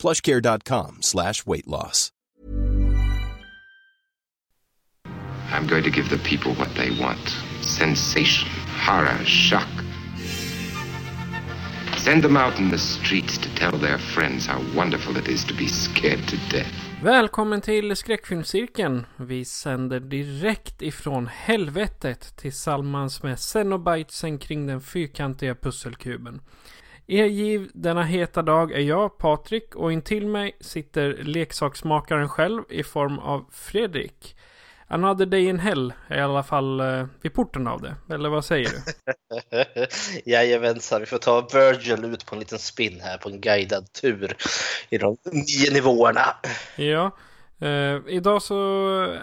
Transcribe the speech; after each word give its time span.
plushcare.com 0.00 1.02
slash 1.02 1.46
weight 1.46 1.68
loss. 1.68 2.10
I'm 5.52 5.66
going 5.66 5.82
to 5.82 5.90
give 5.90 6.08
the 6.08 6.18
people 6.18 6.54
what 6.54 6.74
they 6.76 6.90
want. 7.00 7.36
Sensation, 7.60 8.48
horror, 8.86 9.18
shock. 9.24 9.68
Send 11.98 12.22
them 12.22 12.36
out 12.36 12.58
in 12.58 12.70
the 12.70 12.78
streets 12.78 13.36
to 13.38 13.48
tell 13.54 13.78
their 13.78 13.98
friends 13.98 14.46
how 14.46 14.62
wonderful 14.76 15.16
it 15.16 15.28
is 15.28 15.44
to 15.44 15.54
be 15.54 15.66
scared 15.66 16.26
to 16.28 16.36
death. 16.50 16.72
Välkommen 17.02 17.60
till 17.60 17.96
skräckfilmscirkeln. 17.96 19.06
Vi 19.16 19.44
sänder 19.44 20.00
direkt 20.00 20.82
ifrån 20.82 21.26
helvetet 21.26 22.36
tillsammans 22.36 23.22
med 23.22 23.38
Xenobitesen 23.38 24.38
kring 24.38 24.66
den 24.66 24.80
fyrkantiga 24.80 25.54
pusselkuben. 25.54 26.40
Er 27.10 27.26
giv 27.26 27.70
denna 27.74 28.02
heta 28.02 28.42
dag 28.42 28.72
är 28.72 28.80
jag, 28.80 29.18
Patrik, 29.18 29.74
och 29.76 29.92
intill 29.92 30.26
mig 30.26 30.56
sitter 30.60 31.16
leksaksmakaren 31.22 32.28
själv 32.28 32.62
i 32.68 32.82
form 32.82 33.18
av 33.18 33.44
Fredrik. 33.52 34.36
Another 34.86 35.26
day 35.26 35.44
in 35.44 35.58
hell 35.58 35.92
är 36.08 36.18
i 36.18 36.20
alla 36.20 36.42
fall 36.42 36.80
eh, 36.80 37.06
vid 37.22 37.34
porten 37.34 37.66
av 37.66 37.82
det. 37.82 38.14
Eller 38.14 38.28
vad 38.28 38.44
säger 38.44 38.70
du? 38.70 38.82
Jajamensan, 40.30 41.00
vi 41.00 41.06
får 41.06 41.18
ta 41.18 41.48
Virgil 41.52 42.04
ut 42.04 42.26
på 42.26 42.34
en 42.34 42.38
liten 42.38 42.58
spin 42.58 43.00
här 43.00 43.18
på 43.18 43.28
en 43.28 43.40
guidad 43.40 43.92
tur 43.92 44.36
i 44.90 44.98
de 44.98 45.16
nio 45.24 45.72
nivåerna. 45.72 46.36
Ja, 46.76 47.10
eh, 47.60 47.98
idag 48.06 48.42
så 48.42 48.56
eh, 49.04 49.20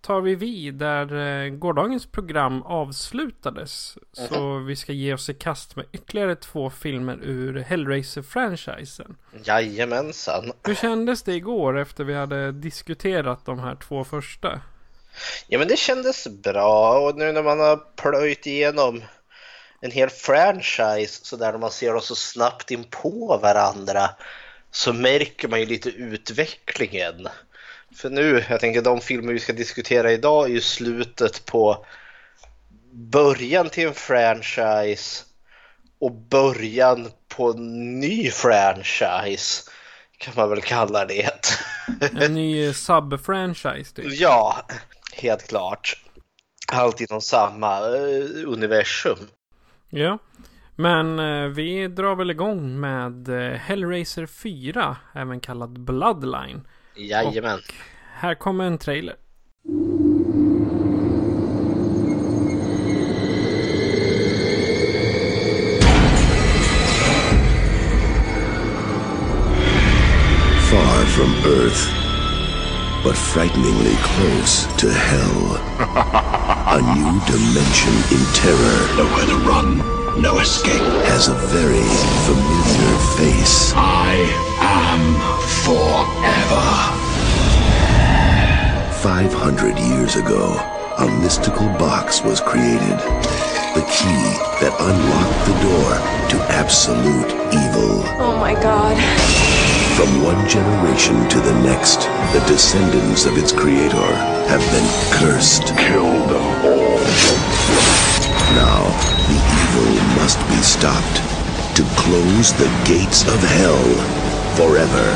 tar 0.00 0.20
vi 0.20 0.34
vid 0.34 0.74
där 0.74 1.44
eh, 1.44 1.50
gårdagens 1.50 2.06
program 2.06 2.62
avslutades. 2.62 3.98
Så 4.12 4.58
vi 4.58 4.76
ska 4.76 4.92
ge 4.92 5.14
oss 5.14 5.28
i 5.28 5.34
kast 5.34 5.76
med 5.76 5.86
ytterligare 5.92 6.36
två 6.36 6.70
filmer 6.70 7.18
ur 7.22 7.58
Hellraiser-franchisen. 7.60 9.16
Jajamensan. 9.44 10.52
Hur 10.64 10.74
kändes 10.74 11.22
det 11.22 11.34
igår 11.34 11.78
efter 11.78 12.04
vi 12.04 12.14
hade 12.14 12.52
diskuterat 12.52 13.44
de 13.44 13.58
här 13.58 13.74
två 13.76 14.04
första? 14.04 14.60
Ja 15.46 15.58
men 15.58 15.68
det 15.68 15.78
kändes 15.78 16.28
bra 16.28 16.98
och 16.98 17.16
nu 17.16 17.32
när 17.32 17.42
man 17.42 17.60
har 17.60 17.76
plöjt 17.96 18.46
igenom 18.46 19.02
en 19.80 19.90
hel 19.90 20.10
franchise 20.10 21.24
så 21.24 21.36
där 21.36 21.58
man 21.58 21.70
ser 21.70 21.92
dem 21.92 22.02
så 22.02 22.14
snabbt 22.14 22.70
in 22.70 22.84
på 22.84 23.38
varandra 23.42 24.10
så 24.70 24.92
märker 24.92 25.48
man 25.48 25.60
ju 25.60 25.66
lite 25.66 25.88
utvecklingen. 25.88 27.28
För 27.96 28.10
nu, 28.10 28.44
jag 28.48 28.60
tänker 28.60 28.82
de 28.82 29.00
filmer 29.00 29.32
vi 29.32 29.38
ska 29.38 29.52
diskutera 29.52 30.12
idag 30.12 30.44
är 30.44 30.50
ju 30.50 30.60
slutet 30.60 31.46
på 31.46 31.86
början 32.92 33.68
till 33.68 33.88
en 33.88 33.94
franchise 33.94 35.24
och 36.00 36.12
början 36.12 37.08
på 37.28 37.50
en 37.50 38.00
ny 38.00 38.30
franchise 38.30 39.70
kan 40.18 40.34
man 40.36 40.50
väl 40.50 40.60
kalla 40.60 41.04
det. 41.04 41.30
En 42.20 42.34
ny 42.34 42.72
sub-franchise 42.72 43.94
typ. 43.94 44.06
Ja, 44.08 44.66
helt 45.12 45.48
klart. 45.48 45.96
Allt 46.72 47.00
inom 47.00 47.20
samma 47.20 47.78
eh, 47.78 48.46
universum. 48.46 49.18
Ja. 49.88 50.18
Men 50.76 51.18
eh, 51.18 51.48
vi 51.48 51.88
drar 51.88 52.14
väl 52.14 52.30
igång 52.30 52.80
med 52.80 53.28
eh, 53.28 53.58
Hellraiser 53.58 54.26
4, 54.26 54.96
även 55.14 55.40
kallad 55.40 55.80
Bloodline. 55.80 56.66
Jajamän. 57.06 57.58
Och 57.58 57.74
här 58.14 58.34
kommer 58.34 58.64
en 58.64 58.78
trailer. 58.78 59.16
Far 70.70 71.04
from 71.04 71.34
Earth, 71.52 71.90
but 73.04 73.16
frighteningly 73.16 73.96
close 73.96 74.66
to 74.78 74.88
hell. 74.88 75.58
A 76.72 76.78
new 76.94 77.20
dimension 77.26 77.94
in 78.12 78.24
terror 78.34 78.96
Nowhere 78.96 79.26
to 79.26 79.36
run, 79.48 79.99
no 80.20 80.38
escape. 80.38 80.82
has 81.08 81.28
a 81.28 81.34
very 81.48 81.88
familiar 82.28 82.96
face. 83.16 83.72
I 83.74 84.12
am 84.60 85.16
forever. 85.64 86.66
500 89.00 89.78
years 89.78 90.16
ago, 90.16 90.56
a 90.98 91.06
mystical 91.22 91.66
box 91.78 92.22
was 92.22 92.40
created. 92.40 92.98
The 93.72 93.86
key 93.88 94.22
that 94.60 94.76
unlocked 94.78 95.42
the 95.48 95.56
door 95.64 95.90
to 96.28 96.36
absolute 96.52 97.30
evil. 97.56 98.04
Oh 98.20 98.36
my 98.38 98.52
god. 98.54 98.96
From 99.96 100.22
one 100.22 100.46
generation 100.48 101.28
to 101.30 101.40
the 101.40 101.54
next, 101.62 102.00
the 102.34 102.44
descendants 102.46 103.24
of 103.24 103.38
its 103.38 103.52
creator 103.52 104.14
have 104.52 104.64
been 104.70 104.88
cursed. 105.18 105.74
Kill 105.76 106.12
them 106.26 106.66
all. 106.66 108.19
Now, 108.54 108.82
the 109.28 109.38
evil 109.62 109.92
must 110.20 110.38
be 110.48 110.60
stopped 110.62 111.18
to 111.76 111.84
close 111.96 112.52
the 112.52 112.68
gates 112.84 113.22
of 113.22 113.40
hell 113.40 113.84
forever. 114.56 115.06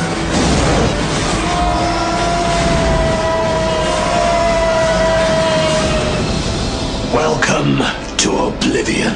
Welcome 7.12 7.78
to 8.18 8.30
Oblivion. 8.36 9.14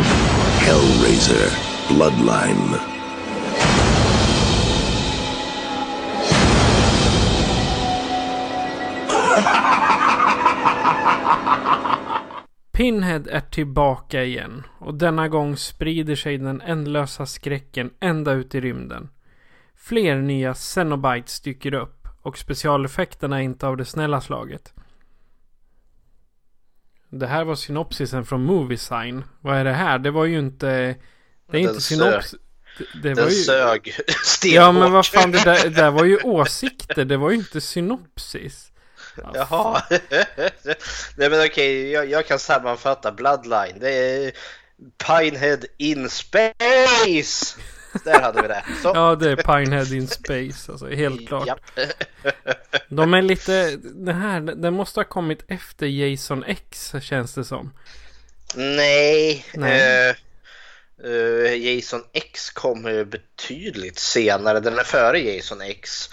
Hellraiser 0.66 1.48
Bloodline. 1.88 2.97
Pinhead 12.78 13.22
är 13.30 13.40
tillbaka 13.40 14.24
igen 14.24 14.62
och 14.78 14.94
denna 14.94 15.28
gång 15.28 15.56
sprider 15.56 16.16
sig 16.16 16.38
den 16.38 16.60
ändlösa 16.60 17.26
skräcken 17.26 17.90
ända 18.00 18.32
ut 18.32 18.54
i 18.54 18.60
rymden. 18.60 19.08
Fler 19.76 20.16
nya 20.16 20.54
Xenobites 20.54 21.40
dyker 21.40 21.74
upp 21.74 22.08
och 22.22 22.38
specialeffekterna 22.38 23.38
är 23.38 23.42
inte 23.42 23.66
av 23.66 23.76
det 23.76 23.84
snälla 23.84 24.20
slaget. 24.20 24.74
Det 27.10 27.26
här 27.26 27.44
var 27.44 27.54
synopsisen 27.54 28.24
från 28.24 28.44
Moviesign. 28.44 29.24
Vad 29.40 29.56
är 29.56 29.64
det 29.64 29.72
här? 29.72 29.98
Det 29.98 30.10
var 30.10 30.24
ju 30.24 30.38
inte... 30.38 30.66
Det 30.66 30.72
är 30.72 30.96
Den 31.46 31.60
inte 31.60 31.80
synops... 31.80 32.34
Det, 33.02 33.14
det 33.14 33.14
var 33.14 33.28
ju... 33.28 33.30
sög 33.30 33.94
stenhårt. 34.24 34.56
Ja 34.56 34.72
men 34.72 34.92
vad 34.92 35.06
fan 35.06 35.30
det 35.30 35.44
där, 35.44 35.62
det 35.62 35.76
där 35.76 35.90
var 35.90 36.04
ju 36.04 36.16
åsikter. 36.16 37.04
Det 37.04 37.16
var 37.16 37.30
ju 37.30 37.36
inte 37.36 37.60
synopsis. 37.60 38.72
Jaha. 39.34 39.82
Nej 41.16 41.30
men 41.30 41.46
okej, 41.46 41.90
jag, 41.90 42.10
jag 42.10 42.26
kan 42.26 42.38
sammanfatta 42.38 43.12
Bloodline. 43.12 43.78
Det 43.80 43.90
är 43.90 44.32
Pinehead 45.06 45.60
in 45.76 46.10
space! 46.10 47.56
Där 48.04 48.20
hade 48.20 48.42
vi 48.42 48.48
det. 48.48 48.64
Så. 48.82 48.92
Ja 48.94 49.14
det 49.14 49.30
är 49.30 49.36
Pinehead 49.36 49.96
in 49.96 50.08
Space. 50.08 50.72
Alltså 50.72 50.88
helt 50.88 51.28
klart. 51.28 51.46
Japp. 51.46 51.60
De 52.88 53.14
är 53.14 53.22
lite, 53.22 53.76
den 53.76 54.16
här, 54.16 54.40
den 54.40 54.74
måste 54.74 55.00
ha 55.00 55.04
kommit 55.04 55.44
efter 55.48 55.86
Jason 55.86 56.44
X 56.44 56.92
känns 57.02 57.34
det 57.34 57.44
som. 57.44 57.72
Nej. 58.54 59.44
Nej. 59.54 60.10
eh, 60.10 60.16
eh, 61.10 61.54
Jason 61.54 62.02
X 62.12 62.50
kommer 62.50 62.90
ju 62.90 63.04
betydligt 63.04 63.98
senare. 63.98 64.60
Den 64.60 64.78
är 64.78 64.84
före 64.84 65.18
Jason 65.18 65.60
X. 65.60 66.10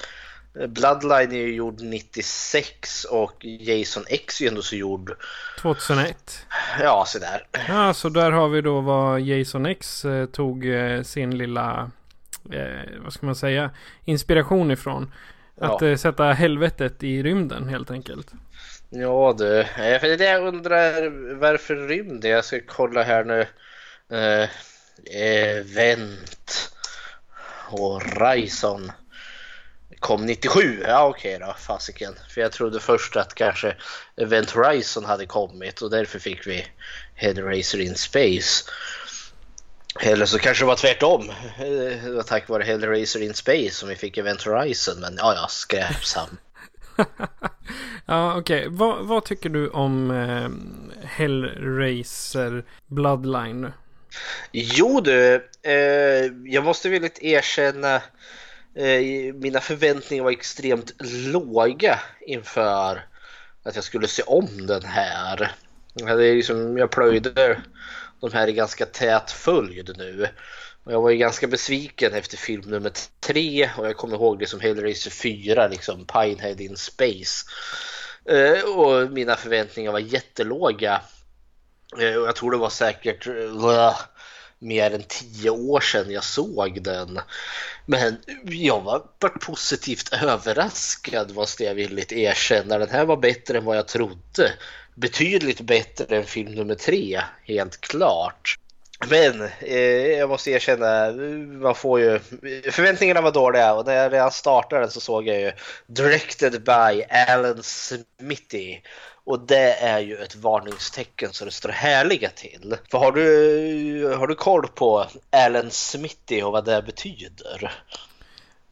Bloodline 0.68 1.32
är 1.32 1.36
ju 1.48 1.54
gjord 1.56 1.82
96 1.82 3.04
och 3.04 3.46
Jason 3.46 4.04
X 4.08 4.42
är 4.42 4.44
ju 4.46 4.50
ändå 4.50 4.62
så 4.62 4.76
gjord, 4.76 5.12
2001. 5.62 6.46
ja 6.80 7.04
sådär. 7.08 7.48
Ja, 7.68 7.94
så 7.94 8.10
där 8.10 8.32
har 8.32 8.48
vi 8.50 8.62
då 8.62 8.82
vad 8.82 9.22
Jason 9.22 9.66
X 9.66 10.06
eh, 10.06 10.26
tog 10.26 10.66
eh, 10.66 11.02
sin 11.02 11.38
lilla, 11.38 11.92
eh, 12.54 12.90
vad 13.04 13.14
ska 13.14 13.26
man 13.26 13.36
säga, 13.36 13.72
inspiration 14.06 14.72
ifrån. 14.72 15.14
Att 15.62 15.82
Ja. 15.82 15.88
eh, 15.88 15.98
sätta 15.98 16.24
helvetet 16.32 17.04
i 17.04 17.24
rymden 17.24 17.70
helt 17.70 17.92
enkelt. 17.92 18.32
Ja 18.90 19.36
du, 19.38 19.66
för 19.76 20.08
det 20.08 20.14
är 20.14 20.18
det 20.18 20.26
jag 20.32 20.48
undrar 20.48 21.10
varför 21.40 21.76
rymden? 21.76 22.32
Jag 22.32 22.46
ska 22.46 22.60
kolla 22.68 23.04
här 23.04 23.24
nu. 23.24 23.46
Event 25.14 26.72
Horizon. 27.70 28.92
Kom 30.00 30.26
97. 30.26 30.84
Ja 30.88 31.06
okej 31.08 31.38
då, 31.40 31.56
fasiken. 31.60 32.16
För 32.30 32.42
jag 32.42 32.52
trodde 32.52 32.80
först 32.80 33.16
att 33.16 33.36
kanske 33.36 33.76
Event 34.18 34.52
Horizon 34.52 35.06
hade 35.06 35.26
kommit 35.26 35.82
och 35.82 35.90
därför 35.90 36.20
fick 36.20 36.48
vi 36.48 36.68
Hellraiser 37.16 37.82
in 37.82 37.96
Space. 37.96 38.72
Eller 40.02 40.26
så 40.26 40.40
kanske 40.40 40.64
det 40.64 40.68
var 40.68 40.76
tvärtom. 40.76 41.30
Eh, 41.30 42.04
Det 42.04 42.12
var 42.16 42.24
tack 42.24 42.50
vare 42.50 42.64
Hellraiser 42.64 43.22
in 43.22 43.34
Space 43.34 43.72
som 43.72 43.90
vi 43.90 43.96
fick 43.96 44.18
Event 44.18 44.42
Horizon. 44.44 45.00
Men 45.00 45.16
ja, 45.18 45.34
ja, 45.36 45.48
skräpsam. 45.50 46.38
Ja, 48.08 48.38
okej. 48.38 48.66
Vad, 48.70 49.06
vad 49.06 49.26
tycker 49.26 49.50
du 49.50 49.70
om 49.70 50.12
eh, 50.12 50.50
Hellraiser 51.08 52.66
Bloodline? 52.88 53.72
Jo 54.52 55.02
du, 55.02 55.36
eh, 55.64 56.32
jag 56.46 56.64
måste 56.64 56.90
villigt 56.90 57.20
erkänna 57.22 58.02
Eh, 58.76 59.34
mina 59.34 59.60
förväntningar 59.60 60.24
var 60.24 60.32
extremt 60.32 60.94
låga 61.00 62.00
inför 62.22 63.06
att 63.64 63.76
jag 63.76 63.84
skulle 63.84 64.08
se 64.08 64.24
om 64.24 64.68
den 64.68 64.84
här. 64.84 65.52
Jag, 65.94 66.26
är 66.26 66.36
liksom, 66.36 66.78
jag 66.78 66.92
plöjde 66.92 67.62
de 68.22 68.34
här 68.34 68.48
i 68.48 68.54
ganska 68.54 68.86
tät 68.86 69.32
följd 69.32 69.98
nu. 69.98 70.28
Och 70.84 70.92
jag 70.92 71.02
var 71.02 71.10
ju 71.10 71.18
ganska 71.18 71.48
besviken 71.48 72.14
efter 72.14 72.38
film 72.38 72.70
nummer 72.70 72.92
tre 73.20 73.70
och 73.78 73.86
jag 73.88 73.98
kommer 73.98 74.16
ihåg 74.16 74.40
det 74.40 74.48
som 74.48 74.60
Hellraiser 74.60 75.12
4, 75.12 75.68
liksom 75.68 76.06
Pinehead 76.06 76.56
in 76.60 76.78
Space. 76.78 77.46
Eh, 78.26 78.64
och 78.64 79.12
mina 79.12 79.36
förväntningar 79.36 79.92
var 79.92 80.00
jättelåga. 80.00 81.02
Eh, 82.00 82.16
och 82.16 82.28
jag 82.28 82.36
tror 82.36 82.52
det 82.52 82.58
var 82.58 82.70
säkert 82.70 83.26
Blah, 83.52 84.00
mer 84.60 84.94
än 84.94 85.04
tio 85.04 85.50
år 85.50 85.80
sedan 85.80 86.12
jag 86.12 86.24
såg 86.24 86.84
den. 86.84 87.20
Men 87.86 88.18
jag 88.46 88.82
var 88.82 89.02
var 89.20 89.30
positivt 89.30 90.14
överraskad 90.14 91.36
måste 91.36 91.64
jag 91.64 91.76
villigt 91.76 92.12
erkänna. 92.12 92.78
Den 92.78 92.90
här 92.90 93.06
var 93.06 93.18
bättre 93.18 93.58
än 93.58 93.66
vad 93.66 93.78
jag 93.78 93.88
trodde. 93.88 94.54
Betydligt 94.96 95.62
bättre 95.62 96.18
än 96.18 96.24
film 96.24 96.52
nummer 96.52 96.76
tre, 96.76 97.22
helt 97.44 97.82
klart. 97.82 98.58
Men 99.10 99.50
eh, 99.60 100.18
jag 100.18 100.30
måste 100.30 100.52
erkänna, 100.52 101.12
man 101.62 101.76
får 101.76 102.00
ju, 102.00 102.20
förväntningarna 102.72 103.22
var 103.22 103.32
dåliga 103.32 103.74
och 103.74 103.86
när 103.86 103.94
jag 103.94 104.14
redan 104.14 104.32
startade 104.32 104.82
den 104.82 104.92
så 104.92 105.00
såg 105.00 105.28
jag 105.28 105.42
ju 105.42 105.52
Directed 105.88 106.64
by 106.64 107.04
Alan 107.10 107.64
Smithy. 107.64 108.80
Och 109.26 109.40
det 109.40 109.74
är 109.74 110.00
ju 110.00 110.16
ett 110.18 110.36
varningstecken 110.36 111.34
så 111.34 111.46
det 111.46 111.52
står 111.52 111.70
härliga 111.70 112.30
till. 112.30 112.76
För 112.92 112.98
har 112.98 113.12
du, 113.12 114.16
har 114.18 114.28
du 114.28 114.36
koll 114.36 114.68
på 114.68 115.06
Alan 115.32 115.72
Smithy 115.72 116.42
och 116.42 116.52
vad 116.52 116.66
det 116.66 116.82
betyder? 116.82 117.72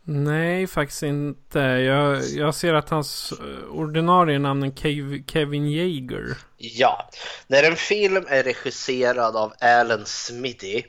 Nej, 0.04 0.68
faktiskt 0.68 1.04
inte. 1.04 1.60
Jag, 1.60 2.24
jag 2.24 2.56
ser 2.56 2.74
att 2.74 2.90
hans 2.90 3.34
ordinarie 3.72 4.40
namn 4.40 4.64
är 4.64 4.72
Kev, 4.72 5.24
Kevin 5.28 5.68
Yeager. 5.68 6.38
Ja, 6.58 7.10
när 7.48 7.64
en 7.64 7.76
film 7.76 8.26
är 8.30 8.44
regisserad 8.44 9.36
av 9.36 9.54
Alan 9.60 10.06
Smithy 10.06 10.84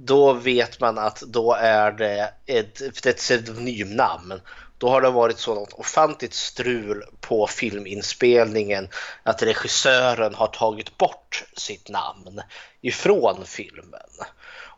då 0.00 0.32
vet 0.32 0.80
man 0.80 0.98
att 0.98 1.20
då 1.20 1.54
är 1.54 1.92
det 1.92 2.30
ett, 2.46 3.06
ett 3.06 3.16
pseudonymnamn. 3.16 4.40
Då 4.78 4.88
har 4.88 5.00
det 5.00 5.10
varit 5.10 5.38
sådant 5.38 5.72
ofantligt 5.72 6.34
strul 6.34 7.04
på 7.20 7.46
filminspelningen 7.46 8.88
att 9.22 9.42
regissören 9.42 10.34
har 10.34 10.46
tagit 10.46 10.98
bort 10.98 11.44
sitt 11.56 11.88
namn 11.88 12.42
ifrån 12.80 13.44
filmen. 13.44 14.10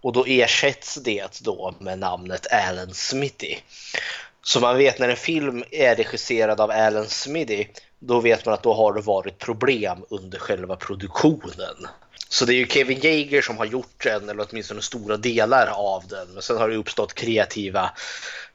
Och 0.02 0.12
då 0.12 0.24
ersätts 0.26 0.94
det 0.94 1.40
då 1.40 1.74
med 1.80 1.98
namnet 1.98 2.46
Alan 2.52 2.94
Smithy. 2.94 3.56
Så 4.42 4.60
man 4.60 4.76
vet 4.76 4.98
när 4.98 5.08
en 5.08 5.16
film 5.16 5.64
är 5.70 5.96
regisserad 5.96 6.60
av 6.60 6.70
Alan 6.70 7.08
Smithy 7.08 7.66
då 7.98 8.20
vet 8.20 8.46
man 8.46 8.54
att 8.54 8.62
då 8.62 8.74
har 8.74 8.92
det 8.92 9.00
varit 9.00 9.38
problem 9.38 10.04
under 10.10 10.38
själva 10.38 10.76
produktionen. 10.76 11.86
Så 12.32 12.44
det 12.44 12.54
är 12.54 12.56
ju 12.56 12.66
Kevin 12.66 13.04
Yeager 13.04 13.42
som 13.42 13.58
har 13.58 13.64
gjort 13.64 14.04
den, 14.04 14.28
eller 14.28 14.46
åtminstone 14.50 14.82
stora 14.82 15.16
delar 15.16 15.66
av 15.66 16.08
den. 16.08 16.28
Men 16.32 16.42
sen 16.42 16.56
har 16.56 16.68
det 16.68 16.76
uppstått 16.76 17.14
kreativa 17.14 17.90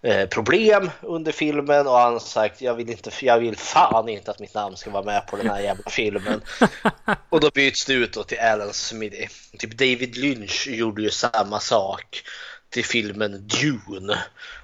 eh, 0.02 0.30
problem 0.30 0.92
under 1.02 1.32
filmen 1.32 1.88
och 1.88 1.98
han 1.98 2.14
har 2.14 2.20
sagt 2.20 2.62
jag 2.62 2.76
vill, 2.76 2.90
inte, 2.90 3.12
jag 3.22 3.40
vill 3.40 3.58
fan 3.58 4.10
inte 4.10 4.32
att 4.32 4.40
mitt 4.40 4.54
namn 4.54 4.78
ska 4.78 4.90
vara 4.90 5.04
med 5.04 5.28
på 5.28 5.38
den 5.38 5.50
här 5.50 5.60
jävla 5.60 5.90
filmen. 5.90 6.42
och 7.30 7.40
då 7.40 7.50
byts 7.54 7.86
det 7.86 7.94
ut 7.94 8.28
till 8.28 8.40
Alan 8.40 8.74
Smithy. 8.74 9.28
Typ 9.58 9.78
David 9.78 10.18
Lynch 10.18 10.68
gjorde 10.68 11.02
ju 11.02 11.10
samma 11.10 11.60
sak 11.60 12.24
till 12.70 12.86
filmen 12.86 13.48
Dune. 13.48 14.20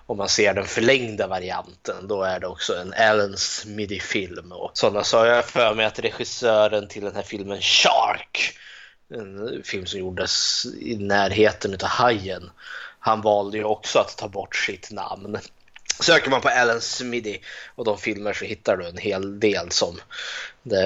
Om 0.06 0.18
man 0.18 0.30
ser 0.30 0.54
den 0.54 0.66
förlängda 0.66 1.28
varianten 1.28 2.08
då 2.08 2.24
är 2.24 2.40
det 2.40 2.48
också 2.48 2.76
en 2.76 2.94
Alan 2.94 3.38
Smithy-film. 3.38 4.52
Och 4.52 4.72
sådana 4.74 5.04
så 5.04 5.18
har 5.18 5.26
jag 5.26 5.46
för 5.46 5.74
mig 5.74 5.86
att 5.86 6.00
regissören 6.00 6.88
till 6.88 7.04
den 7.04 7.16
här 7.16 7.24
filmen 7.24 7.62
Shark 7.62 8.58
en 9.14 9.62
film 9.64 9.86
som 9.86 10.00
gjordes 10.00 10.66
i 10.80 10.98
närheten 10.98 11.74
av 11.74 11.88
Hajen. 11.88 12.50
Han 13.00 13.22
valde 13.22 13.58
ju 13.58 13.64
också 13.64 14.00
att 14.00 14.18
ta 14.18 14.28
bort 14.28 14.56
sitt 14.56 14.92
namn. 14.92 15.38
Söker 16.00 16.30
man 16.30 16.42
på 16.42 16.50
Alan 16.50 16.82
Smithy 16.82 17.38
och 17.76 17.86
de 17.86 17.98
filmer 17.98 18.34
så 18.34 18.46
hittar 18.46 18.78
du 18.78 18.88
en 18.88 18.98
hel 18.98 19.40
del 19.40 19.72
som 19.72 19.96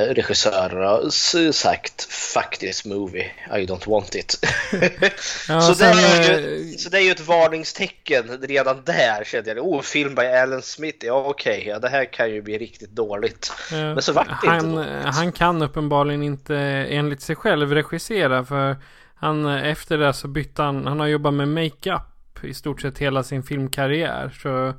regissörer 0.10 0.86
har 0.86 1.52
sagt 1.52 2.02
Fuck 2.13 2.57
this 2.57 2.86
movie, 2.86 3.31
I 3.52 3.66
don't 3.66 3.90
want 3.90 4.16
it. 4.16 4.46
Ja, 5.50 5.62
så, 5.62 5.75
sen, 5.75 5.96
det 5.98 6.04
är 6.04 6.40
ju, 6.40 6.72
eh, 6.72 6.78
så 6.78 6.90
det 6.90 6.98
är 6.98 7.02
ju 7.02 7.12
ett 7.12 7.28
varningstecken 7.28 8.38
redan 8.42 8.81
där 8.86 9.24
kände 9.24 9.50
jag. 9.50 9.68
Oh, 9.68 9.81
film 9.81 10.16
by 10.16 10.22
Alan 10.22 10.62
Smith, 10.62 11.06
ja 11.06 11.25
okej, 11.28 11.63
ja, 11.68 11.80
det 11.80 11.90
här 11.90 12.13
kan 12.13 12.31
ju 12.31 12.42
bli 12.42 12.58
riktigt 12.58 12.92
dåligt. 12.92 13.54
eh, 13.72 13.78
Men 13.78 14.01
så 14.01 14.13
vart 14.13 14.28
det 14.42 14.48
han, 14.48 14.56
inte 14.56 14.92
dåligt. 14.92 15.16
han 15.16 15.31
kan 15.31 15.62
uppenbarligen 15.62 16.24
inte 16.24 16.56
enligt 16.90 17.22
sig 17.22 17.36
själv 17.36 17.74
regissera 17.74 18.46
för 18.46 18.75
han 19.16 19.46
efter 19.46 19.98
det 19.98 20.13
så 20.13 20.28
bytte 20.28 20.62
han, 20.62 20.88
han 20.88 21.00
har 21.00 21.08
jobbat 21.08 21.34
med 21.34 21.48
makeup 21.48 22.44
i 22.44 22.54
stort 22.54 22.81
sett 22.81 22.98
hela 22.98 23.24
sin 23.24 23.44
filmkarriär. 23.44 24.30
Så 24.44 24.74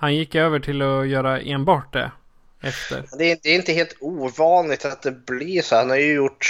han 0.00 0.14
gick 0.14 0.34
över 0.34 0.60
till 0.60 0.82
att 0.82 1.08
göra 1.08 1.40
enbart 1.40 1.92
det 1.92 2.12
efter. 2.60 3.04
Det 3.18 3.32
är, 3.32 3.38
det 3.42 3.50
är 3.50 3.54
inte 3.54 3.72
helt 3.72 3.96
ovanligt 4.00 4.84
att 4.84 5.02
det 5.02 5.26
blir 5.26 5.62
så. 5.62 5.76
Han 5.76 5.90
har 5.90 5.96
ju 5.96 6.14
gjort, 6.14 6.46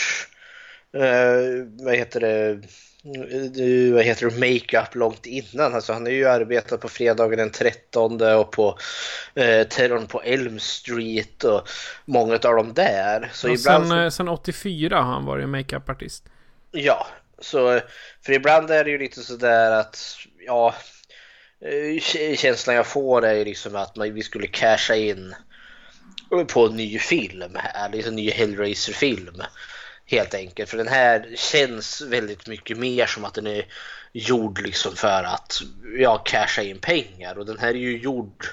eh, 0.95 1.67
vad 1.85 1.95
heter 1.95 2.21
det, 2.21 2.51
eh, 2.51 3.95
vad 3.95 4.05
heter 4.05 4.31
det, 4.31 4.39
makeup 4.39 4.95
långt 4.95 5.27
innan. 5.27 5.75
Alltså 5.75 5.93
han 5.93 6.03
har 6.03 6.13
ju 6.13 6.29
arbetat 6.29 6.81
på 6.81 6.89
fredagen 6.89 7.39
den 7.39 7.51
13 7.51 8.21
och 8.23 8.53
på 8.53 8.79
eh, 9.35 9.67
Terrorn 9.69 10.07
på 10.07 10.23
Elm 10.23 10.59
Street 10.59 11.45
och 11.45 11.69
många 12.05 12.35
av 12.35 12.57
dem 12.57 12.75
där. 12.75 13.31
Så 13.33 13.49
Och 13.49 13.51
ibland, 13.51 13.89
sen, 13.89 13.99
eh, 13.99 14.11
sen 14.11 14.29
84 14.29 14.97
har 14.97 15.13
han 15.13 15.25
varit 15.25 15.49
makeupartist. 15.49 16.25
ja, 16.71 17.07
så 17.39 17.81
för 18.23 18.33
ibland 18.33 18.71
är 18.71 18.85
det 18.85 18.91
ju 18.91 18.99
lite 18.99 19.21
sådär 19.21 19.71
att, 19.71 20.17
ja, 20.47 20.75
Eh, 21.65 22.01
känslan 22.37 22.77
jag 22.77 22.87
får 22.87 23.25
är 23.25 23.45
liksom 23.45 23.77
att 23.77 23.97
man, 23.97 24.15
vi 24.15 24.23
skulle 24.23 24.47
casha 24.47 24.95
in 24.95 25.35
på 26.49 26.67
en 26.67 26.77
ny 26.77 26.99
film 26.99 27.55
här, 27.55 27.91
liksom 27.91 28.11
en 28.11 28.17
ny 28.17 28.31
Hellraiser-film. 28.31 29.43
Helt 30.07 30.35
enkelt, 30.35 30.71
för 30.71 30.77
den 30.77 30.89
här 30.89 31.35
känns 31.37 32.01
väldigt 32.01 32.47
mycket 32.47 32.79
mer 32.79 33.07
som 33.07 33.25
att 33.25 33.35
den 33.35 33.47
är 33.47 33.67
gjord 34.13 34.61
liksom 34.61 34.97
för 34.97 35.23
att 35.23 35.63
ja, 35.99 36.19
casha 36.19 36.63
in 36.63 36.79
pengar 36.79 37.39
och 37.39 37.47
den 37.47 37.59
här 37.59 37.69
är 37.69 37.75
ju 37.75 37.99
gjord 37.99 38.47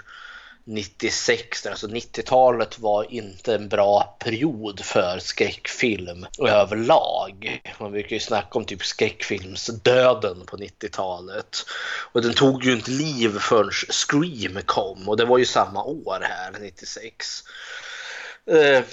96, 0.67 1.65
alltså 1.65 1.87
90-talet 1.87 2.79
var 2.79 3.13
inte 3.13 3.55
en 3.55 3.69
bra 3.69 4.17
period 4.19 4.79
för 4.79 5.19
skräckfilm 5.19 6.25
överlag. 6.39 7.61
Man 7.79 7.91
brukar 7.91 8.13
ju 8.13 8.19
snacka 8.19 8.59
om 8.59 8.65
typ 8.65 8.85
skräckfilmsdöden 8.85 10.45
på 10.45 10.57
90-talet. 10.57 11.65
Och 12.13 12.21
den 12.21 12.33
tog 12.33 12.63
ju 12.63 12.73
inte 12.73 12.91
liv 12.91 13.39
förrän 13.39 13.71
Scream 13.71 14.61
kom 14.65 15.09
och 15.09 15.17
det 15.17 15.25
var 15.25 15.37
ju 15.37 15.45
samma 15.45 15.83
år 15.83 16.19
här, 16.21 16.51
96. 16.61 17.43
Eh, 18.51 18.83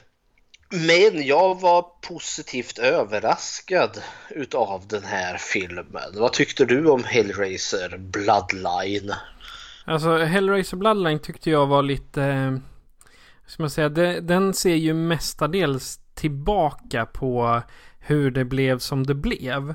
men 0.71 1.27
jag 1.27 1.61
var 1.61 1.83
positivt 1.83 2.79
överraskad 2.79 4.03
utav 4.31 4.87
den 4.89 5.05
här 5.05 5.37
filmen. 5.37 6.13
Vad 6.15 6.33
tyckte 6.33 6.65
du 6.65 6.91
om 6.91 7.05
Hellraiser 7.05 7.97
Bloodline? 7.99 9.15
Alltså 9.85 10.17
Hellraiser 10.19 10.77
Bloodline 10.77 11.19
tyckte 11.19 11.51
jag 11.51 11.67
var 11.67 11.83
lite... 11.83 12.23
eh, 12.25 12.55
Ska 13.47 13.63
man 13.63 13.71
säga? 13.71 13.89
Det, 13.89 14.21
den 14.21 14.55
ser 14.55 14.75
ju 14.75 14.95
mestadels 14.95 16.01
tillbaka 16.15 17.07
på 17.07 17.63
hur 17.99 18.31
det 18.31 18.45
blev 18.45 18.79
som 18.79 19.07
det 19.07 19.15
blev. 19.15 19.75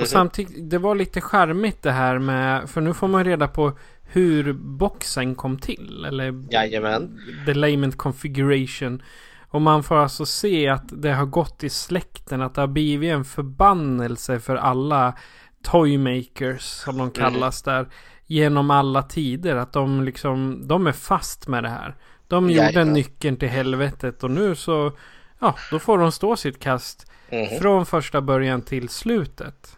Och 0.00 0.08
samtidigt, 0.08 0.70
det 0.70 0.78
var 0.78 0.94
lite 0.94 1.20
charmigt 1.20 1.82
det 1.82 1.92
här 1.92 2.18
med... 2.18 2.70
För 2.70 2.80
nu 2.80 2.94
får 2.94 3.08
man 3.08 3.24
reda 3.24 3.48
på 3.48 3.78
hur 4.02 4.52
boxen 4.52 5.34
kom 5.34 5.58
till. 5.58 6.04
Eller 6.04 6.44
Jajamän. 6.50 7.18
the 7.46 7.54
layman 7.54 7.92
configuration. 7.92 9.02
Och 9.50 9.62
man 9.62 9.82
får 9.82 9.96
alltså 9.96 10.26
se 10.26 10.68
att 10.68 11.02
det 11.02 11.12
har 11.12 11.26
gått 11.26 11.64
i 11.64 11.68
släkten. 11.70 12.42
Att 12.42 12.54
det 12.54 12.60
har 12.60 12.68
blivit 12.68 13.12
en 13.12 13.24
förbannelse 13.24 14.40
för 14.40 14.56
alla 14.56 15.14
toymakers 15.62 16.62
som 16.62 16.98
de 16.98 17.10
kallas 17.10 17.62
där. 17.62 17.88
Genom 18.28 18.70
alla 18.70 19.02
tider. 19.02 19.56
Att 19.56 19.72
de 19.72 20.02
liksom, 20.04 20.62
de 20.68 20.86
är 20.86 20.92
fast 20.92 21.48
med 21.48 21.62
det 21.62 21.68
här. 21.68 21.94
De 22.28 22.50
gjorde 22.50 22.64
Jajamän. 22.64 22.92
nyckeln 22.92 23.36
till 23.36 23.48
helvetet 23.48 24.24
och 24.24 24.30
nu 24.30 24.54
så, 24.54 24.92
ja, 25.38 25.54
då 25.70 25.78
får 25.78 25.98
de 25.98 26.12
stå 26.12 26.36
sitt 26.36 26.60
kast. 26.60 27.10
Mhm. 27.30 27.58
Från 27.60 27.86
första 27.86 28.20
början 28.20 28.62
till 28.62 28.88
slutet. 28.88 29.76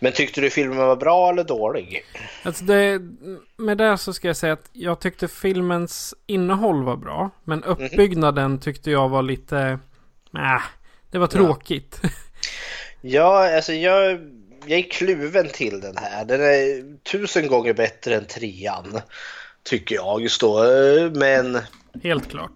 Men 0.00 0.12
tyckte 0.12 0.40
du 0.40 0.50
filmen 0.50 0.78
var 0.78 0.96
bra 0.96 1.30
eller 1.30 1.44
dålig? 1.44 2.04
Alltså 2.42 2.64
det, 2.64 3.00
med 3.56 3.78
det 3.78 3.98
så 3.98 4.12
ska 4.12 4.26
jag 4.26 4.36
säga 4.36 4.52
att 4.52 4.70
jag 4.72 5.00
tyckte 5.00 5.28
filmens 5.28 6.14
innehåll 6.26 6.82
var 6.84 6.96
bra. 6.96 7.30
Men 7.44 7.64
uppbyggnaden 7.64 8.58
tyckte 8.60 8.90
jag 8.90 9.08
var 9.08 9.22
lite... 9.22 9.78
Äh, 10.34 10.62
det 11.10 11.18
var 11.18 11.26
tråkigt. 11.26 12.00
Ja, 13.04 13.56
alltså 13.56 13.72
jag, 13.72 14.20
jag 14.66 14.78
är 14.78 14.90
kluven 14.90 15.48
till 15.48 15.80
den 15.80 15.96
här. 15.96 16.24
Den 16.24 16.40
är 16.40 16.96
tusen 17.02 17.46
gånger 17.46 17.72
bättre 17.72 18.14
än 18.14 18.26
trean. 18.26 19.00
Tycker 19.62 19.94
jag 19.94 20.22
just 20.22 20.40
då. 20.40 20.64
Men, 21.14 21.58
Helt 22.02 22.30
klart. 22.30 22.52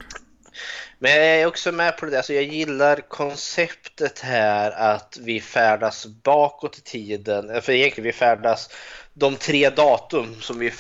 men 0.98 1.10
jag 1.10 1.26
är 1.26 1.46
också 1.46 1.72
med 1.72 1.96
på 1.96 2.06
det. 2.06 2.16
Alltså 2.16 2.32
jag 2.32 2.44
gillar 2.44 3.08
konceptet 3.08 4.20
här 4.20 4.70
att 4.70 5.18
vi 5.20 5.40
färdas 5.40 6.06
bakåt 6.06 6.78
i 6.78 6.80
tiden. 6.80 7.62
För 7.62 7.72
egentligen 7.72 8.04
vi 8.04 8.12
färdas 8.12 8.70
de 9.14 9.36
tre 9.36 9.70
datum 9.70 10.40
som 10.40 10.58
vi 10.58 10.72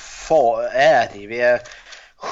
är 0.72 1.16
i. 1.16 1.26
Vi 1.26 1.40
är 1.40 1.60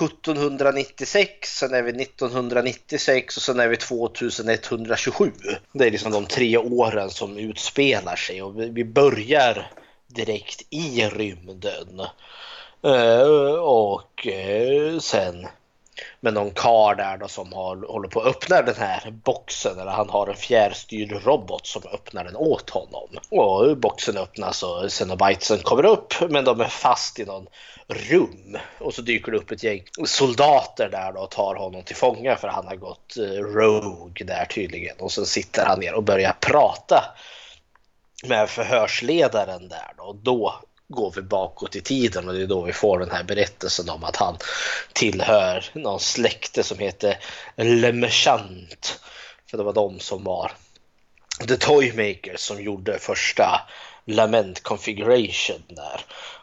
1796, 0.02 1.58
sen 1.58 1.74
är 1.74 1.82
vi 1.82 2.02
1996 2.02 3.36
och 3.36 3.42
sen 3.42 3.60
är 3.60 3.68
vi 3.68 3.76
2127. 3.76 5.32
Det 5.72 5.86
är 5.86 5.90
liksom 5.90 6.12
de 6.12 6.26
tre 6.26 6.58
åren 6.58 7.10
som 7.10 7.38
utspelar 7.38 8.16
sig 8.16 8.42
och 8.42 8.60
vi 8.60 8.84
börjar 8.84 9.70
direkt 10.06 10.62
i 10.70 11.08
rymden. 11.08 12.00
Eh, 12.84 13.54
och 13.60 14.26
eh, 14.26 14.98
sen 14.98 15.46
med 16.20 16.34
någon 16.34 16.50
kar 16.50 16.94
där 16.94 17.16
då 17.16 17.28
som 17.28 17.52
har, 17.52 17.76
håller 17.92 18.08
på 18.08 18.20
att 18.20 18.26
öppna 18.26 18.62
den 18.62 18.76
här 18.76 19.10
boxen 19.10 19.78
eller 19.78 19.90
han 19.90 20.10
har 20.10 20.26
en 20.26 20.36
fjärrstyrd 20.36 21.12
robot 21.24 21.66
som 21.66 21.82
öppnar 21.92 22.24
den 22.24 22.36
åt 22.36 22.70
honom. 22.70 23.08
Och 23.30 23.76
boxen 23.76 24.16
öppnas 24.16 24.62
och 24.62 24.90
Xenobitesen 24.90 25.58
kommer 25.58 25.84
upp 25.84 26.14
men 26.30 26.44
de 26.44 26.60
är 26.60 26.68
fast 26.68 27.18
i 27.18 27.24
någon 27.24 27.46
rum 27.86 28.58
och 28.78 28.94
så 28.94 29.02
dyker 29.02 29.32
det 29.32 29.38
upp 29.38 29.50
ett 29.50 29.62
gäng 29.62 29.82
soldater 30.04 30.88
där 30.88 31.12
då 31.12 31.20
och 31.20 31.30
tar 31.30 31.54
honom 31.54 31.82
till 31.82 31.96
fånga 31.96 32.36
för 32.36 32.48
han 32.48 32.66
har 32.66 32.76
gått 32.76 33.16
eh, 33.16 33.42
rogue 33.42 34.26
där 34.26 34.44
tydligen 34.44 34.96
och 34.98 35.12
sen 35.12 35.26
sitter 35.26 35.66
han 35.66 35.80
ner 35.80 35.94
och 35.94 36.02
börjar 36.02 36.36
prata 36.40 37.04
med 38.24 38.50
förhörsledaren 38.50 39.68
där 39.68 39.92
då. 39.96 40.02
Och 40.02 40.16
då 40.16 40.54
går 40.88 41.12
vi 41.16 41.22
bakåt 41.22 41.76
i 41.76 41.80
tiden 41.80 42.28
och 42.28 42.34
det 42.34 42.42
är 42.42 42.46
då 42.46 42.62
vi 42.62 42.72
får 42.72 42.98
den 42.98 43.10
här 43.10 43.24
berättelsen 43.24 43.90
om 43.90 44.04
att 44.04 44.16
han 44.16 44.36
tillhör 44.92 45.64
någon 45.72 46.00
släkte 46.00 46.62
som 46.62 46.78
heter 46.78 47.18
Le 47.56 47.92
Merchant. 47.92 49.00
För 49.50 49.58
det 49.58 49.64
var 49.64 49.72
de 49.72 50.00
som 50.00 50.24
var 50.24 50.52
The 51.48 51.56
Toymakers 51.56 52.40
som 52.40 52.62
gjorde 52.62 52.98
första 52.98 53.60
Lament 54.04 54.62
Configuration 54.62 55.62
där. 55.68 56.00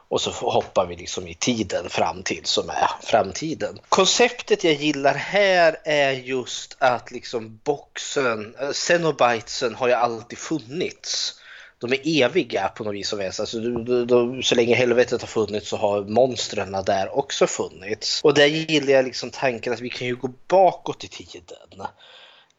Och 0.07 0.21
så 0.21 0.31
hoppar 0.31 0.85
vi 0.85 0.95
liksom 0.95 1.27
i 1.27 1.33
tiden 1.33 1.89
fram 1.89 2.23
till 2.23 2.45
som 2.45 2.69
är 2.69 2.89
framtiden. 3.03 3.79
Konceptet 3.89 4.63
jag 4.63 4.73
gillar 4.73 5.13
här 5.13 5.77
är 5.83 6.11
just 6.11 6.77
att 6.79 7.11
liksom 7.11 7.59
boxen, 7.63 8.55
eh, 8.55 8.71
Cenobitesen 8.71 9.75
har 9.75 9.87
ju 9.87 9.93
alltid 9.93 10.37
funnits. 10.37 11.40
De 11.81 11.93
är 11.93 12.23
eviga 12.23 12.67
på 12.67 12.83
något 12.83 12.93
vis 12.95 13.13
och 13.13 13.21
vis. 13.21 13.39
Alltså, 13.39 13.59
du- 13.59 13.83
du- 13.83 14.05
du- 14.05 14.43
så 14.43 14.55
länge 14.55 14.75
helvetet 14.75 15.21
har 15.21 15.27
funnits 15.27 15.69
så 15.69 15.77
har 15.77 16.03
monstren 16.03 16.71
där 16.85 17.17
också 17.17 17.47
funnits. 17.47 18.21
Och 18.23 18.33
där 18.33 18.45
gillar 18.45 18.93
jag 18.93 19.05
liksom 19.05 19.29
tanken 19.29 19.73
att 19.73 19.79
vi 19.81 19.89
kan 19.89 20.07
ju 20.07 20.15
gå 20.15 20.29
bakåt 20.47 21.03
i 21.03 21.07
tiden. 21.07 21.87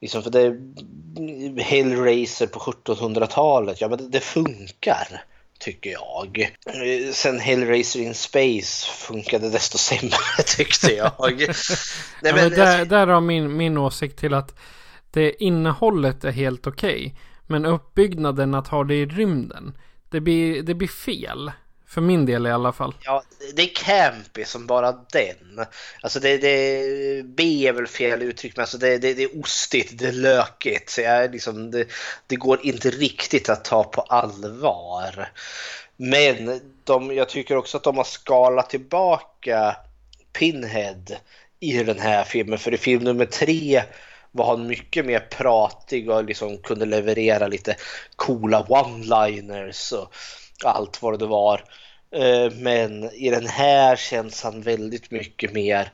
Liksom 0.01 0.23
för 0.23 0.31
det 0.31 1.63
Hellraiser 1.63 2.47
på 2.47 2.59
1700-talet, 2.59 3.81
ja 3.81 3.89
men 3.89 3.99
det, 3.99 4.09
det 4.09 4.21
funkar. 4.21 5.25
Tycker 5.59 5.91
jag. 5.91 6.51
Sen 7.13 7.41
Hellraiser 7.41 8.01
in 8.01 8.15
Space 8.15 8.87
funkade 8.93 9.51
desto 9.51 9.79
sämre 9.79 10.17
tyckte 10.57 10.93
jag. 10.95 11.15
Nej, 11.39 11.49
Ja, 12.23 12.35
men 12.35 12.35
men, 12.35 12.51
där, 12.51 12.67
alltså, 12.67 12.85
där 12.85 13.07
har 13.07 13.21
min, 13.21 13.57
min 13.57 13.79
åsikt 13.79 14.19
till 14.19 14.35
att 14.35 14.55
det 15.11 15.43
innehållet 15.45 16.25
är 16.25 16.31
helt 16.33 16.67
okej. 16.67 17.15
Men 17.53 17.67
uppbyggnaden 17.67 18.55
att 18.55 18.69
ha 18.69 18.85
det 18.85 18.95
i 18.95 19.07
rymden. 19.07 19.79
Det 20.09 20.21
blir, 20.21 20.63
det 20.63 20.75
blir 20.75 20.89
fel. 20.89 21.53
För 21.87 22.01
min 22.01 22.27
del 22.27 22.47
i 22.47 22.51
alla 22.51 22.73
fall. 22.73 22.95
Ja, 23.05 23.23
det 23.55 23.63
är 23.63 23.75
campy 23.75 24.45
som 24.45 24.67
bara 24.67 24.93
den. 24.93 25.67
Alltså 26.01 26.21
det, 26.21 26.39
det 26.39 27.23
B 27.23 27.69
är 27.69 27.73
väl 27.73 27.87
fel 27.87 28.23
uttryck 28.23 28.57
men 28.57 28.63
alltså 28.63 28.79
det, 28.79 28.99
det, 28.99 29.15
det 29.15 29.23
är 29.23 29.41
ostigt, 29.41 29.99
det 29.99 30.09
är 30.09 30.13
lökigt. 30.13 30.91
Så 30.91 31.01
jag, 31.01 31.33
liksom, 31.33 31.71
det, 31.71 31.87
det 32.27 32.37
går 32.37 32.67
inte 32.67 32.91
riktigt 32.91 33.49
att 33.49 33.65
ta 33.65 33.85
på 33.85 34.01
allvar. 34.01 35.29
Men 35.97 36.61
de, 36.85 37.15
jag 37.15 37.29
tycker 37.29 37.57
också 37.57 37.77
att 37.77 37.85
de 37.85 37.97
har 37.97 38.05
skalat 38.05 38.71
tillbaka 38.71 39.77
Pinhead 40.33 41.05
i 41.61 41.83
den 41.83 41.99
här 41.99 42.25
filmen. 42.25 42.59
För 42.59 42.75
i 42.75 42.79
film 42.79 43.05
nummer 43.05 43.27
tre 43.27 43.83
var 44.33 44.47
han 44.47 44.67
mycket 44.67 45.07
mer 45.07 45.21
pratig 45.21 46.11
och 46.11 46.25
liksom 46.25 46.59
kunde 46.59 46.87
leverera 46.87 47.47
lite 47.47 47.77
coola 48.17 48.63
one-liners 48.63 49.93
och 49.93 50.15
allt 50.65 51.03
vad 51.03 51.19
det 51.19 51.27
var. 51.27 51.65
Eh, 52.15 52.53
men 52.53 53.05
i 53.05 53.31
den 53.31 53.47
här 53.47 53.97
känns 53.97 54.43
han 54.43 54.63
väldigt 54.63 55.11
mycket 55.11 55.53
mer 55.53 55.93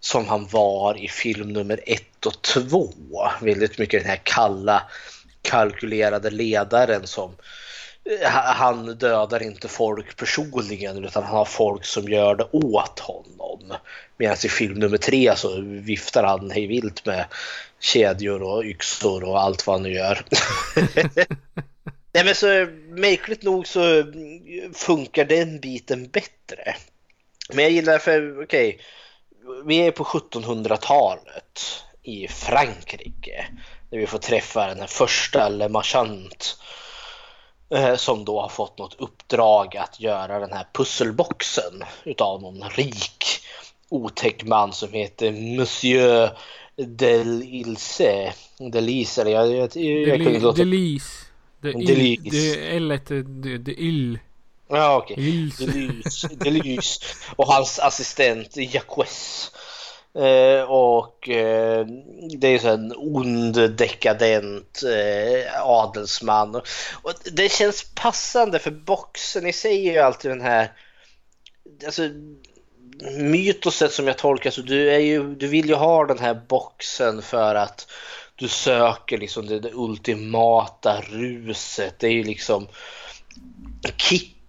som 0.00 0.28
han 0.28 0.46
var 0.46 1.04
i 1.04 1.08
film 1.08 1.52
nummer 1.52 1.80
ett 1.86 2.26
och 2.26 2.42
två. 2.42 2.92
Väldigt 3.40 3.78
mycket 3.78 4.00
den 4.00 4.10
här 4.10 4.20
kalla 4.22 4.82
kalkylerade 5.42 6.30
ledaren 6.30 7.06
som 7.06 7.30
eh, 7.30 7.36
han 8.32 8.86
dödar 8.86 9.42
inte 9.42 9.68
folk 9.68 10.16
personligen 10.16 11.04
utan 11.04 11.22
han 11.22 11.36
har 11.36 11.44
folk 11.44 11.84
som 11.84 12.08
gör 12.08 12.34
det 12.34 12.48
åt 12.52 12.98
honom. 12.98 13.74
Medan 14.16 14.36
i 14.44 14.48
film 14.48 14.78
nummer 14.78 14.96
tre 14.96 15.36
så 15.36 15.60
viftar 15.60 16.24
han 16.24 16.50
hej 16.50 16.66
vilt 16.66 17.06
med 17.06 17.24
kedjor 17.80 18.42
och 18.42 18.64
yxor 18.64 19.24
och 19.24 19.40
allt 19.40 19.66
vad 19.66 19.76
han 19.76 19.82
nu 19.82 19.92
gör. 19.92 20.24
Nej 22.12 22.24
men 22.24 22.34
så 22.34 22.46
märkligt 22.88 23.42
nog 23.42 23.66
så 23.66 24.04
funkar 24.74 25.24
den 25.24 25.60
biten 25.60 26.08
bättre. 26.08 26.76
Men 27.52 27.64
jag 27.64 27.72
gillar 27.72 27.98
för, 27.98 28.42
okej, 28.42 28.78
vi 29.64 29.76
är 29.76 29.90
på 29.90 30.04
1700-talet 30.04 31.84
i 32.02 32.28
Frankrike. 32.28 33.46
Där 33.90 33.98
vi 33.98 34.06
får 34.06 34.18
träffa 34.18 34.66
den 34.66 34.80
här 34.80 34.86
första 34.86 35.48
Le 35.48 35.68
Marchant 35.68 36.56
eh, 36.56 36.89
som 37.96 38.24
då 38.24 38.40
har 38.40 38.48
fått 38.48 38.78
något 38.78 39.00
uppdrag 39.00 39.76
att 39.76 40.00
göra 40.00 40.38
den 40.38 40.52
här 40.52 40.66
pusselboxen 40.72 41.84
utav 42.04 42.42
någon 42.42 42.70
rik 42.70 43.24
otäck 43.88 44.44
man 44.44 44.72
som 44.72 44.92
heter 44.92 45.32
Monsieur 45.56 46.30
Delilse. 46.76 48.32
Delise, 48.58 49.20
eller 49.20 49.30
jag, 49.30 49.54
jag, 49.54 49.76
jag, 49.76 50.08
jag 50.08 50.18
kunde 50.18 50.40
låta... 50.40 50.58
Delis. 50.58 51.26
Det 51.60 51.72
Delis. 51.72 52.20
il. 52.24 52.30
Det 52.30 52.76
är 52.76 53.22
det, 53.42 53.58
det 53.58 53.82
ill. 53.82 54.18
Ja, 54.68 54.96
okej. 54.96 55.16
Delys, 55.58 56.22
Delys 56.22 57.00
och 57.36 57.46
hans 57.46 57.78
assistent 57.78 58.56
Jacques. 58.56 59.50
Eh, 60.14 60.62
och 60.62 61.28
eh, 61.28 61.86
det 62.38 62.48
är 62.48 62.58
så 62.58 62.68
en 62.68 62.94
ond 62.96 63.70
dekadent 63.76 64.82
eh, 64.82 65.62
adelsman. 65.62 66.54
Och 67.02 67.12
det 67.32 67.52
känns 67.52 67.94
passande 67.94 68.58
för 68.58 68.70
boxen 68.70 69.46
i 69.46 69.52
sig 69.52 69.88
är 69.88 69.92
ju 69.92 69.98
alltid 69.98 70.30
den 70.30 70.40
här 70.40 70.72
alltså, 71.86 72.02
mytoset 73.18 73.92
som 73.92 74.06
jag 74.06 74.18
tolkar 74.18 74.50
så 74.50 74.62
du, 74.62 74.90
är 74.90 74.98
ju, 74.98 75.34
du 75.34 75.46
vill 75.46 75.68
ju 75.68 75.74
ha 75.74 76.06
den 76.06 76.18
här 76.18 76.34
boxen 76.48 77.22
för 77.22 77.54
att 77.54 77.90
du 78.34 78.48
söker 78.48 79.18
liksom 79.18 79.46
det, 79.46 79.60
det 79.60 79.72
ultimata 79.74 81.00
ruset. 81.00 81.98
Det 81.98 82.06
är 82.06 82.12
ju 82.12 82.24
liksom 82.24 82.68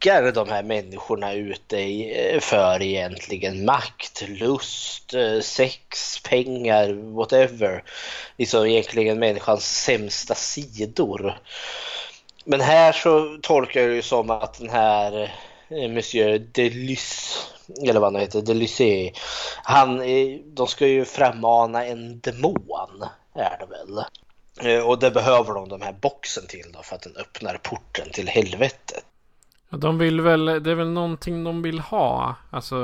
lockar 0.05 0.31
de 0.31 0.49
här 0.49 0.63
människorna 0.63 1.33
ute 1.33 1.77
i, 1.77 2.29
eh, 2.33 2.39
för 2.39 2.81
egentligen 2.81 3.65
makt, 3.65 4.23
lust, 4.27 5.13
eh, 5.13 5.39
sex, 5.39 6.19
pengar, 6.23 6.93
whatever. 7.15 7.83
Liksom 8.37 8.65
egentligen 8.65 9.19
människans 9.19 9.83
sämsta 9.83 10.35
sidor. 10.35 11.39
Men 12.45 12.61
här 12.61 12.91
så 12.91 13.37
tolkar 13.41 13.81
jag 13.81 13.89
det 13.89 14.01
som 14.01 14.29
att 14.29 14.59
den 14.59 14.69
här 14.69 15.23
eh, 15.69 15.89
Monsieur 15.89 16.39
Delys, 16.39 17.37
eller 17.87 17.99
vad 17.99 18.13
han 18.13 18.21
heter, 18.21 18.41
Delysé, 18.41 19.13
han, 19.63 20.01
de 20.55 20.67
ska 20.67 20.87
ju 20.87 21.05
frammana 21.05 21.85
en 21.85 22.19
demon, 22.19 23.05
är 23.35 23.57
det 23.59 23.65
väl. 23.65 24.05
Och 24.83 24.99
det 24.99 25.11
behöver 25.11 25.53
de 25.53 25.69
den 25.69 25.81
här 25.81 25.93
boxen 25.93 26.47
till 26.47 26.71
då 26.73 26.83
för 26.83 26.95
att 26.95 27.01
den 27.01 27.15
öppnar 27.15 27.57
porten 27.57 28.09
till 28.11 28.27
helvetet. 28.27 29.05
De 29.77 29.97
vill 29.97 30.21
väl, 30.21 30.45
det 30.45 30.71
är 30.71 30.75
väl 30.75 30.89
någonting 30.89 31.43
de 31.43 31.61
vill 31.61 31.79
ha. 31.79 32.35
Alltså 32.49 32.75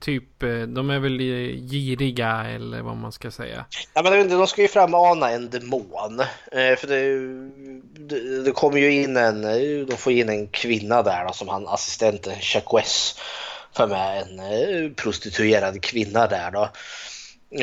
typ, 0.00 0.42
eh, 0.42 0.48
de 0.48 0.90
är 0.90 0.98
väl 0.98 1.20
eh, 1.20 1.70
giriga 1.70 2.44
eller 2.44 2.82
vad 2.82 2.96
man 2.96 3.12
ska 3.12 3.30
säga. 3.30 3.64
Ja, 3.94 4.02
men 4.02 4.28
de 4.28 4.46
ska 4.46 4.62
ju 4.62 4.68
framana 4.68 5.30
en 5.30 5.50
demon. 5.50 6.20
Eh, 6.52 6.76
för 6.76 6.86
det, 6.86 7.18
det, 8.08 8.42
det 8.42 8.50
kommer 8.50 8.78
ju 8.78 9.02
in 9.02 9.16
en, 9.16 9.42
de 9.86 9.96
får 9.96 10.12
in 10.12 10.28
en 10.28 10.48
kvinna 10.48 11.02
där 11.02 11.24
då, 11.24 11.32
som 11.32 11.48
han 11.48 11.68
assistenten 11.68 12.40
Chuck 12.40 12.84
för 13.76 13.86
med 13.86 14.22
en 14.22 14.94
prostituerad 14.94 15.82
kvinna 15.82 16.26
där 16.26 16.50
då. 16.50 16.68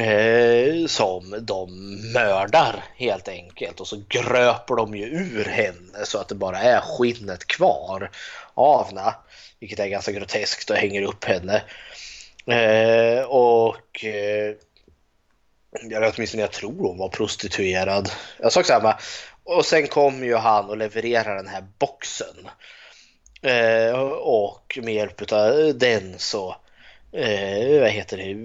Eh, 0.02 0.88
som 0.88 1.36
de 1.42 1.70
mördar 2.14 2.84
helt 2.96 3.28
enkelt 3.28 3.80
och 3.80 3.88
så 3.88 4.04
gröper 4.10 4.76
de 4.76 4.96
ju 4.96 5.06
ur 5.06 5.46
henne 5.46 6.06
så 6.06 6.18
att 6.18 6.28
det 6.28 6.36
bara 6.36 6.60
är 6.60 6.82
skinnet 6.82 7.48
kvar 7.48 8.12
av. 8.58 9.14
Vilket 9.60 9.80
är 9.80 9.88
ganska 9.88 10.12
groteskt 10.12 10.70
och 10.70 10.76
hänger 10.76 11.02
upp 11.02 11.26
henne. 11.26 11.64
Eh, 12.48 13.24
och 13.24 14.06
eh, 14.06 14.56
jag 15.90 16.02
vet 16.02 16.16
åtminstone 16.18 16.44
jag 16.44 16.52
tror 16.52 16.88
hon 16.88 16.98
var 16.98 17.10
prostituerad. 17.10 18.12
Jag 18.40 18.52
sa 18.52 18.64
samma. 18.64 18.98
Och 19.44 19.66
sen 19.66 19.88
kom 19.88 20.24
ju 20.24 20.36
han 20.36 20.70
och 20.70 20.78
levererade 20.78 21.36
den 21.36 21.48
här 21.48 21.68
boxen. 21.80 22.50
Eh, 23.42 24.00
och 24.20 24.80
med 24.82 24.94
hjälp 24.94 25.32
av 25.32 25.78
den 25.78 26.20
så 26.20 26.56
eh, 27.12 27.80
vad 27.80 27.90
heter 27.90 28.18
det, 28.18 28.36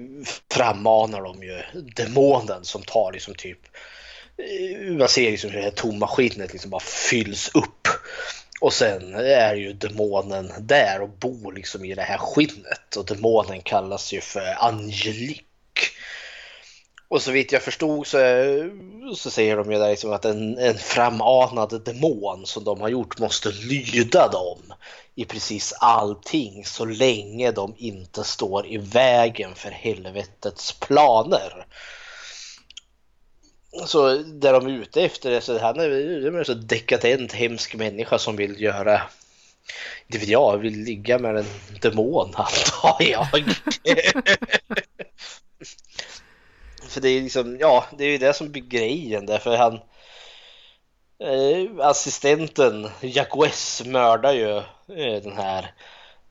frammanar 0.55 1.23
de 1.23 1.43
ju 1.43 1.63
demonen 1.97 2.65
som 2.65 2.83
tar 2.83 3.13
liksom 3.13 3.35
typ 3.35 3.59
eh, 4.39 4.93
man 4.93 5.09
ser 5.09 5.31
liksom 5.31 5.51
hur 5.51 5.59
det 5.59 5.65
här 5.65 5.71
tomma 5.71 6.07
skinnet 6.07 6.53
liksom 6.53 6.71
bara 6.71 6.81
fylls 6.81 7.51
upp. 7.55 7.82
Och 8.63 8.73
sen 8.73 9.15
är 9.15 9.55
ju 9.55 9.73
demonen 9.73 10.53
där 10.61 11.01
och 11.01 11.09
bor 11.09 11.53
liksom 11.53 11.85
i 11.85 11.95
det 11.95 12.03
här 12.03 12.19
skinnet 12.19 12.97
och 12.97 13.05
demonen 13.05 13.61
kallas 13.63 14.13
ju 14.13 14.21
för 14.21 14.65
Angelique. 14.65 15.45
Och 17.09 17.23
så 17.23 17.31
vitt 17.31 17.53
jag 17.53 17.63
förstod 17.63 18.07
så, 18.07 18.19
så 19.17 19.31
säger 19.31 19.57
de 19.57 19.73
ju 19.73 19.79
där 19.79 19.91
liksom 19.91 20.13
att 20.13 20.25
en, 20.25 20.59
en 20.59 20.79
framanad 20.79 21.85
demon 21.85 22.47
som 22.47 22.65
de 22.65 22.81
har 22.81 22.89
gjort 22.89 23.19
måste 23.19 23.49
lyda 23.49 24.29
dem 24.29 24.75
i 25.15 25.25
precis 25.25 25.73
allting 25.81 26.65
så 26.65 26.85
länge 26.85 27.53
de 27.53 27.75
inte 27.79 28.25
står 28.25 28.67
i 28.67 28.79
vägen 28.79 29.55
för 29.55 29.71
helvetets 29.71 30.73
planer. 30.73 31.67
Så 33.87 34.17
det 34.17 34.53
de 34.53 34.67
är 34.67 34.71
ute 34.71 35.03
efter 35.03 35.31
är 35.31 35.41
så 35.41 35.59
han 35.59 35.81
är, 35.81 36.39
en 36.39 36.45
så 36.45 36.55
dekadent 36.55 37.33
hemsk 37.33 37.75
människa 37.75 38.19
som 38.19 38.37
vill 38.37 38.63
göra 38.63 39.03
det 40.07 40.19
vet 40.19 40.29
jag, 40.29 40.59
vill 40.59 40.79
ligga 40.85 41.19
med 41.19 41.37
en 41.37 41.47
demon 41.81 42.35
antar 42.35 42.97
jag. 42.99 43.27
för 46.89 47.01
det 47.01 47.09
är 47.09 47.23
liksom, 47.23 47.57
ja, 47.61 47.85
det 47.99 48.05
är 48.05 48.09
ju 48.09 48.19
det 48.19 48.33
som 48.33 48.53
blir 48.53 48.63
grejen 48.63 49.27
därför 49.27 49.57
han 49.57 49.75
eh, 51.19 51.87
assistenten 51.87 52.91
Jack 53.01 53.37
West 53.37 53.87
mördar 53.87 54.33
ju 54.33 54.57
eh, 54.57 55.23
den 55.23 55.37
här 55.37 55.75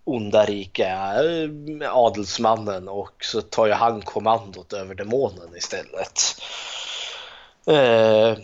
onda 0.04 0.46
rika 0.46 0.88
eh, 1.24 1.50
adelsmannen 1.96 2.88
och 2.88 3.26
så 3.26 3.42
tar 3.42 3.68
ju 3.68 3.74
han 3.74 4.02
kommandot 4.02 4.74
över 4.74 4.96
demonen 4.96 5.56
istället. 5.56 6.42
Eh, 7.68 8.38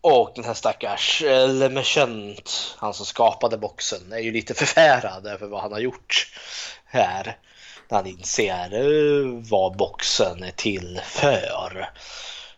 och 0.00 0.32
den 0.34 0.44
här 0.44 0.54
stackars 0.54 1.22
eh, 1.22 1.48
Lemechent, 1.48 2.76
han 2.78 2.94
som 2.94 3.06
skapade 3.06 3.58
boxen, 3.58 4.12
är 4.12 4.18
ju 4.18 4.32
lite 4.32 4.54
förfärad 4.54 5.26
över 5.26 5.46
vad 5.46 5.60
han 5.60 5.72
har 5.72 5.78
gjort 5.78 6.32
här. 6.84 7.38
När 7.88 7.98
han 7.98 8.06
inser 8.06 8.74
eh, 8.74 9.42
vad 9.50 9.76
boxen 9.76 10.42
är 10.42 10.50
till 10.50 11.00
för. 11.04 11.90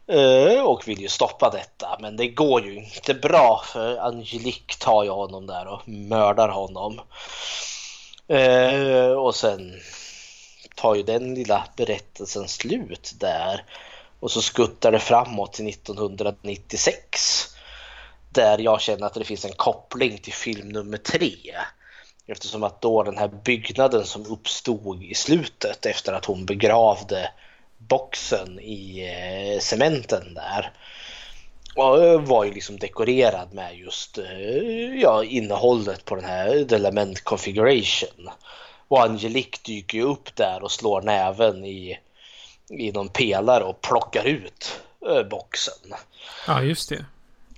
Eh, 0.06 0.62
och 0.62 0.88
vill 0.88 1.00
ju 1.00 1.08
stoppa 1.08 1.50
detta 1.50 1.98
men 2.00 2.16
det 2.16 2.28
går 2.28 2.64
ju 2.64 2.74
inte 2.74 3.14
bra 3.14 3.62
för 3.66 3.96
Angelique 3.96 4.78
tar 4.78 5.04
ju 5.04 5.10
honom 5.10 5.46
där 5.46 5.66
och 5.66 5.88
mördar 5.88 6.48
honom. 6.48 7.00
Och 9.18 9.34
sen 9.34 9.80
tar 10.74 10.94
ju 10.94 11.02
den 11.02 11.34
lilla 11.34 11.64
berättelsen 11.76 12.48
slut 12.48 13.12
där. 13.20 13.64
Och 14.20 14.30
så 14.30 14.42
skuttar 14.42 14.92
det 14.92 14.98
framåt 14.98 15.52
till 15.52 15.68
1996. 15.68 17.46
Där 18.30 18.58
jag 18.58 18.80
känner 18.80 19.06
att 19.06 19.14
det 19.14 19.24
finns 19.24 19.44
en 19.44 19.52
koppling 19.56 20.18
till 20.18 20.32
film 20.32 20.68
nummer 20.68 20.98
tre. 20.98 21.36
Eftersom 22.26 22.62
att 22.62 22.80
då 22.80 23.02
den 23.02 23.18
här 23.18 23.28
byggnaden 23.28 24.04
som 24.04 24.26
uppstod 24.26 25.02
i 25.02 25.14
slutet 25.14 25.86
efter 25.86 26.12
att 26.12 26.24
hon 26.24 26.46
begravde 26.46 27.30
boxen 27.78 28.60
i 28.60 29.08
eh, 29.54 29.60
cementen 29.60 30.34
där 30.34 30.72
eh, 31.76 32.20
var 32.20 32.44
ju 32.44 32.52
liksom 32.52 32.78
dekorerad 32.78 33.54
med 33.54 33.78
just 33.78 34.18
eh, 34.18 35.00
ja, 35.00 35.24
innehållet 35.24 36.04
på 36.04 36.14
den 36.14 36.24
här 36.24 36.72
element 36.74 37.24
configuration. 37.24 38.30
Och 38.88 39.02
Angelique 39.02 39.60
dyker 39.64 39.98
ju 39.98 40.04
upp 40.04 40.36
där 40.36 40.62
och 40.62 40.72
slår 40.72 41.02
näven 41.02 41.64
i 41.64 41.98
i 42.70 42.92
någon 42.92 43.08
pelare 43.08 43.64
och 43.64 43.80
plockar 43.80 44.24
ut 44.24 44.80
boxen. 45.30 45.94
Ja, 46.46 46.62
just 46.62 46.88
det. 46.88 47.04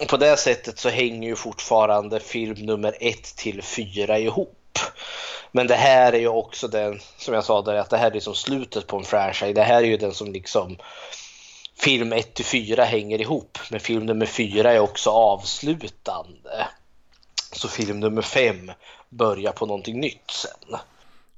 På 0.06 0.16
det 0.16 0.36
sättet 0.36 0.78
så 0.78 0.88
hänger 0.88 1.28
ju 1.28 1.36
fortfarande 1.36 2.20
film 2.20 2.66
nummer 2.66 2.96
ett 3.00 3.36
till 3.36 3.62
fyra 3.62 4.18
ihop. 4.18 4.78
Men 5.52 5.66
det 5.66 5.74
här 5.74 6.12
är 6.12 6.18
ju 6.18 6.28
också 6.28 6.68
den, 6.68 7.00
som 7.18 7.34
jag 7.34 7.44
sa 7.44 7.62
där, 7.62 7.74
att 7.74 7.90
det 7.90 7.96
här 7.96 8.06
är 8.06 8.14
liksom 8.14 8.34
slutet 8.34 8.86
på 8.86 8.96
en 8.96 9.04
franchise. 9.04 9.52
Det 9.52 9.62
här 9.62 9.82
är 9.82 9.86
ju 9.86 9.96
den 9.96 10.14
som 10.14 10.32
liksom 10.32 10.76
film 11.78 12.12
1 12.12 12.34
till 12.34 12.44
4 12.44 12.84
hänger 12.84 13.20
ihop. 13.20 13.58
Men 13.70 13.80
film 13.80 14.06
nummer 14.06 14.26
4 14.26 14.72
är 14.72 14.80
också 14.80 15.10
avslutande. 15.10 16.68
Så 17.52 17.68
film 17.68 18.00
nummer 18.00 18.22
5 18.22 18.72
börjar 19.08 19.52
på 19.52 19.66
någonting 19.66 20.00
nytt 20.00 20.30
sen. 20.30 20.78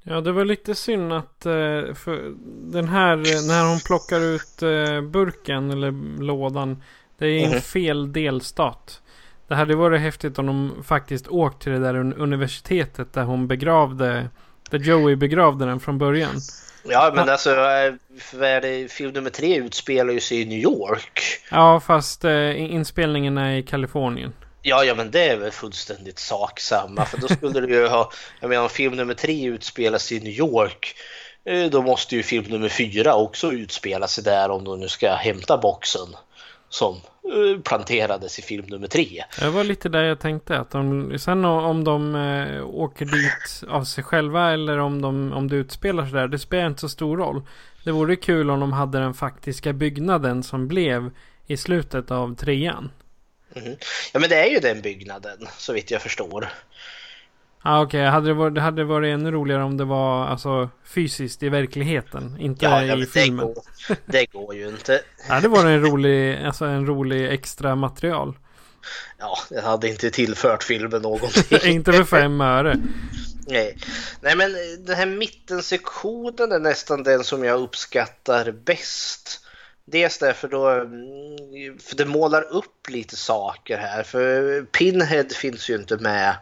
Ja, 0.03 0.21
det 0.21 0.33
var 0.33 0.45
lite 0.45 0.75
synd 0.75 1.12
att 1.12 1.47
eh, 1.47 1.95
för 1.95 2.35
den 2.73 2.88
här, 2.88 3.17
när 3.49 3.69
hon 3.69 3.81
plockar 3.81 4.21
ut 4.21 4.62
eh, 4.62 5.01
burken 5.01 5.71
eller 5.71 6.21
lådan. 6.23 6.83
Det 7.19 7.27
är 7.27 7.55
en 7.55 7.61
fel 7.61 8.12
delstat. 8.12 9.03
Det 9.49 9.55
hade 9.55 9.77
varit 9.77 10.01
häftigt 10.01 10.38
om 10.38 10.47
de 10.47 10.85
faktiskt 10.85 11.29
åkt 11.29 11.62
till 11.62 11.73
det 11.73 11.79
där 11.79 11.95
universitetet 12.21 13.12
där 13.12 13.23
hon 13.23 13.47
begravde, 13.47 14.29
där 14.71 14.79
Joey 14.79 15.17
begravde 15.17 15.67
den 15.67 15.81
från 15.81 15.99
början. 15.99 16.35
Ja, 16.85 17.12
men 17.15 17.29
alltså, 17.29 17.51
det, 18.41 18.93
film 18.93 19.12
nummer 19.12 19.31
tre 19.31 19.57
utspelar 19.57 20.12
ju 20.12 20.21
sig 20.21 20.41
i 20.41 20.45
New 20.45 20.59
York. 20.59 21.21
Ja, 21.51 21.81
fast 21.81 22.25
eh, 22.25 22.61
inspelningen 22.61 23.38
är 23.38 23.57
i 23.57 23.62
Kalifornien. 23.62 24.33
Ja, 24.62 24.85
ja, 24.85 24.94
men 24.94 25.11
det 25.11 25.29
är 25.29 25.37
väl 25.37 25.51
fullständigt 25.51 26.18
saksamma. 26.18 27.05
För 27.05 27.18
då 27.18 27.29
skulle 27.29 27.61
du 27.61 27.75
ju 27.75 27.87
ha, 27.87 28.12
jag 28.40 28.48
menar 28.48 28.62
om 28.62 28.68
film 28.68 28.96
nummer 28.96 29.14
tre 29.14 29.46
utspelar 29.46 29.98
sig 29.98 30.16
i 30.16 30.20
New 30.20 30.33
York, 30.33 30.94
eh, 31.44 31.70
då 31.70 31.83
måste 31.83 32.16
ju 32.16 32.22
film 32.22 32.44
nummer 32.48 32.68
fyra 32.68 33.14
också 33.14 33.53
utspela 33.53 34.07
sig 34.09 34.25
där 34.25 34.51
om 34.51 34.64
de 34.64 34.81
nu 34.81 34.88
ska 34.88 35.14
hämta 35.14 35.59
boxen 35.59 36.09
som 36.68 36.94
eh, 36.94 37.61
planterades 37.61 38.38
i 38.38 38.42
film 38.42 38.66
nummer 38.68 38.87
tre. 38.87 39.25
Det 39.40 39.51
var 39.51 39.64
lite 39.64 39.88
där 39.88 40.03
jag 40.03 40.20
tänkte. 40.20 40.59
Att 40.59 40.70
de, 40.70 41.18
sen 41.18 41.44
om 41.44 41.85
de 41.85 42.14
eh, 42.14 42.66
åker 42.66 43.05
dit 43.05 43.70
av 43.70 43.85
sig 43.85 44.05
själva 44.05 44.53
eller 44.53 44.79
om, 44.79 45.03
de, 45.03 45.33
om 45.33 45.48
det 45.48 45.57
utspelar 45.57 46.05
sig 46.05 46.12
där, 46.12 46.29
det 46.29 46.38
spelar 46.38 46.66
inte 46.66 46.81
så 46.81 46.88
stor 46.88 47.16
roll. 47.16 47.42
Det 47.85 47.92
vore 47.92 48.16
kul 48.16 48.51
om 48.51 48.61
de 48.61 48.72
hade 48.72 48.98
den 48.98 49.14
faktiska 49.14 49.72
byggnaden 49.72 50.42
som 50.42 50.68
blev 50.68 51.11
i 51.46 51.57
slutet 51.57 52.11
av 52.11 52.37
trean. 52.37 52.90
Mm. 53.55 53.77
Ja 54.12 54.21
men 54.21 54.31
det 54.31 54.37
är 54.37 54.47
ju 54.47 54.61
den 54.61 54.81
byggnaden 54.81 55.49
så 55.59 55.73
vitt 55.73 55.91
jag 55.91 56.03
förstår. 56.03 56.49
Ah, 57.65 57.83
Okej, 57.83 58.01
okay. 58.01 58.11
hade 58.11 58.27
det, 58.27 58.35
varit, 58.35 58.55
det 58.55 58.61
hade 58.61 58.85
varit 58.85 59.15
ännu 59.15 59.31
roligare 59.31 59.62
om 59.62 59.77
det 59.77 59.85
var 59.85 60.27
alltså, 60.27 60.71
fysiskt 60.85 61.43
i 61.43 61.49
verkligheten. 61.49 62.37
Inte 62.41 62.65
ja, 62.65 62.85
ja, 62.85 62.97
i 62.97 63.07
filmen. 63.07 63.47
Det 63.47 63.55
går, 63.55 63.97
det 64.07 64.27
går 64.27 64.55
ju 64.55 64.69
inte. 64.69 65.01
ja, 65.29 65.41
det 65.41 65.49
var 65.49 65.67
en 65.67 65.81
rolig, 65.81 66.45
alltså, 66.45 66.65
en 66.65 66.87
rolig 66.87 67.33
extra 67.33 67.75
material. 67.75 68.37
Ja, 69.19 69.38
det 69.51 69.61
hade 69.61 69.88
inte 69.88 70.11
tillfört 70.11 70.62
filmen 70.62 71.03
någonting. 71.03 71.59
inte 71.65 71.93
för 71.93 72.05
fem 72.05 72.41
öre. 72.41 72.77
Nej. 73.47 73.79
Nej, 74.21 74.37
men 74.37 74.53
den 74.85 74.97
här 74.97 75.07
mittensektionen 75.07 76.53
är 76.53 76.59
nästan 76.59 77.03
den 77.03 77.25
som 77.25 77.45
jag 77.45 77.61
uppskattar 77.61 78.51
bäst. 78.51 79.41
Dels 79.85 80.18
därför 80.18 80.49
då, 80.49 80.68
mm, 80.68 81.79
för 81.79 81.97
det 81.97 82.05
målar 82.05 82.42
upp 82.42 82.88
lite 82.88 83.16
saker 83.16 83.79
här. 83.79 84.03
För 84.03 84.62
Pinhead 84.62 85.29
finns 85.35 85.71
ju 85.71 85.75
inte 85.75 85.97
med 85.97 86.37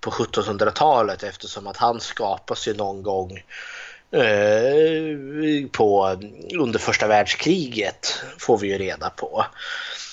på 0.00 0.10
1700-talet 0.10 1.22
eftersom 1.22 1.66
att 1.66 1.76
han 1.76 2.00
skapas 2.00 2.68
ju 2.68 2.74
någon 2.74 3.02
gång 3.02 3.44
eh, 4.10 5.68
på, 5.72 6.20
under 6.58 6.78
första 6.78 7.06
världskriget 7.06 8.22
får 8.38 8.58
vi 8.58 8.68
ju 8.68 8.78
reda 8.78 9.10
på. 9.10 9.46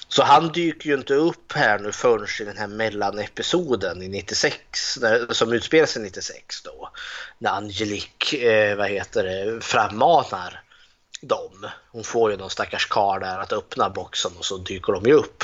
Så 0.08 0.24
han 0.24 0.52
dyker 0.52 0.90
ju 0.90 0.96
inte 0.96 1.14
upp 1.14 1.52
här 1.54 1.80
nu 1.80 1.92
förrän 1.92 2.28
i 2.42 2.44
den 2.44 2.58
här 2.58 2.68
mellanepisoden 2.68 4.02
i 4.02 4.08
96, 4.08 4.98
när, 5.02 5.34
som 5.34 5.54
utspelar 5.54 5.86
sig 5.86 6.02
96 6.02 6.62
då. 6.62 6.90
När 7.38 7.52
Angelique, 7.52 8.38
eh, 8.38 8.76
vad 8.76 8.90
heter 8.90 9.24
det, 9.24 9.62
frammanar 9.62 10.65
dem. 11.22 11.68
Hon 11.92 12.04
får 12.04 12.32
ju 12.32 12.38
någon 12.38 12.50
stackars 12.50 12.86
karl 12.86 13.20
där 13.20 13.40
att 13.40 13.54
öppna 13.54 13.90
boxen 13.90 14.32
och 14.38 14.46
så 14.46 14.58
dyker 14.58 14.94
de 14.94 15.04
ju 15.04 15.14
upp. 15.14 15.44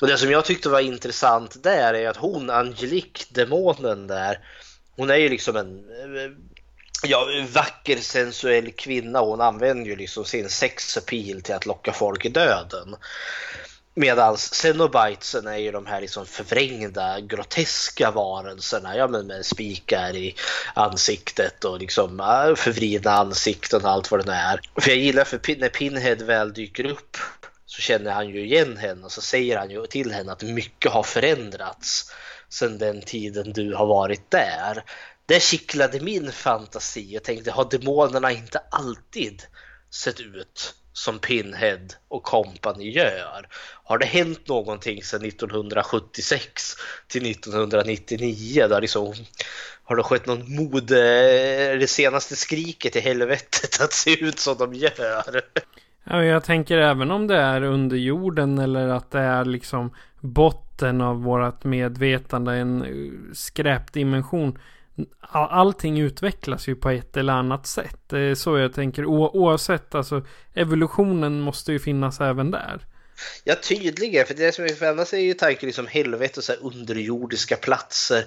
Och 0.00 0.06
det 0.06 0.18
som 0.18 0.30
jag 0.30 0.44
tyckte 0.44 0.68
var 0.68 0.80
intressant 0.80 1.62
där 1.62 1.94
är 1.94 2.08
att 2.08 2.16
hon, 2.16 2.50
Angelique, 2.50 3.24
demonen 3.30 4.06
där, 4.06 4.38
hon 4.96 5.10
är 5.10 5.16
ju 5.16 5.28
liksom 5.28 5.56
en 5.56 5.84
ja, 7.02 7.26
vacker 7.52 7.96
sensuell 7.96 8.72
kvinna 8.72 9.20
och 9.20 9.28
hon 9.28 9.40
använder 9.40 9.86
ju 9.86 9.96
liksom 9.96 10.24
sin 10.24 10.48
sex 10.48 10.96
appeal 10.96 11.42
till 11.42 11.54
att 11.54 11.66
locka 11.66 11.92
folk 11.92 12.24
i 12.24 12.28
döden. 12.28 12.96
Medan 13.94 14.36
Cenobitesen 14.36 15.46
är 15.46 15.56
ju 15.56 15.72
de 15.72 15.86
här 15.86 16.00
liksom 16.00 16.26
förvrängda, 16.26 17.20
groteska 17.20 18.10
varelserna. 18.10 18.96
Ja, 18.96 19.08
men 19.08 19.26
med 19.26 19.46
spikar 19.46 20.16
i 20.16 20.34
ansiktet 20.74 21.64
och 21.64 21.78
liksom 21.78 22.18
förvridna 22.56 23.10
ansikten 23.10 23.84
och 23.84 23.90
allt 23.90 24.10
vad 24.10 24.26
det 24.26 24.32
är. 24.32 24.60
För 24.80 24.90
jag 24.90 24.98
gillar 24.98 25.24
för 25.24 25.58
när 25.58 25.68
Pinhead 25.68 26.14
väl 26.14 26.52
dyker 26.52 26.84
upp 26.84 27.16
så 27.66 27.80
känner 27.80 28.10
han 28.10 28.28
ju 28.28 28.44
igen 28.44 28.76
henne 28.76 29.04
och 29.04 29.12
så 29.12 29.20
säger 29.20 29.58
han 29.58 29.70
ju 29.70 29.86
till 29.86 30.12
henne 30.12 30.32
att 30.32 30.42
mycket 30.42 30.92
har 30.92 31.02
förändrats 31.02 32.12
sedan 32.48 32.78
den 32.78 33.02
tiden 33.02 33.52
du 33.52 33.74
har 33.74 33.86
varit 33.86 34.30
där. 34.30 34.84
Det 35.26 35.42
kittlade 35.42 36.00
min 36.00 36.32
fantasi. 36.32 37.18
och 37.18 37.22
tänkte, 37.22 37.50
har 37.50 37.68
demonerna 37.70 38.32
inte 38.32 38.58
alltid 38.70 39.42
sett 39.90 40.20
ut 40.20 40.74
som 41.00 41.18
Pinhead 41.18 41.88
och 42.08 42.22
kompani 42.22 42.90
gör? 42.90 43.46
Har 43.84 43.98
det 43.98 44.06
hänt 44.06 44.48
någonting 44.48 45.02
sedan 45.02 45.24
1976 45.24 46.76
till 47.08 47.30
1999? 47.30 48.66
Där 48.68 48.80
liksom, 48.80 49.14
har 49.84 49.96
det 49.96 50.02
skett 50.02 50.26
någon 50.26 50.54
mode, 50.56 50.96
det 51.76 51.90
senaste 51.90 52.36
skriket 52.36 52.96
i 52.96 53.00
helvetet 53.00 53.80
att 53.80 53.92
se 53.92 54.24
ut 54.24 54.38
som 54.38 54.56
de 54.58 54.74
gör? 54.74 55.42
Ja, 56.04 56.24
jag 56.24 56.44
tänker 56.44 56.78
även 56.78 57.10
om 57.10 57.26
det 57.26 57.36
är 57.36 57.62
under 57.62 57.96
jorden 57.96 58.58
eller 58.58 58.88
att 58.88 59.10
det 59.10 59.20
är 59.20 59.44
liksom 59.44 59.94
botten 60.20 61.00
av 61.00 61.22
vårt 61.22 61.64
medvetande, 61.64 62.52
en 62.52 62.82
eh, 62.82 63.32
skräpdimension 63.32 64.58
allting 65.30 66.00
utvecklas 66.00 66.68
ju 66.68 66.74
på 66.74 66.90
ett 66.90 67.16
eller 67.16 67.32
annat 67.32 67.66
sätt. 67.66 68.00
Det 68.06 68.20
är 68.20 68.34
så 68.34 68.58
jag 68.58 68.72
tänker. 68.72 69.06
O 69.06 69.30
oavsett, 69.34 69.94
alltså 69.94 70.22
evolutionen 70.54 71.40
måste 71.40 71.72
ju 71.72 71.78
finnas 71.78 72.20
även 72.20 72.50
där. 72.50 72.86
Ja, 73.44 73.54
tydligen. 73.54 74.26
För 74.26 74.34
det 74.34 74.52
som 74.52 74.64
är 74.64 74.84
annars 74.84 75.14
är 75.14 75.18
ju 75.18 75.34
tanken 75.34 75.66
liksom 75.66 75.86
helvete 75.86 76.40
och 76.40 76.44
så 76.44 76.52
här 76.52 76.64
underjordiska 76.64 77.56
platser 77.56 78.24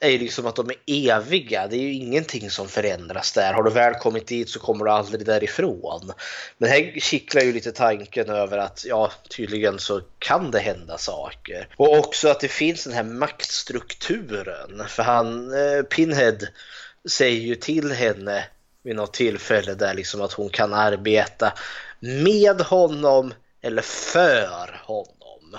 är 0.00 0.10
ju 0.10 0.18
liksom 0.18 0.46
att 0.46 0.56
de 0.56 0.70
är 0.70 0.76
eviga. 0.86 1.66
Det 1.66 1.76
är 1.76 1.80
ju 1.80 1.92
ingenting 1.92 2.50
som 2.50 2.68
förändras 2.68 3.32
där. 3.32 3.52
Har 3.52 3.62
du 3.62 3.70
väl 3.70 3.94
kommit 3.94 4.26
dit 4.26 4.48
så 4.48 4.60
kommer 4.60 4.84
du 4.84 4.90
aldrig 4.90 5.26
därifrån. 5.26 6.12
Men 6.58 6.70
här 6.70 7.00
kittlar 7.00 7.42
ju 7.42 7.52
lite 7.52 7.72
tanken 7.72 8.30
över 8.30 8.58
att 8.58 8.84
ja, 8.84 9.12
tydligen 9.36 9.78
så 9.78 10.00
kan 10.18 10.50
det 10.50 10.60
hända 10.60 10.98
saker. 10.98 11.68
Och 11.76 11.98
också 11.98 12.28
att 12.28 12.40
det 12.40 12.48
finns 12.48 12.84
den 12.84 12.92
här 12.92 13.02
maktstrukturen. 13.02 14.88
För 14.88 15.02
han, 15.02 15.52
eh, 15.52 15.82
Pinhead 15.82 16.38
säger 17.08 17.40
ju 17.40 17.54
till 17.54 17.92
henne 17.92 18.44
vid 18.82 18.96
något 18.96 19.12
tillfälle 19.12 19.74
där 19.74 19.94
liksom 19.94 20.20
att 20.20 20.32
hon 20.32 20.50
kan 20.50 20.74
arbeta 20.74 21.52
med 22.00 22.60
honom 22.60 23.34
eller 23.62 23.82
för 23.82 24.80
honom. 24.84 25.58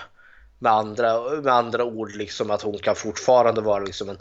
Med 0.59 0.71
andra, 0.71 1.21
med 1.41 1.53
andra 1.53 1.83
ord 1.83 2.15
liksom 2.15 2.51
att 2.51 2.61
hon 2.61 2.77
kan 2.77 2.95
fortfarande 2.95 3.61
vara 3.61 3.83
liksom 3.83 4.09
en 4.09 4.17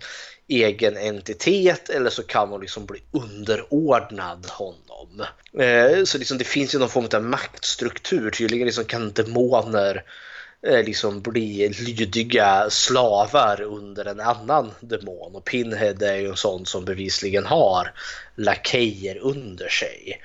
egen 0.48 0.96
entitet 0.96 1.88
eller 1.88 2.10
så 2.10 2.22
kan 2.22 2.48
hon 2.48 2.60
liksom 2.60 2.86
bli 2.86 3.02
underordnad 3.10 4.46
honom. 4.46 5.24
Eh, 5.58 6.04
så 6.04 6.18
liksom 6.18 6.38
det 6.38 6.44
finns 6.44 6.74
ju 6.74 6.78
någon 6.78 6.88
form 6.88 7.08
av 7.14 7.24
maktstruktur. 7.24 8.30
Tydligen 8.30 8.66
liksom 8.66 8.84
kan 8.84 9.12
demoner 9.12 10.04
eh, 10.66 10.84
liksom 10.84 11.20
bli 11.20 11.68
lydiga 11.68 12.70
slavar 12.70 13.62
under 13.62 14.04
en 14.04 14.20
annan 14.20 14.70
demon. 14.80 15.36
Och 15.36 15.44
Pinhead 15.44 16.02
är 16.02 16.16
ju 16.16 16.28
en 16.28 16.36
sån 16.36 16.66
som 16.66 16.84
bevisligen 16.84 17.46
har 17.46 17.92
lakejer 18.36 19.18
under 19.18 19.68
sig. 19.68 20.20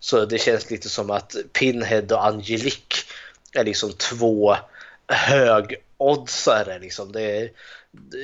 Så 0.00 0.24
det 0.24 0.38
känns 0.38 0.70
lite 0.70 0.88
som 0.88 1.10
att 1.10 1.36
Pinhead 1.52 2.06
och 2.10 2.26
Angelique 2.26 3.04
är 3.52 3.64
liksom 3.64 3.92
två 3.92 4.56
högoddsare. 5.08 6.78
Liksom. 6.78 7.12
Det, 7.12 7.22
är, 7.22 7.50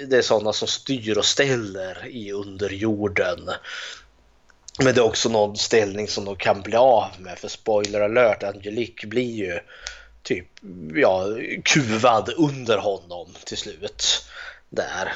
det 0.07 0.17
är 0.17 0.23
sådana 0.23 0.53
som 0.53 0.69
styr 0.69 1.19
och 1.19 1.25
ställer 1.25 2.07
i 2.07 2.33
underjorden. 2.33 3.51
Men 4.79 4.95
det 4.95 5.01
är 5.01 5.05
också 5.05 5.29
någon 5.29 5.57
ställning 5.57 6.09
som 6.09 6.25
de 6.25 6.37
kan 6.37 6.63
bli 6.63 6.77
av 6.77 7.09
med. 7.19 7.39
För 7.39 7.49
spoiler 7.49 8.01
alert, 8.01 8.43
Angelique 8.43 9.07
blir 9.07 9.35
ju 9.35 9.61
typ 10.23 10.47
ja, 10.95 11.27
kuvad 11.65 12.33
under 12.37 12.79
honom 12.79 13.29
till 13.45 13.57
slut. 13.57 14.25
Där. 14.69 15.13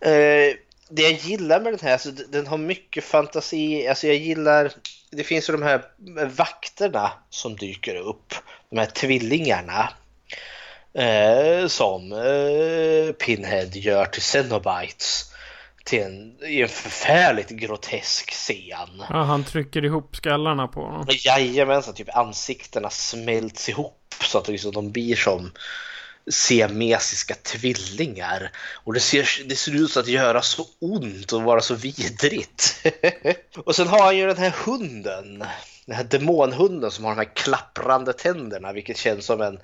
Eh, 0.00 0.56
det 0.88 1.02
jag 1.02 1.12
gillar 1.12 1.60
med 1.60 1.72
den 1.72 1.80
här, 1.82 1.92
alltså, 1.92 2.10
den 2.10 2.46
har 2.46 2.58
mycket 2.58 3.04
fantasi. 3.04 3.88
Alltså 3.88 4.06
jag 4.06 4.16
gillar 4.16 4.72
det 5.12 5.24
finns 5.24 5.48
ju 5.48 5.52
de 5.52 5.62
här 5.62 5.84
vakterna 6.26 7.12
som 7.30 7.56
dyker 7.56 7.94
upp. 7.94 8.34
De 8.70 8.78
här 8.78 8.86
tvillingarna. 8.86 9.88
Eh, 10.94 11.66
som 11.66 12.12
eh, 12.12 13.12
Pinhead 13.12 13.70
gör 13.72 14.04
till 14.04 14.22
Cenobites. 14.22 15.32
Till 15.84 16.02
en, 16.02 16.44
i 16.44 16.62
en 16.62 16.68
förfärligt 16.68 17.50
grotesk 17.50 18.30
scen. 18.30 19.02
Ja, 19.10 19.22
han 19.22 19.44
trycker 19.44 19.84
ihop 19.84 20.16
skallarna 20.16 20.68
på 20.68 20.80
dem. 20.80 21.06
Jajamensan, 21.24 21.94
typ 21.94 22.16
ansiktena 22.16 22.90
smälts 22.90 23.68
ihop 23.68 24.14
så 24.20 24.38
att 24.38 24.48
liksom 24.48 24.72
de 24.72 24.92
blir 24.92 25.16
som 25.16 25.52
siamesiska 26.30 27.34
tvillingar. 27.34 28.50
Och 28.84 28.94
det 28.94 29.00
ser, 29.00 29.48
det 29.48 29.56
ser 29.56 29.74
ut 29.74 29.96
att 29.96 30.06
göra 30.06 30.42
så 30.42 30.66
ont 30.78 31.32
och 31.32 31.42
vara 31.42 31.60
så 31.60 31.74
vidrigt. 31.74 32.86
och 33.64 33.76
sen 33.76 33.88
har 33.88 34.02
han 34.02 34.16
ju 34.16 34.26
den 34.26 34.36
här 34.36 34.54
hunden. 34.64 35.44
Den 35.86 35.96
här 35.96 36.04
demonhunden 36.04 36.90
som 36.90 37.04
har 37.04 37.12
de 37.12 37.18
här 37.18 37.34
klapprande 37.34 38.12
tänderna 38.12 38.72
vilket 38.72 38.96
känns 38.96 39.26
som 39.26 39.40
en 39.40 39.58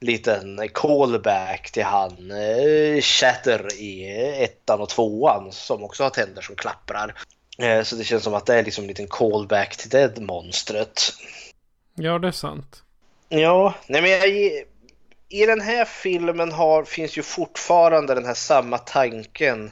liten 0.00 0.68
callback 0.72 1.70
till 1.70 1.84
han 1.84 2.30
eh, 2.30 3.00
Chatter 3.00 3.74
i 3.78 4.10
ettan 4.42 4.80
och 4.80 4.88
tvåan 4.88 5.52
som 5.52 5.84
också 5.84 6.02
har 6.02 6.10
tänder 6.10 6.42
som 6.42 6.56
klapprar. 6.56 7.14
Eh, 7.58 7.82
så 7.82 7.96
det 7.96 8.04
känns 8.04 8.24
som 8.24 8.34
att 8.34 8.46
det 8.46 8.54
är 8.54 8.64
liksom 8.64 8.84
en 8.84 8.88
liten 8.88 9.08
callback 9.08 9.76
till 9.76 9.90
det 9.90 10.20
monstret. 10.20 11.12
Ja, 11.94 12.18
det 12.18 12.28
är 12.28 12.32
sant. 12.32 12.82
Ja, 13.28 13.74
nej 13.86 14.02
men 14.02 14.10
jag, 14.10 14.62
i 15.30 15.46
den 15.46 15.60
här 15.60 15.84
filmen 15.84 16.52
har, 16.52 16.84
finns 16.84 17.18
ju 17.18 17.22
fortfarande 17.22 18.14
den 18.14 18.24
här 18.24 18.34
samma 18.34 18.78
tanken 18.78 19.70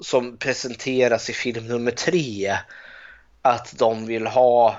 som 0.00 0.36
presenteras 0.36 1.30
i 1.30 1.32
film 1.32 1.66
nummer 1.66 1.90
tre. 1.90 2.56
Att 3.42 3.78
de 3.78 4.06
vill 4.06 4.26
ha 4.26 4.76